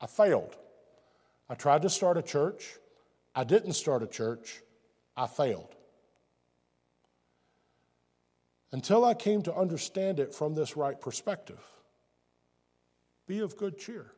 I 0.00 0.06
failed. 0.06 0.56
I 1.48 1.54
tried 1.54 1.82
to 1.82 1.88
start 1.88 2.16
a 2.16 2.22
church. 2.22 2.68
I 3.32 3.44
didn't 3.44 3.74
start 3.74 4.02
a 4.02 4.08
church. 4.08 4.60
I 5.16 5.28
failed. 5.28 5.72
Until 8.72 9.04
I 9.04 9.14
came 9.14 9.42
to 9.42 9.54
understand 9.54 10.18
it 10.18 10.34
from 10.34 10.56
this 10.56 10.76
right 10.76 11.00
perspective. 11.00 11.60
Be 13.28 13.38
of 13.38 13.56
good 13.56 13.78
cheer. 13.78 14.10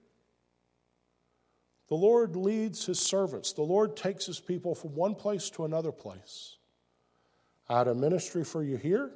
The 1.91 1.95
Lord 1.95 2.37
leads 2.37 2.87
his 2.87 2.99
servants. 2.99 3.53
The 3.53 3.61
Lord 3.61 3.99
takes 3.99 4.25
his 4.25 4.41
people 4.41 4.75
from 4.75 4.95
one 4.95 5.15
place 5.15 5.51
to 5.51 5.67
another 5.67 5.93
place. 5.93 6.57
I 7.69 7.77
had 7.77 7.89
a 7.89 7.95
ministry 7.95 8.45
for 8.45 8.63
you 8.63 8.79
here, 8.79 9.11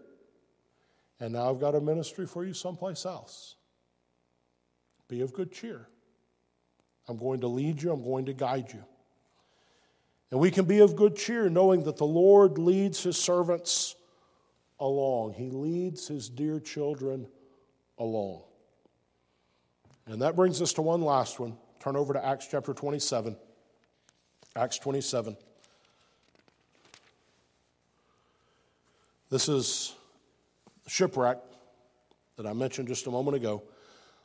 and 1.18 1.32
now 1.32 1.48
I've 1.48 1.60
got 1.60 1.74
a 1.74 1.80
ministry 1.80 2.26
for 2.26 2.44
you 2.44 2.52
someplace 2.52 3.06
else. 3.06 3.56
Be 5.12 5.20
of 5.20 5.34
good 5.34 5.52
cheer. 5.52 5.86
I'm 7.06 7.18
going 7.18 7.40
to 7.40 7.46
lead 7.46 7.82
you, 7.82 7.92
I'm 7.92 8.02
going 8.02 8.24
to 8.24 8.32
guide 8.32 8.72
you. 8.72 8.82
And 10.30 10.40
we 10.40 10.50
can 10.50 10.64
be 10.64 10.78
of 10.78 10.96
good 10.96 11.16
cheer 11.16 11.50
knowing 11.50 11.82
that 11.82 11.98
the 11.98 12.06
Lord 12.06 12.56
leads 12.56 13.02
his 13.02 13.18
servants 13.18 13.94
along, 14.80 15.34
he 15.34 15.50
leads 15.50 16.08
his 16.08 16.30
dear 16.30 16.58
children 16.58 17.26
along. 17.98 18.40
And 20.06 20.22
that 20.22 20.34
brings 20.34 20.62
us 20.62 20.72
to 20.72 20.82
one 20.82 21.02
last 21.02 21.38
one. 21.38 21.58
Turn 21.78 21.94
over 21.94 22.14
to 22.14 22.24
Acts 22.24 22.48
chapter 22.50 22.72
27. 22.72 23.36
Acts 24.56 24.78
27. 24.78 25.36
This 29.28 29.50
is 29.50 29.94
shipwreck 30.86 31.36
that 32.38 32.46
I 32.46 32.54
mentioned 32.54 32.88
just 32.88 33.06
a 33.06 33.10
moment 33.10 33.36
ago. 33.36 33.62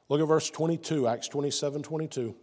Look 0.09 0.21
at 0.21 0.27
verse 0.27 0.49
22, 0.49 1.07
Acts 1.07 1.27
27 1.27 1.83
22. 1.83 2.35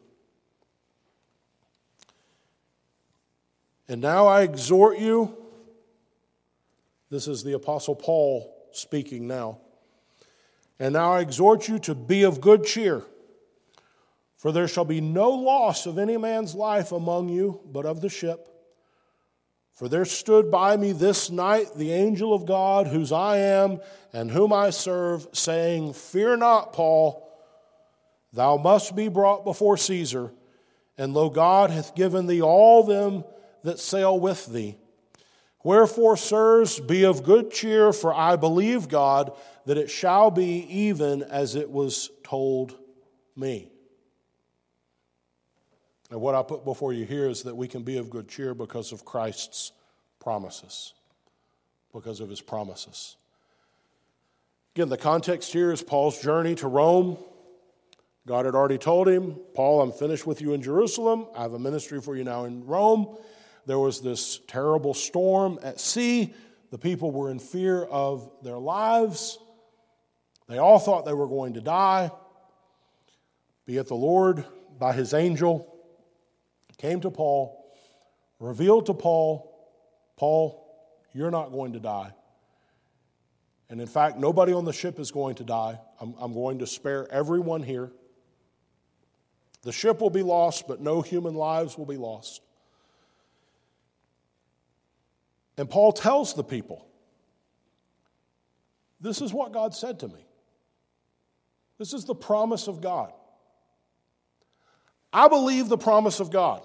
And 3.89 4.01
now 4.01 4.27
I 4.27 4.43
exhort 4.43 4.99
you, 4.99 5.37
this 7.11 7.29
is 7.29 7.45
the 7.45 7.53
Apostle 7.53 7.95
Paul 7.95 8.51
speaking 8.73 9.27
now. 9.29 9.59
And 10.79 10.95
now 10.95 11.13
I 11.13 11.21
exhort 11.21 11.69
you 11.69 11.79
to 11.81 11.95
be 11.95 12.25
of 12.25 12.41
good 12.41 12.65
cheer. 12.65 13.03
For 14.37 14.53
there 14.53 14.69
shall 14.69 14.85
be 14.85 15.01
no 15.01 15.31
loss 15.31 15.87
of 15.87 15.99
any 15.99 16.17
man's 16.17 16.55
life 16.55 16.93
among 16.93 17.29
you, 17.29 17.61
but 17.73 17.87
of 17.87 18.01
the 18.01 18.09
ship. 18.09 18.49
For 19.73 19.89
there 19.89 20.05
stood 20.05 20.51
by 20.51 20.77
me 20.77 20.93
this 20.93 21.31
night 21.31 21.75
the 21.77 21.93
angel 21.93 22.35
of 22.35 22.47
God, 22.47 22.87
whose 22.87 23.11
I 23.13 23.39
am 23.39 23.81
and 24.13 24.31
whom 24.31 24.53
I 24.53 24.71
serve, 24.71 25.27
saying, 25.33 25.95
Fear 25.95 26.39
not, 26.39 26.73
Paul, 26.73 27.25
thou 28.35 28.57
must 28.57 28.95
be 28.95 29.09
brought 29.09 29.45
before 29.45 29.77
Caesar, 29.77 30.33
and 30.99 31.15
lo, 31.15 31.31
God 31.31 31.71
hath 31.71 31.95
given 31.95 32.27
thee 32.27 32.43
all 32.43 32.83
them 32.83 33.25
that 33.63 33.79
sail 33.79 34.19
with 34.19 34.47
thee. 34.47 34.77
Wherefore, 35.63 36.17
sirs, 36.17 36.79
be 36.79 37.05
of 37.05 37.23
good 37.23 37.51
cheer, 37.51 37.93
for 37.93 38.13
I 38.13 38.37
believe 38.37 38.89
God 38.89 39.33
that 39.65 39.79
it 39.79 39.89
shall 39.89 40.31
be 40.31 40.67
even 40.69 41.23
as 41.23 41.55
it 41.55 41.71
was 41.71 42.11
told 42.23 42.77
me. 43.35 43.71
And 46.11 46.21
what 46.21 46.35
I 46.35 46.43
put 46.43 46.65
before 46.65 46.93
you 46.93 47.07
here 47.07 47.29
is 47.29 47.45
that 47.45 47.57
we 47.57 47.67
can 47.67 47.83
be 47.83 47.97
of 47.97 48.11
good 48.11 48.29
cheer 48.29 48.53
because 48.53 48.93
of 48.93 49.07
Christ's 49.07 49.73
promises, 50.21 50.93
because 51.93 52.21
of 52.21 52.29
his 52.29 52.43
promises. 52.43 53.17
Again, 54.77 54.91
the 54.91 54.99
context 54.99 55.53
here 55.53 55.73
is 55.73 55.83
Paul's 55.83 56.21
journey 56.21 56.55
to 56.57 56.69
Rome. 56.69 57.17
God 58.27 58.47
had 58.47 58.55
already 58.55 58.79
told 58.79 59.09
him, 59.09 59.37
Paul, 59.55 59.83
I'm 59.83 59.93
finished 59.93 60.27
with 60.27 60.41
you 60.41 60.55
in 60.55 60.63
Jerusalem. 60.63 61.27
I 61.37 61.43
have 61.43 61.53
a 61.53 61.59
ministry 61.59 62.01
for 62.01 62.17
you 62.17 62.25
now 62.25 62.45
in 62.45 62.65
Rome. 62.65 63.17
There 63.67 63.79
was 63.79 64.01
this 64.01 64.41
terrible 64.47 64.95
storm 64.95 65.59
at 65.63 65.79
sea. 65.79 66.33
The 66.71 66.79
people 66.79 67.11
were 67.11 67.31
in 67.31 67.39
fear 67.39 67.85
of 67.85 68.31
their 68.43 68.59
lives. 68.59 69.39
They 70.49 70.59
all 70.59 70.79
thought 70.79 71.05
they 71.05 71.13
were 71.13 71.29
going 71.29 71.55
to 71.55 71.61
die. 71.61 72.11
Be 73.67 73.77
it 73.77 73.89
the 73.89 73.95
Lord, 73.95 74.45
by 74.79 74.93
his 74.93 75.15
angel, 75.15 75.75
came 76.79 77.01
to 77.01 77.11
Paul, 77.11 77.65
revealed 78.41 78.87
to 78.87 78.95
Paul, 78.95 79.51
Paul, 80.17 80.61
you're 81.15 81.31
not 81.31 81.53
going 81.53 81.73
to 81.75 81.81
die. 81.81 82.13
And 83.71 83.81
in 83.81 83.87
fact, 83.87 84.19
nobody 84.19 84.53
on 84.53 84.65
the 84.65 84.73
ship 84.73 84.99
is 84.99 85.11
going 85.11 85.37
to 85.37 85.45
die. 85.45 85.79
I'm, 86.01 86.15
I'm, 86.19 86.35
going 86.35 86.59
to 86.59 86.67
spare 86.67 87.11
everyone 87.11 87.63
here. 87.63 87.91
The 89.65 89.73
ship 89.73 90.01
will 90.01 90.11
be 90.11 90.23
lost, 90.23 90.69
but 90.69 90.81
no 90.81 91.03
human 91.03 91.35
lives 91.35 91.77
will 91.77 91.87
be 91.87 91.97
lost. 91.97 92.43
And 95.57 95.69
Paul 95.69 95.93
tells 95.93 96.35
the 96.35 96.45
people, 96.45 96.87
This 99.01 99.21
is 99.21 99.33
what 99.33 99.53
God 99.53 99.75
said 99.75 100.01
to 100.01 100.09
me. 100.09 100.27
This 101.79 101.93
is 101.93 102.05
the 102.05 102.15
promise 102.15 102.69
of 102.69 102.81
God. 102.81 103.13
I 105.13 105.29
believe 105.29 105.69
the 105.69 105.79
promise 105.79 106.21
of 106.21 106.31
God. 106.31 106.63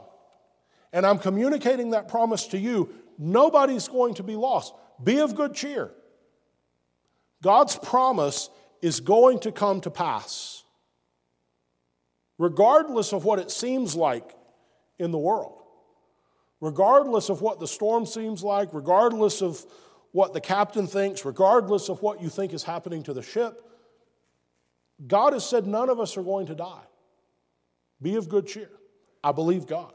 And 0.92 1.06
I'm 1.06 1.20
communicating 1.20 1.92
that 1.92 2.08
promise 2.08 2.48
to 2.48 2.58
you. 2.58 2.94
Nobody's 3.18 3.88
going 3.88 4.16
to 4.16 4.24
be 4.24 4.36
lost. 4.36 4.74
Be 5.04 5.20
of 5.20 5.36
good 5.36 5.54
cheer. 5.54 5.92
God's 7.42 7.76
promise 7.76 8.50
is 8.82 9.00
going 9.00 9.40
to 9.40 9.52
come 9.52 9.82
to 9.82 9.92
pass, 9.92 10.64
regardless 12.40 13.14
of 13.14 13.26
what 13.26 13.38
it 13.38 13.52
seems 13.52 13.96
like 13.96 14.34
in 14.98 15.12
the 15.12 15.18
world, 15.18 15.62
regardless 16.62 17.30
of 17.30 17.42
what 17.42 17.60
the 17.60 17.68
storm 17.68 18.08
seems 18.08 18.44
like, 18.44 18.74
regardless 18.74 19.44
of 19.44 19.64
what 20.14 20.34
the 20.34 20.42
captain 20.42 20.88
thinks, 20.88 21.24
regardless 21.26 21.90
of 21.90 22.02
what 22.02 22.22
you 22.22 22.30
think 22.30 22.54
is 22.54 22.64
happening 22.64 23.04
to 23.04 23.14
the 23.14 23.22
ship. 23.22 23.62
God 25.06 25.34
has 25.34 25.48
said 25.48 25.68
none 25.68 25.90
of 25.90 26.00
us 26.00 26.18
are 26.18 26.24
going 26.24 26.48
to 26.48 26.56
die. 26.56 26.82
Be 28.02 28.16
of 28.16 28.28
good 28.28 28.48
cheer. 28.48 28.72
I 29.24 29.34
believe 29.34 29.68
God. 29.68 29.94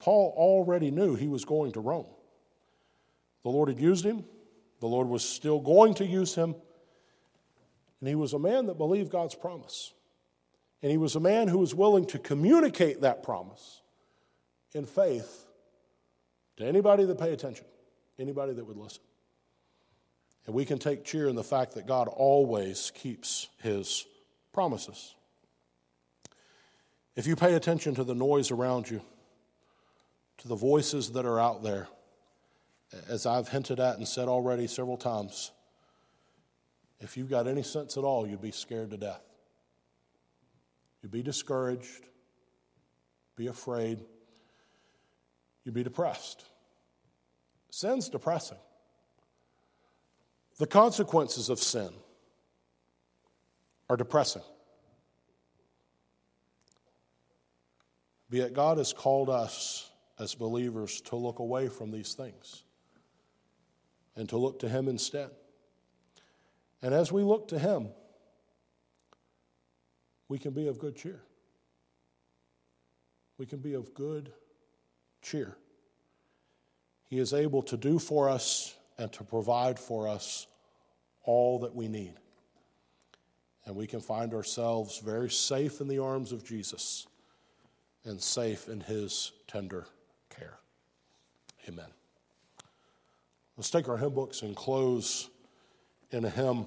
Paul 0.00 0.34
already 0.36 0.90
knew 0.90 1.14
he 1.14 1.28
was 1.28 1.44
going 1.44 1.72
to 1.72 1.80
Rome. 1.80 2.06
The 3.44 3.50
Lord 3.50 3.68
had 3.68 3.78
used 3.78 4.04
him, 4.04 4.24
the 4.80 4.86
Lord 4.86 5.08
was 5.08 5.26
still 5.26 5.60
going 5.60 5.94
to 5.94 6.04
use 6.04 6.34
him, 6.34 6.54
and 8.00 8.08
he 8.08 8.14
was 8.14 8.32
a 8.32 8.38
man 8.38 8.66
that 8.66 8.76
believed 8.76 9.10
God's 9.10 9.34
promise. 9.34 9.92
And 10.82 10.90
he 10.90 10.98
was 10.98 11.14
a 11.14 11.20
man 11.20 11.48
who 11.48 11.58
was 11.58 11.74
willing 11.74 12.06
to 12.06 12.18
communicate 12.18 13.02
that 13.02 13.22
promise 13.22 13.82
in 14.72 14.86
faith 14.86 15.46
to 16.56 16.64
anybody 16.64 17.04
that 17.04 17.18
pay 17.18 17.32
attention, 17.32 17.66
anybody 18.18 18.52
that 18.54 18.64
would 18.64 18.76
listen. 18.76 19.02
And 20.46 20.54
we 20.54 20.64
can 20.64 20.78
take 20.78 21.04
cheer 21.04 21.28
in 21.28 21.36
the 21.36 21.44
fact 21.44 21.74
that 21.74 21.86
God 21.86 22.08
always 22.08 22.90
keeps 22.94 23.48
his 23.62 24.06
promises. 24.52 25.14
If 27.14 27.26
you 27.26 27.36
pay 27.36 27.54
attention 27.54 27.94
to 27.96 28.04
the 28.04 28.14
noise 28.14 28.50
around 28.50 28.90
you, 28.90 29.02
to 30.38 30.48
the 30.48 30.56
voices 30.56 31.12
that 31.12 31.26
are 31.26 31.38
out 31.38 31.62
there, 31.62 31.88
as 33.08 33.26
I've 33.26 33.48
hinted 33.48 33.78
at 33.78 33.98
and 33.98 34.08
said 34.08 34.28
already 34.28 34.66
several 34.66 34.96
times, 34.96 35.52
if 37.00 37.16
you've 37.16 37.30
got 37.30 37.46
any 37.46 37.62
sense 37.62 37.96
at 37.96 38.04
all, 38.04 38.26
you'd 38.26 38.42
be 38.42 38.50
scared 38.50 38.90
to 38.90 38.96
death. 38.96 39.22
You'd 41.02 41.12
be 41.12 41.22
discouraged, 41.22 42.04
be 43.36 43.46
afraid, 43.46 44.04
you'd 45.64 45.74
be 45.74 45.82
depressed. 45.82 46.44
Sin's 47.70 48.08
depressing. 48.08 48.58
The 50.58 50.66
consequences 50.66 51.48
of 51.48 51.58
sin 51.58 51.90
are 53.88 53.96
depressing. 53.96 54.42
Yet, 58.30 58.52
God 58.52 58.78
has 58.78 58.92
called 58.92 59.28
us 59.28 59.90
as 60.18 60.34
believers 60.34 61.00
to 61.02 61.16
look 61.16 61.38
away 61.38 61.68
from 61.68 61.90
these 61.90 62.14
things 62.14 62.62
and 64.14 64.28
to 64.28 64.36
look 64.36 64.60
to 64.60 64.68
Him 64.68 64.86
instead. 64.86 65.30
And 66.82 66.94
as 66.94 67.10
we 67.10 67.22
look 67.22 67.48
to 67.48 67.58
Him, 67.58 67.88
we 70.30 70.38
can 70.38 70.52
be 70.52 70.68
of 70.68 70.78
good 70.78 70.94
cheer. 70.94 71.20
We 73.36 73.46
can 73.46 73.58
be 73.58 73.74
of 73.74 73.92
good 73.94 74.30
cheer. 75.22 75.56
He 77.08 77.18
is 77.18 77.34
able 77.34 77.62
to 77.64 77.76
do 77.76 77.98
for 77.98 78.28
us 78.28 78.76
and 78.96 79.12
to 79.14 79.24
provide 79.24 79.76
for 79.76 80.06
us 80.06 80.46
all 81.24 81.58
that 81.58 81.74
we 81.74 81.88
need. 81.88 82.14
And 83.66 83.74
we 83.74 83.88
can 83.88 83.98
find 83.98 84.32
ourselves 84.32 85.00
very 85.00 85.30
safe 85.30 85.80
in 85.80 85.88
the 85.88 85.98
arms 85.98 86.30
of 86.30 86.44
Jesus 86.44 87.08
and 88.04 88.22
safe 88.22 88.68
in 88.68 88.80
his 88.80 89.32
tender 89.48 89.86
care. 90.28 90.60
Amen. 91.68 91.90
Let's 93.56 93.70
take 93.70 93.88
our 93.88 93.96
hymn 93.96 94.14
books 94.14 94.42
and 94.42 94.54
close 94.54 95.28
in 96.12 96.24
a 96.24 96.30
hymn. 96.30 96.66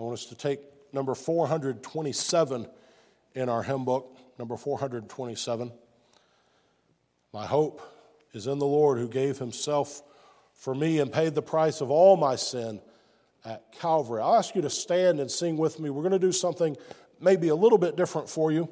I 0.00 0.02
want 0.02 0.14
us 0.14 0.24
to 0.26 0.34
take 0.34 0.60
number 0.94 1.14
427 1.14 2.66
in 3.34 3.48
our 3.50 3.62
hymn 3.62 3.84
book, 3.84 4.16
number 4.38 4.56
427. 4.56 5.70
My 7.34 7.44
hope 7.44 7.82
is 8.32 8.46
in 8.46 8.58
the 8.58 8.66
Lord 8.66 8.96
who 8.96 9.08
gave 9.08 9.38
himself 9.38 10.02
for 10.54 10.74
me 10.74 11.00
and 11.00 11.12
paid 11.12 11.34
the 11.34 11.42
price 11.42 11.82
of 11.82 11.90
all 11.90 12.16
my 12.16 12.36
sin 12.36 12.80
at 13.44 13.72
Calvary. 13.72 14.22
I'll 14.22 14.36
ask 14.36 14.54
you 14.54 14.62
to 14.62 14.70
stand 14.70 15.20
and 15.20 15.30
sing 15.30 15.58
with 15.58 15.78
me. 15.78 15.90
We're 15.90 16.02
going 16.02 16.12
to 16.12 16.18
do 16.18 16.32
something 16.32 16.78
maybe 17.20 17.48
a 17.48 17.54
little 17.54 17.76
bit 17.76 17.94
different 17.94 18.30
for 18.30 18.50
you. 18.50 18.70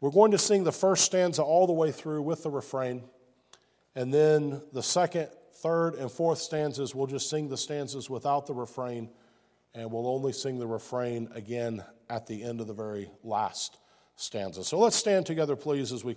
We're 0.00 0.12
going 0.12 0.30
to 0.30 0.38
sing 0.38 0.62
the 0.62 0.70
first 0.70 1.04
stanza 1.04 1.42
all 1.42 1.66
the 1.66 1.72
way 1.72 1.90
through 1.90 2.22
with 2.22 2.44
the 2.44 2.50
refrain. 2.50 3.02
And 3.96 4.14
then 4.14 4.62
the 4.72 4.82
second, 4.84 5.28
third, 5.54 5.96
and 5.96 6.08
fourth 6.08 6.38
stanzas, 6.38 6.94
we'll 6.94 7.08
just 7.08 7.28
sing 7.28 7.48
the 7.48 7.56
stanzas 7.56 8.08
without 8.08 8.46
the 8.46 8.54
refrain. 8.54 9.10
And 9.76 9.92
we'll 9.92 10.08
only 10.08 10.32
sing 10.32 10.58
the 10.58 10.66
refrain 10.66 11.28
again 11.34 11.84
at 12.08 12.26
the 12.26 12.42
end 12.42 12.62
of 12.62 12.66
the 12.66 12.72
very 12.72 13.10
last 13.22 13.76
stanza. 14.16 14.64
So 14.64 14.78
let's 14.78 14.96
stand 14.96 15.26
together, 15.26 15.54
please, 15.54 15.92
as 15.92 16.02
we 16.02 16.14